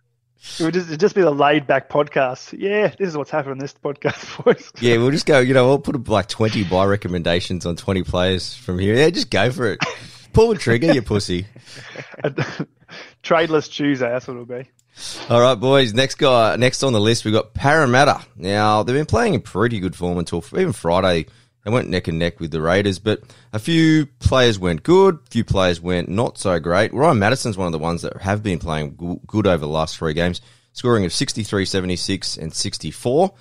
It 0.60 0.64
would 0.64 0.74
just, 0.74 0.88
it'd 0.90 1.00
just 1.00 1.16
be 1.16 1.22
the 1.22 1.32
laid 1.32 1.66
back 1.66 1.90
podcast. 1.90 2.54
Yeah, 2.60 2.90
this 2.90 3.08
is 3.08 3.18
what's 3.18 3.32
happening 3.32 3.54
in 3.54 3.60
this 3.60 3.74
podcast, 3.74 4.44
boys. 4.44 4.70
Yeah, 4.82 4.98
we'll 4.98 5.12
just 5.12 5.26
go. 5.26 5.40
You 5.40 5.54
know, 5.54 5.66
we'll 5.66 5.80
put 5.80 6.10
like 6.10 6.28
twenty 6.28 6.66
buy 6.66 6.84
recommendations 6.84 7.66
on 7.66 7.78
twenty 7.78 8.04
players 8.04 8.54
from 8.54 8.78
here. 8.78 8.96
Yeah, 8.96 9.10
just 9.12 9.30
go 9.30 9.50
for 9.50 9.72
it. 9.72 9.80
Pull 10.34 10.50
the 10.50 10.56
trigger, 10.56 10.92
you 10.92 11.02
pussy. 11.02 11.48
Tradeless 13.24 13.72
Tuesday, 13.72 14.10
that's 14.10 14.28
what 14.28 14.34
it'll 14.34 14.46
be. 14.46 14.70
All 15.30 15.42
right, 15.42 15.56
boys. 15.56 15.94
Next 15.94 16.16
guy, 16.16 16.56
next 16.56 16.84
on 16.84 16.94
the 16.94 17.02
list, 17.02 17.26
we've 17.26 17.34
got 17.34 17.54
Parramatta. 17.54 18.26
Now 18.36 18.84
they've 18.84 18.96
been 18.96 19.06
playing 19.06 19.34
in 19.34 19.42
pretty 19.42 19.80
good 19.80 19.96
form 19.96 20.18
until 20.18 20.44
even 20.54 20.74
Friday. 20.74 21.26
They 21.64 21.72
went 21.72 21.90
neck 21.90 22.08
and 22.08 22.20
neck 22.20 22.40
with 22.40 22.52
the 22.52 22.62
Raiders, 22.62 23.00
but 23.00 23.24
a 23.52 23.58
few 23.58 24.06
players 24.20 24.60
went 24.60 24.84
good, 24.84 25.16
a 25.16 25.30
few 25.32 25.44
players 25.44 25.82
went 25.82 26.10
not 26.10 26.38
so 26.38 26.60
great. 26.60 26.94
Ryan 26.94 27.18
Matterson's 27.18 27.58
one 27.58 27.66
of 27.66 27.72
the 27.72 27.80
ones 27.80 28.04
that 28.04 28.22
have 28.22 28.44
been 28.44 28.60
playing 28.60 29.20
good 29.26 29.48
over 29.48 29.58
the 29.58 29.68
last 29.68 29.98
three 29.98 30.14
games, 30.14 30.42
scoring 30.74 31.06
of 31.06 31.12
63, 31.12 31.66
76, 31.66 32.38
and 32.38 32.54
64. 32.54 33.34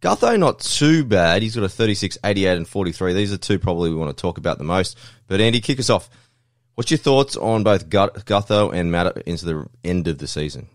Gutho, 0.00 0.38
not 0.38 0.60
too 0.60 1.04
bad. 1.04 1.42
He's 1.42 1.54
got 1.54 1.64
a 1.64 1.68
36, 1.68 2.16
88, 2.24 2.56
and 2.56 2.68
43. 2.68 3.12
These 3.12 3.32
are 3.32 3.38
two 3.38 3.58
probably 3.58 3.90
we 3.90 3.96
want 3.96 4.16
to 4.16 4.20
talk 4.20 4.38
about 4.38 4.56
the 4.56 4.64
most. 4.64 4.96
But 5.26 5.40
Andy, 5.40 5.60
kick 5.60 5.78
us 5.78 5.90
off. 5.90 6.08
What's 6.76 6.90
your 6.90 6.98
thoughts 6.98 7.36
on 7.36 7.62
both 7.62 7.88
Gutho 7.90 8.74
and 8.74 8.90
Matt 8.90 9.18
into 9.26 9.44
the 9.44 9.66
end 9.84 10.08
of 10.08 10.18
the 10.18 10.26
season? 10.26 10.68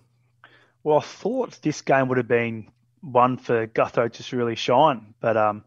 Well, 0.83 0.97
I 0.97 1.01
thought 1.01 1.61
this 1.61 1.81
game 1.81 2.07
would 2.07 2.17
have 2.17 2.27
been 2.27 2.69
one 3.01 3.37
for 3.37 3.67
Gutho 3.67 4.11
to 4.11 4.37
really 4.37 4.55
shine, 4.55 5.13
but 5.19 5.37
um, 5.37 5.63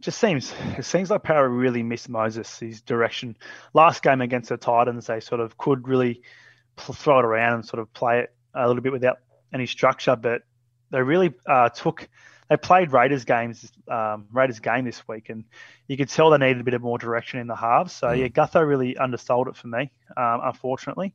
just 0.00 0.18
seems 0.18 0.52
it 0.76 0.84
seems 0.84 1.10
like 1.10 1.22
Parra 1.22 1.48
really 1.48 1.82
missed 1.82 2.08
Moses 2.08 2.58
his 2.58 2.80
direction. 2.80 3.36
Last 3.72 4.02
game 4.02 4.20
against 4.20 4.50
the 4.50 4.56
Titans, 4.56 5.06
they 5.06 5.20
sort 5.20 5.40
of 5.40 5.56
could 5.56 5.88
really 5.88 6.22
throw 6.76 7.20
it 7.20 7.24
around 7.24 7.54
and 7.54 7.66
sort 7.66 7.80
of 7.80 7.92
play 7.92 8.20
it 8.20 8.34
a 8.54 8.66
little 8.66 8.82
bit 8.82 8.92
without 8.92 9.18
any 9.54 9.66
structure, 9.66 10.16
but 10.16 10.42
they 10.90 11.00
really 11.00 11.32
uh, 11.46 11.68
took. 11.70 12.08
They 12.50 12.56
played 12.58 12.92
Raiders 12.92 13.24
games, 13.24 13.72
um, 13.88 14.26
Raiders 14.30 14.60
game 14.60 14.84
this 14.84 15.06
week, 15.08 15.30
and 15.30 15.44
you 15.88 15.96
could 15.96 16.10
tell 16.10 16.30
they 16.30 16.38
needed 16.38 16.60
a 16.60 16.64
bit 16.64 16.74
of 16.74 16.82
more 16.82 16.98
direction 16.98 17.40
in 17.40 17.46
the 17.46 17.56
halves. 17.56 17.94
So 17.94 18.08
mm. 18.08 18.18
yeah, 18.18 18.28
Gutho 18.28 18.66
really 18.66 18.96
undersold 18.96 19.48
it 19.48 19.56
for 19.56 19.68
me, 19.68 19.90
um, 20.16 20.40
unfortunately. 20.44 21.14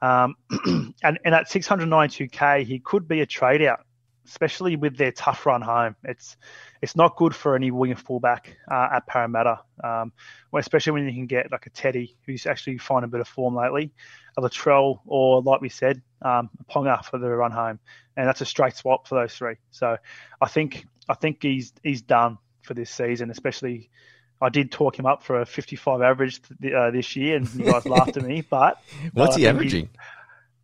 Um, 0.00 0.36
and, 1.02 1.18
and 1.24 1.34
at 1.34 1.48
692k, 1.48 2.64
he 2.64 2.78
could 2.78 3.08
be 3.08 3.20
a 3.20 3.26
trade 3.26 3.62
out, 3.62 3.80
especially 4.26 4.76
with 4.76 4.96
their 4.96 5.12
tough 5.12 5.46
run 5.46 5.62
home. 5.62 5.96
It's 6.04 6.36
it's 6.80 6.94
not 6.94 7.16
good 7.16 7.34
for 7.34 7.56
any 7.56 7.70
winger 7.70 7.96
fullback 7.96 8.56
uh, 8.70 8.88
at 8.92 9.06
Parramatta, 9.06 9.60
um, 9.82 10.12
especially 10.56 10.92
when 10.92 11.06
you 11.06 11.12
can 11.12 11.26
get 11.26 11.50
like 11.50 11.66
a 11.66 11.70
Teddy 11.70 12.16
who's 12.26 12.46
actually 12.46 12.78
finding 12.78 13.08
a 13.08 13.10
bit 13.10 13.20
of 13.20 13.28
form 13.28 13.56
lately, 13.56 13.92
a 14.36 14.40
Latrell, 14.40 15.00
or 15.06 15.42
like 15.42 15.60
we 15.60 15.68
said, 15.68 16.00
um, 16.22 16.50
Ponga 16.70 17.04
for 17.04 17.18
the 17.18 17.28
run 17.28 17.50
home, 17.50 17.80
and 18.16 18.28
that's 18.28 18.40
a 18.40 18.46
straight 18.46 18.76
swap 18.76 19.08
for 19.08 19.16
those 19.16 19.34
three. 19.34 19.56
So 19.70 19.96
I 20.40 20.48
think 20.48 20.86
I 21.08 21.14
think 21.14 21.42
he's 21.42 21.72
he's 21.82 22.02
done 22.02 22.38
for 22.62 22.74
this 22.74 22.90
season, 22.90 23.30
especially 23.30 23.90
I 24.40 24.48
did 24.48 24.70
talk 24.70 24.98
him 24.98 25.06
up 25.06 25.22
for 25.22 25.40
a 25.40 25.46
55 25.46 26.00
average 26.00 26.40
uh, 26.74 26.90
this 26.90 27.16
year, 27.16 27.36
and 27.36 27.52
you 27.54 27.64
guys 27.64 27.86
laughed 27.86 28.16
at 28.16 28.22
me. 28.22 28.44
But 28.50 28.80
what's 29.12 29.36
uh, 29.36 29.38
he 29.38 29.48
averaging? 29.48 29.88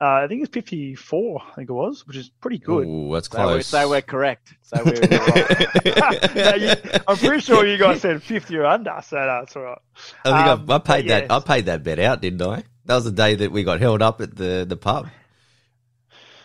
Uh, 0.00 0.24
I 0.24 0.26
think 0.28 0.42
it's 0.42 0.52
54. 0.52 1.40
I 1.40 1.54
think 1.54 1.70
it 1.70 1.72
was, 1.72 2.06
which 2.06 2.16
is 2.16 2.28
pretty 2.28 2.58
good. 2.58 2.86
Ooh, 2.86 3.12
that's 3.12 3.28
close. 3.28 3.66
So 3.66 3.78
we're, 3.78 3.82
so 3.84 3.90
we're 3.90 4.02
correct. 4.02 4.54
So 4.62 4.82
we're 4.84 4.92
you, 6.56 6.74
I'm 7.06 7.16
pretty 7.16 7.40
sure 7.40 7.66
you 7.66 7.78
guys 7.78 8.00
said 8.00 8.22
50 8.22 8.56
or 8.56 8.66
under, 8.66 9.00
so 9.02 9.16
that's 9.16 9.56
all 9.56 9.62
right. 9.62 9.78
I 10.24 10.48
think 10.48 10.60
um, 10.60 10.70
I, 10.70 10.74
I 10.74 10.78
paid 10.78 11.08
that. 11.08 11.30
I 11.30 11.40
paid 11.40 11.66
that 11.66 11.82
bet 11.84 11.98
out, 11.98 12.20
didn't 12.20 12.42
I? 12.42 12.64
That 12.86 12.96
was 12.96 13.04
the 13.04 13.12
day 13.12 13.36
that 13.36 13.50
we 13.50 13.64
got 13.64 13.80
held 13.80 14.02
up 14.02 14.20
at 14.20 14.36
the 14.36 14.66
the 14.68 14.76
pub. 14.76 15.08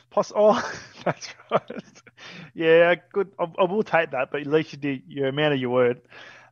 Poss- 0.10 0.32
oh, 0.36 0.62
that's 1.04 1.30
right. 1.52 2.02
Yeah, 2.54 2.96
good. 3.12 3.32
I, 3.40 3.46
I 3.58 3.64
will 3.64 3.84
take 3.84 4.12
that, 4.12 4.32
but 4.32 4.42
at 4.42 4.48
least 4.48 4.74
you 4.74 4.80
did 4.80 5.04
your 5.08 5.32
man 5.32 5.52
of 5.54 5.60
your 5.60 5.72
word. 5.72 6.02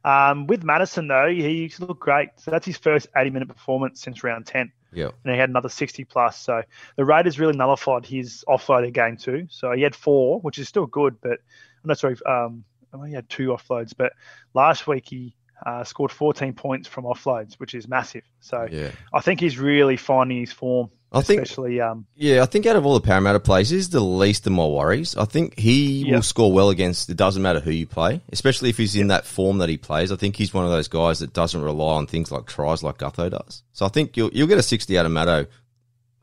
Um, 0.04 0.48
with 0.48 0.64
Matterson 0.64 1.08
though, 1.08 1.28
he 1.30 1.72
looked 1.80 2.00
great. 2.00 2.30
So 2.38 2.52
that's 2.52 2.66
his 2.66 2.78
first 2.78 3.08
80 3.16 3.30
minute 3.32 3.48
performance 3.48 4.02
since 4.02 4.24
round 4.24 4.46
10. 4.46 4.72
Yeah. 4.94 5.10
And 5.24 5.34
he 5.34 5.40
had 5.40 5.50
another 5.50 5.70
60 5.70 6.06
plus. 6.06 6.40
So 6.40 6.64
the 6.96 7.06
Raiders 7.06 7.40
really 7.40 7.56
nullified 7.56 8.06
his 8.06 8.44
offload 8.48 8.92
game 8.94 9.18
too. 9.18 9.48
So 9.50 9.72
he 9.72 9.82
had 9.82 9.96
four, 9.96 10.40
which 10.42 10.58
is 10.60 10.68
still 10.68 10.86
good, 10.86 11.18
but 11.22 11.32
I'm 11.32 11.88
not 11.88 12.00
sorry. 12.00 12.16
Um, 12.26 12.64
he 13.06 13.14
had 13.14 13.30
two 13.30 13.50
offloads, 13.50 13.94
but 13.96 14.14
last 14.54 14.88
week 14.88 15.08
he 15.08 15.36
uh, 15.66 15.84
scored 15.84 16.12
14 16.12 16.54
points 16.54 16.88
from 16.88 17.04
offloads, 17.06 17.56
which 17.56 17.74
is 17.74 17.88
massive. 17.88 18.24
So 18.40 18.68
yeah. 18.70 18.92
I 19.14 19.22
think 19.22 19.40
he's 19.40 19.58
really 19.58 19.98
finding 19.98 20.40
his 20.40 20.52
form. 20.52 20.90
I 21.12 21.22
think, 21.22 21.44
especially, 21.44 21.80
um, 21.80 22.06
yeah, 22.16 22.44
I 22.44 22.46
think 22.46 22.66
out 22.66 22.76
of 22.76 22.86
all 22.86 22.94
the 22.94 23.02
Parramatta 23.02 23.40
players, 23.40 23.70
he's 23.70 23.90
the 23.90 24.02
least 24.02 24.46
of 24.46 24.52
my 24.52 24.66
worries. 24.66 25.16
I 25.16 25.24
think 25.24 25.58
he 25.58 26.04
yep. 26.04 26.16
will 26.16 26.22
score 26.22 26.52
well 26.52 26.70
against. 26.70 27.10
It 27.10 27.16
doesn't 27.16 27.42
matter 27.42 27.62
who 27.62 27.72
you 27.72 27.88
play, 27.88 28.22
especially 28.34 28.70
if 28.70 28.78
he's 28.78 28.96
in 28.96 29.08
that 29.08 29.26
form 29.26 29.60
that 29.60 29.70
he 29.70 29.78
plays. 29.78 30.12
I 30.12 30.18
think 30.18 30.36
he's 30.36 30.54
one 30.54 30.66
of 30.66 30.72
those 30.72 30.90
guys 30.90 31.20
that 31.20 31.32
doesn't 31.32 31.62
rely 31.62 31.96
on 31.96 32.08
things 32.08 32.30
like 32.30 32.46
tries 32.46 32.84
like 32.84 32.98
Gutho 32.98 33.32
does. 33.32 33.64
So 33.72 33.86
I 33.86 33.90
think 33.90 34.18
you'll 34.18 34.32
you'll 34.34 34.48
get 34.48 34.58
a 34.58 34.64
sixty 34.64 34.98
out 34.98 35.06
of 35.06 35.14
Matto 35.14 35.48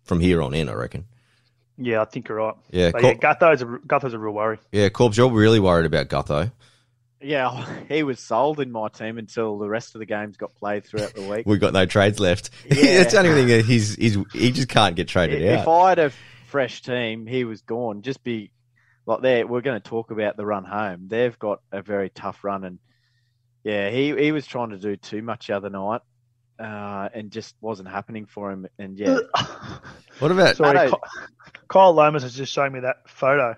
from 0.03 0.21
here 0.21 0.43
on 0.43 0.53
in. 0.53 0.69
I 0.69 0.75
reckon. 0.75 1.07
Yeah, 1.79 2.03
I 2.03 2.05
think 2.05 2.29
you're 2.29 2.39
right. 2.39 2.55
Yeah, 2.71 2.91
Cor- 2.93 3.03
yeah 3.03 3.15
Gutho's 3.15 3.63
a 3.63 3.65
Gutho's 3.65 4.13
a 4.13 4.19
real 4.19 4.35
worry. 4.35 4.59
Yeah, 4.71 4.91
Corbs, 4.91 5.17
you're 5.17 5.31
really 5.31 5.61
worried 5.61 5.87
about 5.87 6.09
Gutho. 6.09 6.53
Yeah, 7.25 7.67
he 7.89 8.03
was 8.03 8.21
sold 8.21 8.61
in 8.61 8.71
my 8.71 8.89
team 8.89 9.19
until 9.19 9.59
the 9.59 9.69
rest 9.69 9.95
of 9.95 9.99
the 9.99 10.07
games 10.07 10.37
got 10.37 10.55
played 10.55 10.85
throughout 10.85 11.15
the 11.15 11.23
week. 11.23 11.47
We've 11.47 11.61
got 11.61 11.73
no 11.73 11.87
trades 11.87 12.21
left. 12.21 12.51
Yeah. 12.65 12.99
That's 12.99 13.13
the 13.13 13.19
only 13.19 13.35
thing 13.35 13.47
that 13.49 13.65
he's, 13.65 13.95
he's 13.95 14.19
he 14.33 14.51
just 14.51 14.69
can't 14.69 14.97
get 14.97 15.07
traded 15.07 15.43
if, 15.43 15.59
out. 15.59 15.63
If 15.63 15.69
I 15.69 15.89
had 15.91 15.99
a 15.99 16.13
fresh 16.47 16.83
team, 16.83 17.27
he 17.27 17.45
was 17.45 17.61
gone. 17.61 18.03
Just 18.03 18.25
be 18.25 18.51
like 19.07 19.21
there. 19.23 19.47
We're 19.47 19.61
going 19.61 19.81
to 19.81 19.89
talk 19.89 20.11
about 20.11 20.37
the 20.37 20.45
run 20.45 20.65
home. 20.65 21.07
They've 21.09 21.39
got 21.39 21.61
a 21.71 21.83
very 21.83 22.11
tough 22.11 22.43
run, 22.43 22.65
and 22.65 22.79
yeah, 23.63 23.91
he 23.91 24.15
he 24.17 24.33
was 24.33 24.47
trying 24.47 24.71
to 24.71 24.79
do 24.79 24.97
too 24.97 25.23
much 25.23 25.49
the 25.49 25.57
other 25.57 25.71
night, 25.71 26.01
uh, 26.59 27.09
and 27.15 27.31
just 27.31 27.55
wasn't 27.61 27.89
happening 27.89 28.27
for 28.27 28.51
him. 28.51 28.67
And 28.79 28.99
yeah, 28.99 29.19
what 30.19 30.31
about 30.31 30.57
sorry, 30.57 30.91
Kyle 31.69 31.93
Lomas 31.93 32.23
has 32.23 32.35
just 32.35 32.53
shown 32.53 32.73
me 32.73 32.81
that 32.81 33.09
photo. 33.09 33.57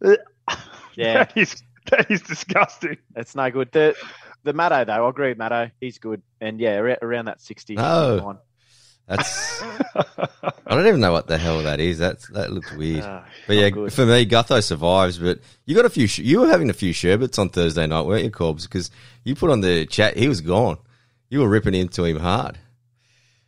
Yeah, 0.00 1.24
that 1.24 1.36
is 1.36 1.62
that 1.90 2.10
is 2.10 2.22
disgusting. 2.22 2.98
It's 3.16 3.34
no 3.34 3.50
good. 3.50 3.70
The 3.72 3.96
the 4.44 4.52
Matto 4.52 4.84
though, 4.84 5.06
I 5.06 5.08
agree 5.08 5.28
with 5.28 5.38
Matto. 5.38 5.70
He's 5.80 5.98
good, 5.98 6.22
and 6.40 6.60
yeah, 6.60 6.76
around 6.78 7.26
that 7.26 7.40
sixty. 7.40 7.74
No, 7.74 8.38
that's. 9.06 9.62
I 9.62 10.74
don't 10.74 10.86
even 10.86 11.00
know 11.00 11.12
what 11.12 11.26
the 11.26 11.38
hell 11.38 11.62
that 11.62 11.80
is. 11.80 11.98
That's 11.98 12.28
that 12.28 12.52
looks 12.52 12.70
weird. 12.72 13.02
Uh, 13.02 13.22
but 13.46 13.56
yeah, 13.56 13.70
good. 13.70 13.92
for 13.92 14.04
me, 14.04 14.26
Gutho 14.26 14.62
survives. 14.62 15.18
But 15.18 15.40
you 15.64 15.74
got 15.74 15.86
a 15.86 15.90
few. 15.90 16.06
You 16.22 16.40
were 16.40 16.48
having 16.48 16.68
a 16.68 16.74
few 16.74 16.92
sherbets 16.92 17.38
on 17.38 17.48
Thursday 17.48 17.86
night, 17.86 18.04
weren't 18.04 18.24
you, 18.24 18.30
Corbs? 18.30 18.64
Because 18.64 18.90
you 19.24 19.34
put 19.34 19.50
on 19.50 19.62
the 19.62 19.86
chat, 19.86 20.16
he 20.16 20.28
was 20.28 20.42
gone. 20.42 20.76
You 21.30 21.40
were 21.40 21.48
ripping 21.48 21.74
into 21.74 22.04
him 22.04 22.18
hard. 22.18 22.58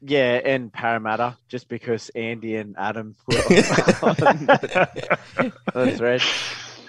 Yeah, 0.02 0.40
and 0.42 0.72
Parramatta, 0.72 1.36
just 1.48 1.68
because 1.68 2.08
Andy 2.10 2.56
and 2.56 2.74
Adam 2.78 3.16
were 3.26 3.36
on 3.38 4.14
the 5.74 5.94
thread. 5.96 6.22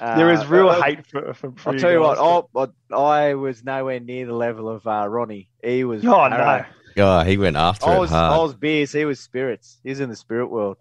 There 0.01 0.31
is 0.31 0.39
uh, 0.41 0.47
real 0.47 0.69
uh, 0.69 0.81
hate 0.81 1.05
for, 1.05 1.33
for, 1.35 1.51
for 1.51 1.69
I'll 1.69 1.79
tell 1.79 1.91
you 1.91 1.99
what, 2.01 2.49
I, 2.91 2.95
I 2.95 3.33
was 3.35 3.63
nowhere 3.63 3.99
near 3.99 4.25
the 4.25 4.33
level 4.33 4.67
of 4.67 4.87
uh, 4.87 5.07
Ronnie. 5.07 5.47
He 5.63 5.83
was. 5.83 6.03
Oh, 6.03 6.27
no. 6.27 6.65
Oh, 6.97 7.21
he 7.21 7.37
went 7.37 7.55
after 7.55 7.85
I 7.85 7.95
it 7.95 7.99
was, 7.99 8.09
hard. 8.09 8.33
I 8.33 8.41
was 8.41 8.55
beers. 8.55 8.91
He 8.91 9.05
was 9.05 9.19
spirits. 9.19 9.77
He's 9.83 9.99
in 9.99 10.09
the 10.09 10.15
spirit 10.15 10.47
world. 10.47 10.77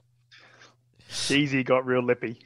Easy 1.29 1.63
got 1.63 1.85
real 1.85 2.03
lippy. 2.03 2.41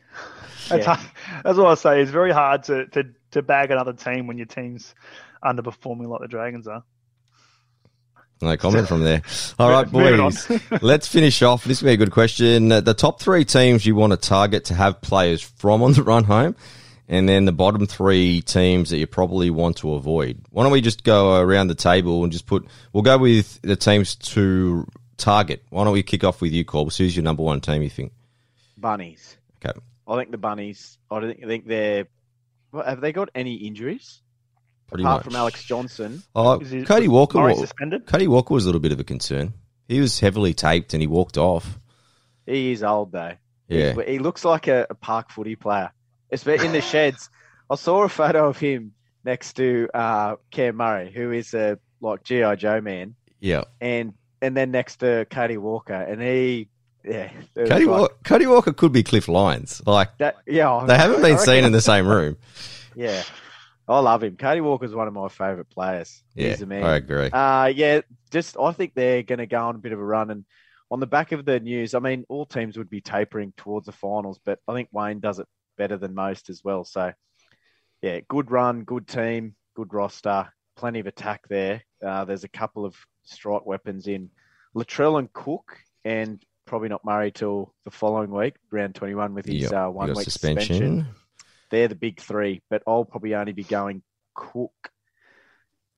That's, 0.69 0.87
yeah. 0.87 1.01
that's 1.45 1.59
what 1.59 1.69
I 1.69 1.75
say. 1.75 2.03
It's 2.03 2.11
very 2.11 2.33
hard 2.33 2.65
to, 2.65 2.87
to, 2.89 3.05
to 3.31 3.43
bag 3.43 3.71
another 3.71 3.93
team 3.93 4.27
when 4.27 4.37
your 4.37 4.47
team's 4.47 4.95
underperforming 5.45 6.09
like 6.09 6.23
the 6.23 6.29
Dragons 6.29 6.67
are. 6.67 6.83
No 8.45 8.57
comment 8.57 8.89
from 8.89 9.03
there. 9.03 9.23
All 9.59 9.71
right, 9.71 9.91
boys. 9.91 10.49
let's 10.83 11.09
finish 11.09 11.43
off. 11.43 11.65
This 11.65 11.83
will 11.83 11.89
be 11.89 11.95
a 11.95 11.97
good 11.97 12.11
question. 12.11 12.71
Uh, 12.71 12.81
the 12.81 12.95
top 12.95 13.21
three 13.21 13.45
teams 13.45 13.87
you 13.87 13.95
want 13.95 14.13
to 14.13 14.17
target 14.17 14.67
to 14.67 14.75
have 14.75 15.01
players 15.01 15.43
from 15.43 15.83
on 15.83 15.93
the 15.93 16.03
run 16.05 16.25
home, 16.25 16.55
and 17.09 17.29
then 17.29 17.45
the 17.45 17.53
bottom 17.53 17.87
three 17.87 18.43
teams 18.43 18.91
that 18.91 18.99
you 18.99 19.07
probably 19.07 19.51
want 19.51 19.79
to 19.79 19.95
avoid. 19.95 20.41
Why 20.51 20.63
don't 20.63 20.73
we 20.73 20.81
just 20.81 21.05
go 21.05 21.41
around 21.41 21.69
the 21.69 21.75
table 21.75 22.23
and 22.23 22.33
just 22.33 22.47
put? 22.47 22.67
We'll 22.93 23.03
go 23.03 23.19
with 23.19 23.61
the 23.63 23.77
teams 23.77 24.15
to 24.17 24.87
target. 25.17 25.65
Why 25.71 25.85
don't 25.85 25.93
we 25.93 26.03
kick 26.03 26.25
off 26.25 26.41
with 26.41 26.53
you, 26.53 26.65
Corbs? 26.65 26.97
Who's 26.97 27.17
your 27.17 27.23
number 27.23 27.43
one 27.43 27.61
team? 27.61 27.83
You 27.83 27.91
think? 27.91 28.13
Bunnies. 28.77 29.37
Okay. 29.65 29.79
I 30.07 30.17
think 30.17 30.31
the 30.31 30.39
bunnies. 30.39 30.99
I 31.11 31.21
think, 31.21 31.43
I 31.43 31.47
think 31.47 31.67
they're. 31.67 32.07
Have 32.85 33.01
they 33.01 33.13
got 33.13 33.31
any 33.35 33.55
injuries? 33.55 34.21
Pretty 34.89 35.05
apart 35.05 35.19
much. 35.21 35.25
from 35.25 35.37
Alex 35.37 35.65
Johnson. 35.65 36.23
Oh, 36.35 36.59
he- 36.59 36.83
Cody 36.85 37.09
Walker. 37.09 37.39
Murray 37.39 37.55
suspended? 37.57 38.07
Cody 38.07 38.29
Walker 38.29 38.55
was 38.55 38.65
a 38.65 38.69
little 38.69 38.81
bit 38.81 38.93
of 38.93 39.01
a 39.01 39.05
concern. 39.05 39.55
He 39.89 40.01
was 40.01 40.21
heavily 40.21 40.55
taped 40.55 40.93
and 40.95 41.01
he 41.03 41.07
walked 41.07 41.37
off. 41.39 41.79
He 42.47 42.73
is 42.73 42.83
old 42.83 43.13
though. 43.13 43.33
Yeah. 43.69 43.93
He's- 43.95 44.09
he 44.09 44.19
looks 44.19 44.45
like 44.45 44.67
a, 44.69 44.87
a 44.91 44.95
park 44.95 45.31
footy 45.31 45.57
player. 45.57 45.91
It's 46.31 46.47
in 46.47 46.73
the 46.73 46.81
sheds. 46.81 47.31
I 47.71 47.77
saw 47.77 48.03
a 48.03 48.09
photo 48.09 48.49
of 48.49 48.59
him 48.59 48.93
next 49.25 49.55
to 49.55 49.89
uh, 49.95 50.37
Cam 50.51 50.77
Murray, 50.77 51.11
who 51.15 51.31
is 51.33 51.55
a 51.55 51.79
like 52.01 52.23
GI 52.25 52.57
Joe 52.57 52.81
man, 52.83 53.15
Yeah. 53.41 53.65
and 53.81 54.13
and 54.43 54.55
then 54.57 54.71
next 54.71 54.97
to 54.97 55.27
Cody 55.31 55.57
Walker, 55.57 55.95
and 55.95 56.21
he 56.21 56.69
Yeah, 57.05 57.31
Cody, 57.55 57.87
like 57.87 58.01
Walker, 58.01 58.15
Cody 58.25 58.47
Walker 58.47 58.73
could 58.75 58.93
be 58.93 59.03
Cliff 59.03 59.29
Lyons. 59.29 59.81
Like 59.87 60.19
that. 60.19 60.37
Yeah, 60.47 60.85
they 60.87 60.97
haven't 60.99 61.23
been 61.23 61.39
seen 61.39 61.65
in 61.65 61.73
the 61.73 61.81
same 61.81 62.07
room. 62.07 62.37
Yeah, 62.97 63.23
I 63.87 63.99
love 63.99 64.23
him. 64.23 64.37
Cody 64.37 64.61
Walker's 64.61 64.95
one 64.95 65.09
of 65.09 65.15
my 65.15 65.29
favourite 65.29 65.69
players. 65.69 66.23
Yeah, 66.35 66.51
He's 66.51 66.63
a 66.63 66.67
man. 66.67 66.85
I 66.85 66.97
agree. 66.97 67.31
Uh, 67.31 67.73
yeah, 67.75 68.01
just 68.31 68.57
I 68.59 68.73
think 68.73 68.95
they're 68.95 69.23
going 69.23 69.41
to 69.41 69.47
go 69.47 69.61
on 69.61 69.75
a 69.75 69.79
bit 69.79 69.93
of 69.93 69.99
a 69.99 70.05
run, 70.05 70.31
and 70.31 70.45
on 70.91 71.01
the 71.01 71.07
back 71.07 71.33
of 71.33 71.45
the 71.45 71.61
news, 71.61 71.95
I 71.95 71.99
mean, 71.99 72.25
all 72.29 72.47
teams 72.47 72.79
would 72.79 72.91
be 72.91 73.01
tapering 73.01 73.53
towards 73.57 73.87
the 73.87 73.93
finals, 73.93 74.39
but 74.45 74.59
I 74.69 74.75
think 74.75 74.89
Wayne 74.93 75.21
does 75.21 75.39
it 75.39 75.47
better 75.77 75.97
than 75.97 76.15
most 76.15 76.51
as 76.51 76.63
well. 76.65 76.85
So, 76.85 77.13
yeah, 78.01 78.21
good 78.29 78.51
run, 78.51 78.85
good 78.85 79.07
team, 79.07 79.55
good 79.75 79.93
roster, 79.93 80.53
plenty 80.77 81.01
of 81.01 81.07
attack 81.07 81.43
there. 81.49 81.83
Uh, 82.05 82.25
there's 82.25 82.45
a 82.45 82.49
couple 82.49 82.85
of 82.85 82.97
strike 83.25 83.67
weapons 83.67 84.07
in 84.07 84.31
Latrell 84.75 85.19
and 85.19 85.33
Cook, 85.33 85.79
and 86.05 86.43
probably 86.67 86.89
not 86.89 87.05
Murray 87.05 87.31
till 87.31 87.75
the 87.85 87.91
following 87.91 88.31
week, 88.31 88.55
round 88.71 88.95
21 88.95 89.35
with 89.35 89.47
his 89.47 89.63
Yep, 89.63 89.73
uh, 89.73 89.91
one 89.91 90.09
week 90.15 90.25
suspension. 90.25 91.07
They're 91.71 91.89
the 91.89 91.95
big 91.95 92.21
three, 92.21 92.63
but 92.71 92.83
I'll 92.87 93.05
probably 93.05 93.35
only 93.35 93.53
be 93.53 93.65
going 93.65 94.03
Cook 94.35 94.91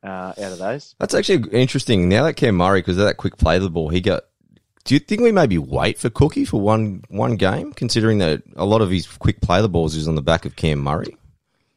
uh, 0.02 0.32
out 0.38 0.52
of 0.52 0.58
those. 0.58 0.94
That's 0.98 1.14
actually 1.14 1.48
interesting. 1.50 2.08
Now 2.08 2.24
that 2.24 2.34
Cam 2.34 2.56
Murray, 2.56 2.80
because 2.80 2.98
of 2.98 3.04
that 3.04 3.16
quick 3.16 3.36
play 3.38 3.56
of 3.56 3.62
the 3.62 3.70
ball, 3.70 3.88
he 3.88 4.00
got. 4.00 4.24
Do 4.84 4.94
you 4.94 5.00
think 5.00 5.20
we 5.20 5.32
maybe 5.32 5.58
wait 5.58 5.98
for 5.98 6.10
Cookie 6.10 6.44
for 6.44 6.60
one 6.60 7.02
one 7.08 7.36
game, 7.36 7.72
considering 7.72 8.18
that 8.18 8.42
a 8.54 8.64
lot 8.64 8.82
of 8.82 8.90
his 8.90 9.06
quick 9.06 9.40
play 9.40 9.56
of 9.58 9.62
the 9.62 9.68
balls 9.68 9.96
is 9.96 10.06
on 10.06 10.14
the 10.14 10.22
back 10.22 10.44
of 10.44 10.54
Cam 10.54 10.78
Murray? 10.78 11.16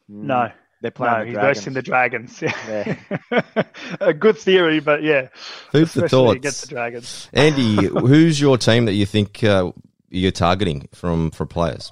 No, 0.08 0.50
They're 0.80 0.90
playing 0.90 1.12
no, 1.12 1.18
the 1.20 1.26
he's 1.26 1.34
Dragons. 1.34 1.58
versing 1.58 1.72
the 1.72 1.82
Dragons. 1.82 2.42
Yeah. 2.42 3.42
a 4.00 4.14
good 4.14 4.38
theory, 4.38 4.80
but 4.80 5.02
yeah, 5.02 5.28
Food 5.72 5.90
for 5.90 6.04
especially 6.04 6.36
against 6.36 6.62
the 6.62 6.68
Dragons. 6.68 7.28
Andy, 7.32 7.76
who's 7.86 8.40
your 8.40 8.58
team 8.58 8.84
that 8.84 8.94
you 8.94 9.06
think 9.06 9.42
uh, 9.42 9.72
you're 10.08 10.30
targeting 10.30 10.88
from 10.92 11.30
for 11.32 11.46
players? 11.46 11.90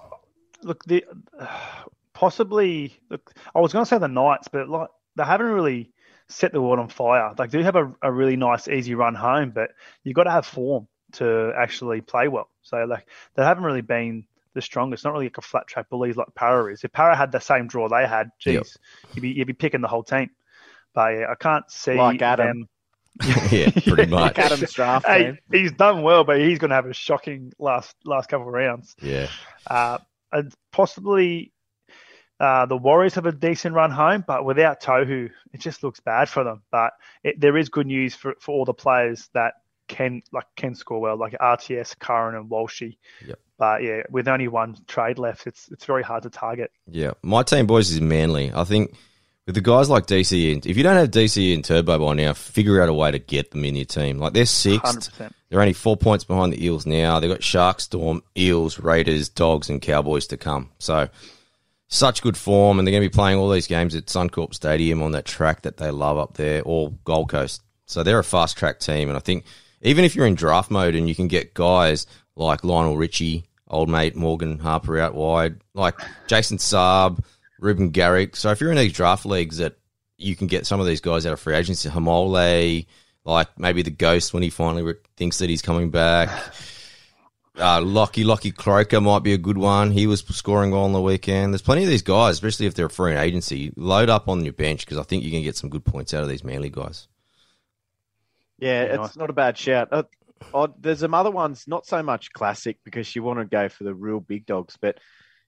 Look, 0.62 0.84
the 0.84 1.04
possibly. 2.18 2.98
Look, 3.10 3.32
I 3.54 3.60
was 3.60 3.72
going 3.72 3.84
to 3.84 3.88
say 3.88 3.98
the 3.98 4.08
Knights, 4.08 4.48
but 4.48 4.68
like 4.68 4.88
they 5.16 5.24
haven't 5.24 5.46
really 5.46 5.92
set 6.28 6.52
the 6.52 6.60
world 6.60 6.78
on 6.80 6.88
fire. 6.88 7.32
Like, 7.38 7.50
they 7.50 7.58
do 7.58 7.64
have 7.64 7.76
a, 7.76 7.92
a 8.02 8.12
really 8.12 8.36
nice, 8.36 8.68
easy 8.68 8.94
run 8.94 9.14
home, 9.14 9.50
but 9.50 9.70
you've 10.04 10.14
got 10.16 10.24
to 10.24 10.30
have 10.30 10.44
form 10.46 10.86
to 11.12 11.52
actually 11.56 12.00
play 12.02 12.28
well. 12.28 12.50
So, 12.62 12.84
like, 12.84 13.06
they 13.34 13.42
haven't 13.44 13.64
really 13.64 13.80
been 13.80 14.24
the 14.54 14.60
strongest. 14.60 15.04
Not 15.04 15.12
really 15.12 15.26
like 15.26 15.38
a 15.38 15.42
flat 15.42 15.66
track 15.66 15.88
bullies 15.88 16.16
like 16.16 16.34
Parra 16.34 16.72
is. 16.72 16.84
If 16.84 16.92
Parra 16.92 17.16
had 17.16 17.32
the 17.32 17.38
same 17.40 17.66
draw 17.68 17.88
they 17.88 18.06
had, 18.06 18.30
geez, 18.40 18.54
Yep. 18.54 18.66
you'd 19.14 19.22
be 19.22 19.28
you'd 19.30 19.46
be 19.46 19.52
picking 19.54 19.80
the 19.80 19.88
whole 19.88 20.02
team. 20.02 20.30
But 20.94 21.14
yeah, 21.14 21.26
I 21.30 21.34
can't 21.36 21.70
see 21.70 21.94
Like 21.94 22.20
Adam. 22.20 22.46
them. 22.46 22.68
yeah, 23.50 23.70
pretty 23.86 24.06
much. 24.10 24.36
Like 24.36 24.38
Adam's 24.38 24.72
draft 24.72 25.06
Hey, 25.06 25.38
he's 25.50 25.72
done 25.72 26.02
well, 26.02 26.24
but 26.24 26.40
he's 26.40 26.58
going 26.58 26.68
to 26.70 26.74
have 26.76 26.86
a 26.86 26.92
shocking 26.92 27.52
last 27.58 27.96
last 28.04 28.28
couple 28.28 28.46
of 28.48 28.52
rounds. 28.54 28.94
Yeah, 29.00 29.28
Uh, 29.66 29.98
and 30.30 30.52
possibly 30.72 31.52
uh, 32.40 32.66
the 32.66 32.76
Warriors 32.76 33.14
have 33.14 33.26
a 33.26 33.32
decent 33.32 33.74
run 33.74 33.90
home, 33.90 34.24
but 34.26 34.44
without 34.44 34.80
Tohu, 34.80 35.30
it 35.52 35.60
just 35.60 35.82
looks 35.82 36.00
bad 36.00 36.28
for 36.28 36.44
them. 36.44 36.62
But 36.70 36.92
it, 37.24 37.40
there 37.40 37.56
is 37.56 37.68
good 37.68 37.86
news 37.86 38.14
for, 38.14 38.34
for 38.40 38.52
all 38.54 38.64
the 38.64 38.74
players 38.74 39.28
that 39.34 39.54
can 39.88 40.22
like 40.32 40.44
can 40.56 40.74
score 40.74 41.00
well, 41.00 41.16
like 41.16 41.32
RTS, 41.32 41.98
Curran, 41.98 42.34
and 42.34 42.50
Walshy. 42.50 42.98
Yep. 43.26 43.38
But 43.58 43.82
yeah, 43.82 44.02
with 44.10 44.28
only 44.28 44.46
one 44.48 44.76
trade 44.86 45.18
left, 45.18 45.46
it's 45.46 45.68
it's 45.70 45.84
very 45.84 46.02
hard 46.02 46.22
to 46.24 46.30
target. 46.30 46.70
yeah. 46.86 47.12
My 47.22 47.42
team, 47.42 47.66
boys, 47.66 47.90
is 47.90 48.00
Manly. 48.00 48.52
I 48.54 48.64
think 48.64 48.94
with 49.46 49.54
the 49.54 49.60
guys 49.62 49.88
like 49.88 50.06
DC, 50.06 50.52
and 50.52 50.64
if 50.66 50.76
you 50.76 50.82
don't 50.82 50.96
have 50.96 51.10
DC 51.10 51.54
and 51.54 51.64
Turbo 51.64 51.98
by 51.98 52.12
now, 52.14 52.34
figure 52.34 52.82
out 52.82 52.88
a 52.90 52.92
way 52.92 53.10
to 53.10 53.18
get 53.18 53.50
them 53.50 53.64
in 53.64 53.74
your 53.74 53.86
team. 53.86 54.18
Like 54.18 54.34
they're 54.34 54.42
Hundred 54.42 54.46
sixth. 54.46 55.10
percent. 55.10 55.34
They're 55.48 55.60
only 55.60 55.72
four 55.72 55.96
points 55.96 56.22
behind 56.24 56.52
the 56.52 56.62
Eels 56.62 56.84
now. 56.84 57.18
They've 57.18 57.30
got 57.30 57.42
Sharks, 57.42 57.84
Storm, 57.84 58.22
Eels, 58.36 58.78
Raiders, 58.78 59.30
Dogs, 59.30 59.70
and 59.70 59.80
Cowboys 59.80 60.26
to 60.26 60.36
come. 60.36 60.70
So, 60.78 61.08
such 61.88 62.22
good 62.22 62.36
form, 62.36 62.78
and 62.78 62.86
they're 62.86 62.92
going 62.92 63.02
to 63.02 63.08
be 63.08 63.14
playing 63.14 63.38
all 63.38 63.50
these 63.50 63.66
games 63.66 63.94
at 63.94 64.06
Suncorp 64.06 64.54
Stadium 64.54 65.02
on 65.02 65.12
that 65.12 65.24
track 65.24 65.62
that 65.62 65.78
they 65.78 65.90
love 65.90 66.18
up 66.18 66.34
there, 66.34 66.62
or 66.64 66.92
Gold 67.04 67.30
Coast. 67.30 67.62
So, 67.86 68.02
they're 68.02 68.18
a 68.18 68.24
fast 68.24 68.56
track 68.56 68.78
team, 68.78 69.08
and 69.08 69.16
I 69.16 69.20
think 69.20 69.44
even 69.80 70.04
if 70.04 70.14
you're 70.14 70.26
in 70.26 70.34
draft 70.34 70.70
mode 70.70 70.94
and 70.94 71.08
you 71.08 71.14
can 71.14 71.28
get 71.28 71.54
guys 71.54 72.06
like 72.36 72.62
Lionel 72.62 72.98
Richie, 72.98 73.48
old 73.66 73.88
mate 73.88 74.14
Morgan 74.14 74.58
Harper 74.58 74.98
out 74.98 75.14
wide, 75.14 75.56
like 75.74 75.94
Jason 76.26 76.58
Saab, 76.58 77.24
Reuben 77.58 77.88
Garrick. 77.88 78.36
So, 78.36 78.50
if 78.50 78.60
you're 78.60 78.70
in 78.70 78.76
these 78.76 78.92
draft 78.92 79.24
leagues 79.24 79.56
that 79.56 79.76
you 80.18 80.36
can 80.36 80.46
get 80.46 80.66
some 80.66 80.80
of 80.80 80.86
these 80.86 81.00
guys 81.00 81.24
out 81.24 81.32
of 81.32 81.40
free 81.40 81.54
agency, 81.54 81.88
Haumole, 81.88 82.86
like 83.24 83.58
maybe 83.58 83.82
the 83.82 83.90
ghost 83.90 84.34
when 84.34 84.42
he 84.42 84.50
finally 84.50 84.82
re- 84.82 84.94
thinks 85.16 85.38
that 85.38 85.48
he's 85.48 85.62
coming 85.62 85.90
back. 85.90 86.28
Uh, 87.58 87.80
Lockie 87.80 88.24
Lockie 88.24 88.52
Croker 88.52 89.00
might 89.00 89.24
be 89.24 89.32
a 89.32 89.38
good 89.38 89.58
one. 89.58 89.90
He 89.90 90.06
was 90.06 90.20
scoring 90.20 90.70
well 90.70 90.84
on 90.84 90.92
the 90.92 91.00
weekend. 91.00 91.52
There's 91.52 91.62
plenty 91.62 91.82
of 91.82 91.88
these 91.88 92.02
guys, 92.02 92.34
especially 92.34 92.66
if 92.66 92.74
they're 92.74 92.86
a 92.86 92.90
free 92.90 93.16
agency. 93.16 93.72
Load 93.76 94.08
up 94.08 94.28
on 94.28 94.44
your 94.44 94.52
bench 94.52 94.84
because 94.84 94.98
I 94.98 95.02
think 95.02 95.24
you 95.24 95.30
can 95.30 95.42
get 95.42 95.56
some 95.56 95.70
good 95.70 95.84
points 95.84 96.14
out 96.14 96.22
of 96.22 96.28
these 96.28 96.44
Manly 96.44 96.70
guys. 96.70 97.08
Yeah, 98.58 98.84
Yeah, 98.84 98.94
it's 98.94 98.98
nice. 98.98 99.16
not 99.16 99.30
a 99.30 99.34
bad 99.34 99.58
shout. 99.58 99.88
Uh, 99.90 100.04
oh, 100.54 100.72
there's 100.78 101.00
some 101.00 101.14
other 101.14 101.30
ones, 101.30 101.64
not 101.66 101.86
so 101.86 102.02
much 102.02 102.32
classic 102.32 102.78
because 102.84 103.14
you 103.16 103.22
want 103.22 103.40
to 103.40 103.44
go 103.44 103.68
for 103.68 103.84
the 103.84 103.94
real 103.94 104.20
big 104.20 104.46
dogs, 104.46 104.76
but 104.80 104.98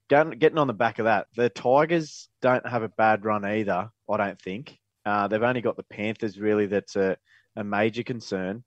going, 0.08 0.30
getting 0.30 0.58
on 0.58 0.66
the 0.66 0.72
back 0.72 0.98
of 0.98 1.04
that, 1.04 1.28
the 1.36 1.48
Tigers 1.48 2.28
don't 2.42 2.66
have 2.66 2.82
a 2.82 2.88
bad 2.88 3.24
run 3.24 3.44
either. 3.44 3.90
I 4.08 4.16
don't 4.16 4.40
think 4.40 4.76
uh, 5.06 5.28
they've 5.28 5.42
only 5.42 5.60
got 5.60 5.76
the 5.76 5.84
Panthers 5.84 6.38
really. 6.38 6.66
That's 6.66 6.96
a, 6.96 7.16
a 7.56 7.62
major 7.62 8.02
concern. 8.02 8.64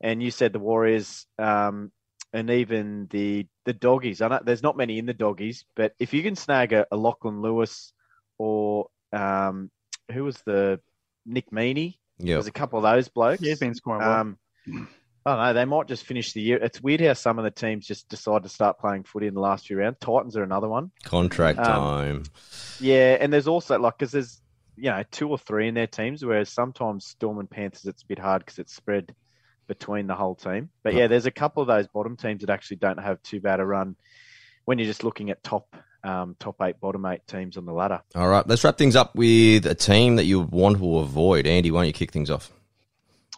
And 0.00 0.22
you 0.22 0.30
said 0.30 0.52
the 0.52 0.58
Warriors, 0.58 1.26
um, 1.38 1.90
and 2.36 2.50
even 2.50 3.06
the 3.10 3.46
the 3.64 3.72
doggies. 3.72 4.20
I 4.20 4.28
know 4.28 4.40
there's 4.44 4.62
not 4.62 4.76
many 4.76 4.98
in 4.98 5.06
the 5.06 5.14
doggies, 5.14 5.64
but 5.74 5.94
if 5.98 6.12
you 6.12 6.22
can 6.22 6.36
snag 6.36 6.74
a, 6.74 6.86
a 6.92 6.96
Lachlan 6.96 7.40
Lewis 7.40 7.94
or 8.36 8.88
um, 9.12 9.70
who 10.12 10.22
was 10.22 10.36
the 10.44 10.78
Nick 11.24 11.50
Meaney, 11.50 11.96
Yeah, 12.18 12.34
there's 12.34 12.46
a 12.46 12.52
couple 12.52 12.78
of 12.78 12.82
those 12.82 13.08
blokes. 13.08 13.42
Yeah, 13.42 13.50
he's 13.50 13.58
been 13.58 13.74
scoring 13.74 14.02
well. 14.02 14.20
Um, 14.20 14.38
I 15.24 15.30
don't 15.30 15.38
know. 15.38 15.52
They 15.54 15.64
might 15.64 15.88
just 15.88 16.04
finish 16.04 16.34
the 16.34 16.42
year. 16.42 16.58
It's 16.58 16.80
weird 16.80 17.00
how 17.00 17.14
some 17.14 17.38
of 17.38 17.44
the 17.44 17.50
teams 17.50 17.86
just 17.86 18.08
decide 18.10 18.42
to 18.42 18.48
start 18.50 18.78
playing 18.78 19.04
footy 19.04 19.26
in 19.26 19.34
the 19.34 19.40
last 19.40 19.66
few 19.66 19.78
rounds. 19.78 19.96
Titans 19.98 20.36
are 20.36 20.42
another 20.42 20.68
one. 20.68 20.92
contract 21.04 21.58
um, 21.58 21.64
time. 21.64 22.22
Yeah, 22.78 23.16
and 23.18 23.32
there's 23.32 23.48
also 23.48 23.78
like 23.78 23.96
because 23.98 24.12
there's 24.12 24.42
you 24.76 24.90
know 24.90 25.02
two 25.10 25.30
or 25.30 25.38
three 25.38 25.68
in 25.68 25.74
their 25.74 25.86
teams, 25.86 26.22
whereas 26.22 26.50
sometimes 26.50 27.06
Storm 27.06 27.38
and 27.38 27.48
Panthers 27.48 27.86
it's 27.86 28.02
a 28.02 28.06
bit 28.06 28.18
hard 28.18 28.44
because 28.44 28.58
it's 28.58 28.76
spread 28.76 29.14
between 29.66 30.06
the 30.06 30.14
whole 30.14 30.34
team. 30.34 30.70
But 30.82 30.94
yeah, 30.94 31.06
there's 31.06 31.26
a 31.26 31.30
couple 31.30 31.62
of 31.62 31.66
those 31.68 31.86
bottom 31.88 32.16
teams 32.16 32.40
that 32.42 32.50
actually 32.50 32.78
don't 32.78 32.98
have 32.98 33.22
too 33.22 33.40
bad 33.40 33.60
a 33.60 33.64
run 33.64 33.96
when 34.64 34.78
you're 34.78 34.86
just 34.86 35.04
looking 35.04 35.30
at 35.30 35.42
top 35.42 35.74
um, 36.04 36.36
top 36.38 36.56
eight, 36.62 36.78
bottom 36.80 37.04
eight 37.06 37.26
teams 37.26 37.56
on 37.56 37.64
the 37.64 37.72
ladder. 37.72 38.00
All 38.14 38.28
right, 38.28 38.46
let's 38.46 38.62
wrap 38.62 38.78
things 38.78 38.94
up 38.94 39.14
with 39.16 39.66
a 39.66 39.74
team 39.74 40.16
that 40.16 40.24
you 40.24 40.40
want 40.40 40.78
to 40.78 40.98
avoid. 40.98 41.46
Andy, 41.46 41.70
why 41.70 41.80
don't 41.80 41.88
you 41.88 41.92
kick 41.92 42.12
things 42.12 42.30
off? 42.30 42.52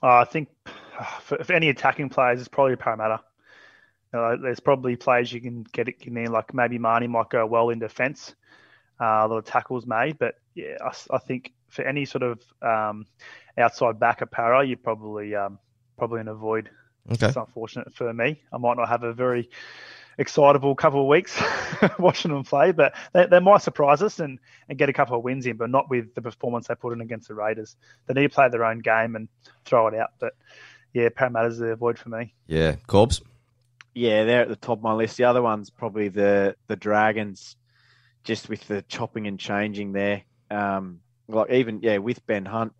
Uh, 0.03 0.19
I 0.19 0.25
think 0.25 0.49
for, 1.23 1.43
for 1.43 1.53
any 1.53 1.69
attacking 1.69 2.11
players, 2.11 2.41
it's 2.41 2.49
probably 2.49 2.77
Parramatta. 2.77 3.21
You 4.13 4.19
know, 4.19 4.37
there's 4.37 4.61
probably 4.61 4.97
players 4.97 5.33
you 5.33 5.41
can 5.41 5.65
get 5.65 5.89
it 5.89 6.03
in 6.03 6.15
there, 6.15 6.29
like 6.29 6.55
maybe 6.55 6.79
Mahoney 6.79 7.09
might 7.09 7.29
go 7.29 7.45
well 7.47 7.71
in 7.71 7.79
defence, 7.79 8.35
uh, 9.01 9.05
a 9.05 9.29
lot 9.29 9.37
of 9.39 9.45
tackles 9.45 9.87
made. 9.87 10.19
But 10.19 10.37
yeah, 10.55 10.77
I 11.11 11.19
think 11.19 11.53
for 11.69 11.83
any 11.83 12.05
sort 12.07 12.23
of 12.23 12.43
um, 12.63 13.07
outside 13.59 14.01
back 14.01 14.23
of 14.23 14.31
Parra, 14.31 14.65
you're 14.65 14.79
probably 14.79 15.35
um, 15.35 15.59
probably 15.99 16.21
an 16.21 16.29
avoid. 16.29 16.71
Okay. 17.13 17.27
It's 17.27 17.37
unfortunate 17.37 17.95
for 17.95 18.13
me. 18.13 18.41
I 18.53 18.59
might 18.59 18.77
not 18.77 18.89
have 18.89 19.03
a 19.03 19.13
very 19.13 19.51
excitable 20.19 20.75
couple 20.75 21.01
of 21.01 21.07
weeks 21.07 21.41
watching 21.99 22.33
them 22.33 22.45
play, 22.45 22.73
but 22.73 22.95
they, 23.13 23.27
they 23.27 23.39
might 23.39 23.63
surprise 23.63 24.03
us 24.03 24.19
and, 24.19 24.39
and 24.69 24.77
get 24.77 24.89
a 24.89 24.93
couple 24.93 25.17
of 25.17 25.23
wins 25.23 25.47
in, 25.47 25.57
but 25.57 25.71
not 25.71 25.89
with 25.89 26.15
the 26.15 26.23
performance 26.23 26.67
they 26.67 26.75
put 26.75 26.93
in 26.93 27.01
against 27.01 27.29
the 27.29 27.35
Raiders. 27.35 27.77
They 28.07 28.15
need 28.15 28.29
to 28.29 28.35
play 28.35 28.49
their 28.49 28.65
own 28.65 28.81
game 28.81 29.17
and 29.17 29.29
throw 29.65 29.87
it 29.87 29.95
out. 29.95 30.11
But 30.19 30.35
yeah, 30.93 31.09
Parramatta's 31.15 31.59
the 31.59 31.67
avoid 31.67 31.99
for 31.99 32.09
me. 32.09 32.35
Yeah, 32.47 32.77
Corbs. 32.87 33.23
Yeah, 33.95 34.25
they're 34.25 34.43
at 34.43 34.49
the 34.49 34.57
top 34.57 34.79
of 34.79 34.83
my 34.83 34.93
list. 34.93 35.17
The 35.17 35.25
other 35.25 35.43
one's 35.43 35.71
probably 35.71 36.09
the 36.09 36.55
the 36.69 36.77
Dragons, 36.77 37.57
just 38.23 38.49
with 38.49 38.67
the 38.69 38.83
chopping 38.83 39.27
and 39.27 39.41
changing 39.41 39.93
there. 39.93 40.23
Um, 40.51 41.01
like 41.27 41.51
even 41.51 41.81
yeah, 41.83 41.99
with 41.99 42.25
Ben 42.27 42.45
Hunt, 42.45 42.73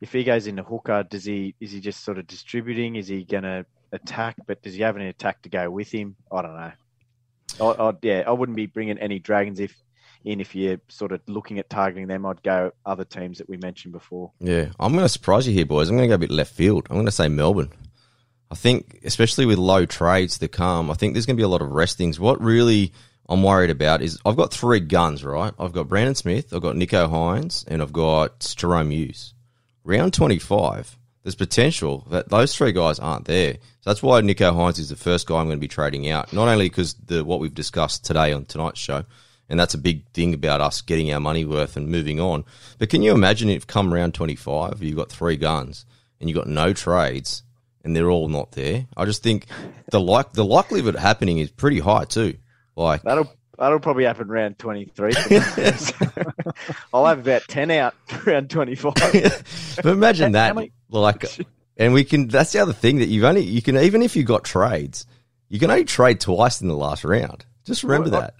if 0.00 0.12
he 0.12 0.24
goes 0.24 0.46
into 0.46 0.62
hooker, 0.62 1.04
does 1.04 1.24
he 1.24 1.54
is 1.60 1.72
he 1.72 1.80
just 1.80 2.04
sort 2.04 2.18
of 2.18 2.26
distributing? 2.26 2.96
Is 2.96 3.08
he 3.08 3.24
gonna 3.24 3.66
attack? 3.92 4.36
But 4.46 4.62
does 4.62 4.74
he 4.74 4.82
have 4.82 4.96
any 4.96 5.08
attack 5.08 5.42
to 5.42 5.48
go 5.48 5.70
with 5.70 5.90
him? 5.92 6.16
I 6.30 6.42
don't 6.42 6.56
know. 6.56 6.72
I, 7.60 7.64
I, 7.64 7.92
yeah, 8.02 8.24
I 8.26 8.32
wouldn't 8.32 8.56
be 8.56 8.66
bringing 8.66 8.98
any 8.98 9.18
Dragons 9.18 9.60
if 9.60 9.74
in 10.24 10.40
if 10.40 10.54
you're 10.54 10.80
sort 10.88 11.12
of 11.12 11.20
looking 11.26 11.58
at 11.58 11.68
targeting 11.70 12.06
them. 12.06 12.26
I'd 12.26 12.42
go 12.42 12.72
other 12.84 13.04
teams 13.04 13.38
that 13.38 13.48
we 13.48 13.56
mentioned 13.58 13.92
before. 13.92 14.32
Yeah, 14.40 14.68
I'm 14.80 14.92
going 14.92 15.04
to 15.04 15.08
surprise 15.08 15.46
you 15.46 15.52
here, 15.52 15.66
boys. 15.66 15.88
I'm 15.88 15.96
going 15.96 16.08
to 16.08 16.12
go 16.12 16.16
a 16.16 16.26
bit 16.26 16.30
left 16.30 16.54
field. 16.54 16.86
I'm 16.88 16.96
going 16.96 17.06
to 17.06 17.12
say 17.12 17.28
Melbourne. 17.28 17.72
I 18.50 18.54
think, 18.54 19.00
especially 19.04 19.46
with 19.46 19.58
low 19.58 19.84
trades 19.84 20.38
to 20.38 20.48
come, 20.48 20.90
I 20.90 20.94
think 20.94 21.12
there's 21.12 21.26
going 21.26 21.36
to 21.36 21.40
be 21.40 21.44
a 21.44 21.48
lot 21.48 21.62
of 21.62 21.72
restings. 21.72 22.20
What 22.20 22.40
really 22.40 22.92
I'm 23.28 23.42
worried 23.42 23.70
about 23.70 24.02
is 24.02 24.18
I've 24.24 24.36
got 24.36 24.52
three 24.52 24.80
guns, 24.80 25.24
right? 25.24 25.52
I've 25.58 25.72
got 25.72 25.88
Brandon 25.88 26.14
Smith, 26.14 26.52
I've 26.52 26.62
got 26.62 26.76
Nicho 26.76 27.08
Hynes, 27.08 27.64
and 27.66 27.82
I've 27.82 27.92
got 27.92 28.40
Jahrome 28.40 28.92
Hughes. 28.92 29.34
Round 29.84 30.14
25, 30.14 30.98
there's 31.22 31.34
potential 31.34 32.06
that 32.10 32.30
those 32.30 32.56
three 32.56 32.72
guys 32.72 32.98
aren't 32.98 33.26
there. 33.26 33.54
So 33.54 33.90
that's 33.90 34.02
why 34.02 34.20
Nicho 34.22 34.54
Hynes 34.54 34.78
is 34.78 34.88
the 34.88 34.96
first 34.96 35.26
guy 35.26 35.38
I'm 35.38 35.46
going 35.46 35.58
to 35.58 35.60
be 35.60 35.68
trading 35.68 36.08
out. 36.08 36.32
Not 36.32 36.48
only 36.48 36.70
because 36.70 36.94
the 36.94 37.22
what 37.22 37.38
we've 37.38 37.52
discussed 37.52 38.04
today 38.04 38.32
on 38.32 38.46
tonight's 38.46 38.80
show, 38.80 39.04
and 39.48 39.60
that's 39.60 39.74
a 39.74 39.78
big 39.78 40.06
thing 40.08 40.32
about 40.32 40.62
us 40.62 40.80
getting 40.80 41.12
our 41.12 41.20
money 41.20 41.44
worth 41.44 41.76
and 41.76 41.88
moving 41.88 42.18
on. 42.18 42.44
But 42.78 42.88
can 42.88 43.02
you 43.02 43.12
imagine 43.12 43.50
if 43.50 43.66
come 43.66 43.92
round 43.92 44.14
25, 44.14 44.82
you've 44.82 44.96
got 44.96 45.10
three 45.10 45.36
guns 45.36 45.84
and 46.18 46.30
you've 46.30 46.38
got 46.38 46.46
no 46.46 46.72
trades 46.72 47.42
and 47.84 47.94
they're 47.94 48.10
all 48.10 48.28
not 48.28 48.52
there? 48.52 48.86
I 48.96 49.04
just 49.04 49.22
think 49.22 49.46
the 49.90 50.00
like 50.00 50.32
the 50.32 50.46
likelihood 50.46 50.94
of 50.94 50.94
it 50.94 51.00
happening 51.00 51.38
is 51.38 51.50
pretty 51.50 51.80
high 51.80 52.06
too. 52.06 52.38
Like 52.74 53.02
That'll 53.02 53.30
that'll 53.58 53.80
probably 53.80 54.04
happen 54.04 54.28
round 54.28 54.58
twenty 54.58 54.86
three. 54.86 55.12
I'll 56.92 57.06
have 57.06 57.18
about 57.20 57.42
ten 57.48 57.70
out 57.70 57.94
round 58.26 58.50
twenty 58.50 58.74
five. 58.74 58.94
but 59.76 59.86
imagine 59.86 60.32
that, 60.32 60.54
many- 60.54 60.72
like, 60.90 61.24
and 61.76 61.92
we 61.92 62.04
can. 62.04 62.28
That's 62.28 62.52
the 62.52 62.60
other 62.60 62.72
thing 62.72 62.98
that 62.98 63.08
you've 63.08 63.24
only 63.24 63.42
you 63.42 63.62
can 63.62 63.76
even 63.78 64.02
if 64.02 64.16
you 64.16 64.22
got 64.24 64.44
trades, 64.44 65.06
you 65.48 65.58
can 65.58 65.70
only 65.70 65.84
trade 65.84 66.20
twice 66.20 66.60
in 66.60 66.68
the 66.68 66.76
last 66.76 67.04
round. 67.04 67.44
Just 67.64 67.82
remember 67.82 68.10
Well, 68.10 68.20
that. 68.22 68.34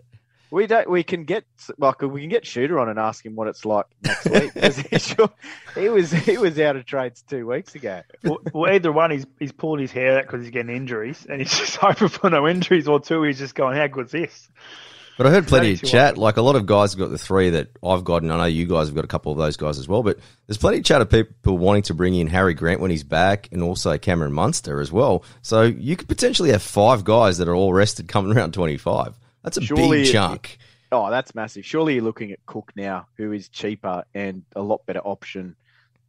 We 0.50 0.68
don't. 0.68 0.88
We 0.88 1.02
can 1.02 1.24
get 1.24 1.44
like 1.78 2.00
we 2.02 2.20
can 2.20 2.30
get 2.30 2.46
Shooter 2.46 2.78
on 2.78 2.88
and 2.88 2.96
ask 2.96 3.26
him 3.26 3.34
what 3.34 3.48
it's 3.48 3.64
like 3.64 3.86
next 4.02 4.26
week. 4.30 4.54
'Cause 4.54 4.76
he, 4.76 4.98
sure, 5.00 5.30
he 5.74 5.88
was 5.88 6.12
he 6.12 6.38
was 6.38 6.56
out 6.60 6.76
of 6.76 6.84
trades 6.86 7.24
two 7.28 7.44
weeks 7.48 7.74
ago. 7.74 8.02
well, 8.22 8.38
well, 8.52 8.72
either 8.72 8.92
one, 8.92 9.10
he's 9.10 9.26
he's 9.40 9.50
pulling 9.50 9.80
his 9.80 9.90
hair 9.90 10.18
out 10.18 10.26
because 10.26 10.42
he's 10.42 10.52
getting 10.52 10.76
injuries, 10.76 11.26
and 11.28 11.40
he's 11.40 11.58
just 11.58 11.74
hoping 11.76 12.06
for 12.06 12.30
no 12.30 12.46
injuries, 12.46 12.86
or 12.86 13.00
two, 13.00 13.24
he's 13.24 13.38
just 13.38 13.56
going, 13.56 13.76
"How 13.76 13.88
good's 13.88 14.12
this?" 14.12 14.48
But 15.16 15.26
I 15.26 15.30
heard 15.30 15.46
plenty 15.46 15.72
of 15.72 15.82
chat. 15.82 16.12
options. 16.12 16.18
Like 16.18 16.36
a 16.36 16.42
lot 16.42 16.56
of 16.56 16.66
guys 16.66 16.92
have 16.92 16.98
got 16.98 17.10
the 17.10 17.18
three 17.18 17.50
that 17.50 17.68
I've 17.84 18.04
got, 18.04 18.22
and 18.22 18.32
I 18.32 18.36
know 18.36 18.44
you 18.44 18.66
guys 18.66 18.88
have 18.88 18.94
got 18.94 19.04
a 19.04 19.08
couple 19.08 19.30
of 19.30 19.38
those 19.38 19.56
guys 19.56 19.78
as 19.78 19.86
well. 19.86 20.02
But 20.02 20.18
there's 20.46 20.58
plenty 20.58 20.78
of 20.78 20.84
chat 20.84 21.00
of 21.00 21.10
people 21.10 21.56
wanting 21.56 21.82
to 21.84 21.94
bring 21.94 22.14
in 22.14 22.26
Harry 22.26 22.54
Grant 22.54 22.80
when 22.80 22.90
he's 22.90 23.04
back, 23.04 23.48
and 23.52 23.62
also 23.62 23.96
Cameron 23.96 24.32
Munster 24.32 24.80
as 24.80 24.90
well. 24.90 25.24
So 25.42 25.62
you 25.62 25.96
could 25.96 26.08
potentially 26.08 26.50
have 26.50 26.62
five 26.62 27.04
guys 27.04 27.38
that 27.38 27.48
are 27.48 27.54
all 27.54 27.72
rested 27.72 28.08
coming 28.08 28.36
around 28.36 28.54
25. 28.54 29.18
That's 29.42 29.56
a 29.56 29.60
Surely 29.60 30.02
big 30.02 30.12
chunk. 30.12 30.58
Oh, 30.90 31.10
that's 31.10 31.34
massive. 31.34 31.64
Surely 31.64 31.94
you're 31.94 32.04
looking 32.04 32.32
at 32.32 32.44
Cook 32.46 32.72
now, 32.76 33.06
who 33.16 33.32
is 33.32 33.48
cheaper 33.48 34.04
and 34.14 34.44
a 34.54 34.62
lot 34.62 34.86
better 34.86 35.00
option 35.00 35.56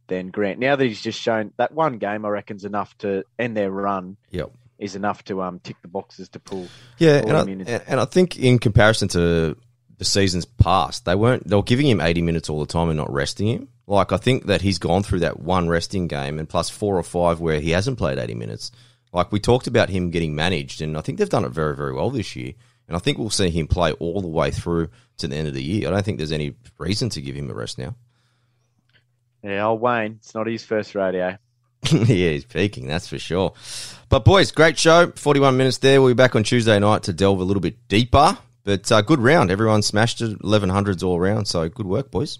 than 0.06 0.30
Grant. 0.30 0.58
Now 0.58 0.76
that 0.76 0.84
he's 0.84 1.02
just 1.02 1.20
shown 1.20 1.52
that 1.56 1.72
one 1.72 1.98
game, 1.98 2.24
I 2.24 2.28
reckon's 2.28 2.64
enough 2.64 2.96
to 2.98 3.24
end 3.38 3.56
their 3.56 3.70
run. 3.70 4.16
Yep. 4.30 4.52
Is 4.78 4.94
enough 4.94 5.24
to 5.24 5.42
um 5.42 5.58
tick 5.60 5.76
the 5.82 5.88
boxes 5.88 6.28
to 6.30 6.38
pull. 6.40 6.68
Yeah, 6.98 7.22
and 7.26 7.32
I, 7.66 7.80
and- 7.88 8.00
I 8.00 8.04
think 8.04 8.38
in 8.38 8.58
comparison 8.58 9.08
to 9.08 9.56
the 9.98 10.04
seasons 10.04 10.44
past, 10.44 11.06
they 11.06 11.14
weren't 11.14 11.48
they 11.48 11.56
were 11.56 11.62
giving 11.62 11.86
him 11.86 12.00
80 12.00 12.20
minutes 12.22 12.50
all 12.50 12.60
the 12.60 12.66
time 12.66 12.88
and 12.90 12.96
not 12.98 13.10
resting 13.10 13.46
him. 13.48 13.68
Like 13.86 14.12
I 14.12 14.18
think 14.18 14.46
that 14.46 14.60
he's 14.60 14.78
gone 14.78 15.02
through 15.02 15.20
that 15.20 15.40
one 15.40 15.68
resting 15.68 16.08
game 16.08 16.38
and 16.38 16.46
plus 16.48 16.68
four 16.68 16.98
or 16.98 17.02
five 17.02 17.40
where 17.40 17.60
he 17.60 17.70
hasn't 17.70 17.96
played 17.96 18.18
80 18.18 18.34
minutes. 18.34 18.70
Like 19.12 19.32
we 19.32 19.40
talked 19.40 19.66
about 19.66 19.88
him 19.88 20.10
getting 20.10 20.34
managed, 20.34 20.82
and 20.82 20.98
I 20.98 21.00
think 21.00 21.18
they've 21.18 21.28
done 21.28 21.44
it 21.46 21.52
very 21.52 21.74
very 21.74 21.94
well 21.94 22.10
this 22.10 22.36
year. 22.36 22.52
And 22.88 22.94
I 22.96 23.00
think 23.00 23.16
we'll 23.18 23.30
see 23.30 23.50
him 23.50 23.66
play 23.66 23.92
all 23.92 24.20
the 24.20 24.28
way 24.28 24.50
through 24.50 24.90
to 25.18 25.26
the 25.26 25.34
end 25.34 25.48
of 25.48 25.54
the 25.54 25.62
year. 25.62 25.88
I 25.88 25.90
don't 25.90 26.04
think 26.04 26.18
there's 26.18 26.30
any 26.32 26.54
reason 26.78 27.08
to 27.10 27.22
give 27.22 27.34
him 27.34 27.50
a 27.50 27.54
rest 27.54 27.78
now. 27.78 27.94
Yeah, 29.42 29.66
old 29.66 29.80
Wayne. 29.80 30.16
It's 30.20 30.34
not 30.34 30.46
his 30.46 30.64
first 30.64 30.94
rodeo. 30.94 31.38
yeah, 31.92 32.04
he's 32.04 32.44
peaking, 32.44 32.86
that's 32.86 33.08
for 33.08 33.18
sure. 33.18 33.54
But 34.08 34.24
boys, 34.24 34.52
great 34.52 34.78
show. 34.78 35.10
41 35.16 35.56
minutes 35.56 35.78
there. 35.78 36.00
We'll 36.00 36.10
be 36.10 36.14
back 36.14 36.36
on 36.36 36.44
Tuesday 36.44 36.78
night 36.78 37.02
to 37.04 37.12
delve 37.12 37.40
a 37.40 37.44
little 37.44 37.60
bit 37.60 37.88
deeper. 37.88 38.38
But 38.64 38.90
uh, 38.90 39.00
good 39.02 39.20
round. 39.20 39.50
Everyone 39.50 39.82
smashed 39.82 40.20
it. 40.20 40.38
1100s 40.42 41.02
all 41.02 41.16
around. 41.18 41.46
So 41.46 41.68
good 41.68 41.86
work, 41.86 42.10
boys. 42.10 42.38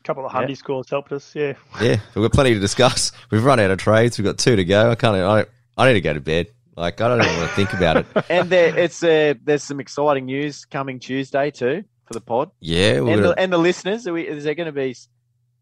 A 0.00 0.02
couple 0.04 0.26
of 0.26 0.32
Yeah. 0.48 0.54
scores 0.54 0.90
helped 0.90 1.12
us. 1.12 1.34
Yeah, 1.34 1.54
Yeah, 1.80 1.96
we've 2.14 2.22
got 2.24 2.32
plenty 2.32 2.54
to 2.54 2.60
discuss. 2.60 3.12
We've 3.30 3.44
run 3.44 3.60
out 3.60 3.70
of 3.70 3.78
trades. 3.78 4.18
We've 4.18 4.24
got 4.24 4.36
two 4.38 4.56
to 4.56 4.64
go. 4.64 4.90
I 4.90 4.94
can't. 4.96 5.16
I, 5.16 5.46
I 5.76 5.86
need 5.86 5.94
to 5.94 6.00
go 6.00 6.12
to 6.12 6.20
bed. 6.20 6.48
Like 6.76 7.00
I 7.00 7.08
don't 7.08 7.22
even 7.22 7.36
want 7.36 7.50
to 7.50 7.54
think 7.56 7.72
about 7.74 7.98
it. 7.98 8.06
and 8.30 8.48
there, 8.50 8.76
it's 8.76 9.02
uh, 9.02 9.34
there's 9.44 9.62
some 9.62 9.78
exciting 9.78 10.24
news 10.26 10.64
coming 10.64 10.98
Tuesday 10.98 11.50
too 11.50 11.84
for 12.06 12.14
the 12.14 12.20
pod 12.20 12.50
Yeah, 12.60 12.94
and 12.94 13.06
gonna, 13.06 13.22
the, 13.22 13.38
and 13.38 13.52
the 13.52 13.58
listeners. 13.58 14.06
Are 14.06 14.12
we, 14.14 14.26
is 14.26 14.42
there 14.44 14.54
going 14.54 14.66
to 14.66 14.72
be 14.72 14.96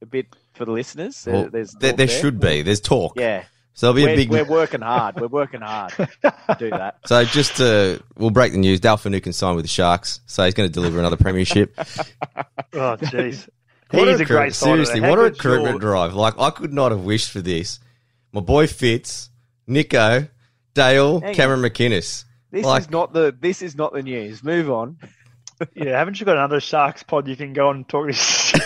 a 0.00 0.06
bit 0.06 0.28
for 0.54 0.64
the 0.64 0.70
listeners? 0.72 1.26
Well, 1.30 1.50
there's 1.50 1.72
there, 1.72 1.90
talk 1.90 1.98
there 1.98 2.08
should 2.08 2.38
be. 2.40 2.62
There's 2.62 2.80
talk. 2.80 3.14
Yeah, 3.18 3.44
So 3.80 3.94
there'll 3.94 3.96
be 3.96 4.02
we're, 4.04 4.12
a 4.12 4.16
big. 4.16 4.30
we're 4.30 4.44
working 4.44 4.82
hard. 4.82 5.18
We're 5.18 5.28
working 5.28 5.62
hard 5.62 5.92
to 5.94 6.08
do 6.58 6.68
that. 6.68 6.98
So 7.06 7.24
just 7.24 7.58
uh, 7.62 7.96
we'll 8.18 8.28
break 8.28 8.52
the 8.52 8.58
news. 8.58 8.78
Dale 8.78 8.98
Finucane 8.98 9.32
signed 9.32 9.56
with 9.56 9.64
the 9.64 9.70
Sharks, 9.70 10.20
so 10.26 10.44
he's 10.44 10.52
going 10.52 10.68
to 10.68 10.72
deliver 10.72 10.98
another 10.98 11.16
premiership. 11.16 11.74
Oh, 12.74 12.96
jeez. 13.00 13.48
What 13.90 14.06
He's 14.06 14.16
a 14.16 14.18
recruit- 14.18 14.26
great. 14.26 14.54
Seriously, 14.54 15.00
what 15.00 15.12
a 15.18 15.30
good's 15.30 15.42
your- 15.42 15.52
recruitment 15.54 15.80
drive! 15.80 16.12
Like 16.14 16.38
I 16.38 16.50
could 16.50 16.74
not 16.74 16.90
have 16.92 17.00
wished 17.00 17.30
for 17.30 17.40
this. 17.40 17.80
My 18.32 18.42
boy 18.42 18.66
Fitz, 18.66 19.30
Nicho, 19.66 20.28
Dale, 20.74 21.20
Hang 21.20 21.28
on. 21.30 21.34
Cameron 21.34 21.60
McInnes. 21.62 22.24
This 22.50 22.66
Like- 22.66 22.82
is 22.82 22.90
not 22.90 23.14
the 23.14 23.34
this 23.40 23.62
is 23.62 23.76
not 23.76 23.94
the 23.94 24.02
news. 24.02 24.44
Move 24.44 24.70
on. 24.70 24.98
Yeah, 25.74 25.98
haven't 25.98 26.20
you 26.20 26.26
got 26.26 26.36
another 26.36 26.60
Sharks 26.60 27.02
pod 27.02 27.28
you 27.28 27.36
can 27.36 27.52
go 27.54 27.70
and 27.70 27.88
talk 27.88 28.08
to? 28.10 28.14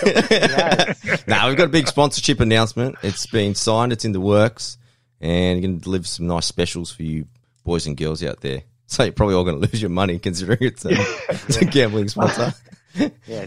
Yes. 0.06 1.26
now 1.28 1.48
we've 1.48 1.56
got 1.56 1.66
a 1.66 1.70
big 1.70 1.86
sponsorship 1.88 2.38
announcement. 2.40 2.96
It's 3.02 3.26
been 3.26 3.54
signed. 3.54 3.92
It's 3.92 4.04
in 4.04 4.12
the 4.12 4.20
works, 4.20 4.76
and 5.24 5.58
you're 5.60 5.68
going 5.68 5.78
to 5.78 5.84
deliver 5.84 6.04
some 6.06 6.26
nice 6.28 6.46
specials 6.46 6.92
for 6.92 7.02
you 7.02 7.26
boys 7.64 7.86
and 7.86 7.96
girls 7.96 8.22
out 8.22 8.40
there. 8.42 8.62
So 8.86 9.02
you're 9.04 9.12
probably 9.12 9.34
all 9.34 9.44
going 9.44 9.60
to 9.60 9.66
lose 9.68 9.80
your 9.82 9.90
money 9.90 10.18
considering 10.18 10.58
it's 10.60 10.84
a, 10.84 10.90
it's 10.92 11.56
a 11.56 11.64
gambling 11.64 12.08
sponsor. 12.08 12.52
yeah. 13.26 13.46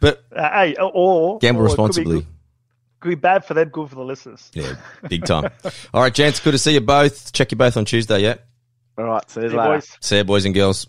But 0.00 0.24
Uh, 0.34 0.50
hey, 0.50 0.76
or 0.80 1.38
gamble 1.38 1.62
or 1.62 1.66
it 1.66 1.68
could 1.68 1.76
be 1.76 1.82
responsibly. 1.82 2.16
good- 2.20 2.26
Could 3.00 3.08
be 3.10 3.14
bad 3.14 3.44
for 3.44 3.54
them, 3.54 3.68
good 3.68 3.88
for 3.90 3.94
the 3.96 4.04
listeners. 4.04 4.50
Yeah, 4.54 4.74
big 5.08 5.24
time. 5.26 5.50
All 5.94 6.02
right, 6.02 6.12
gents, 6.12 6.40
good 6.40 6.52
to 6.52 6.58
see 6.58 6.72
you 6.74 6.80
both. 6.80 7.32
Check 7.32 7.52
you 7.52 7.56
both 7.58 7.76
on 7.76 7.84
Tuesday. 7.84 8.20
Yeah. 8.22 8.36
All 8.98 9.04
right. 9.04 9.30
So 9.30 9.40
there's 9.40 9.52
Hey, 9.52 9.58
later. 9.58 9.70
boys. 9.74 9.96
See 10.00 10.16
you, 10.16 10.24
boys 10.24 10.44
and 10.46 10.54
girls. 10.54 10.86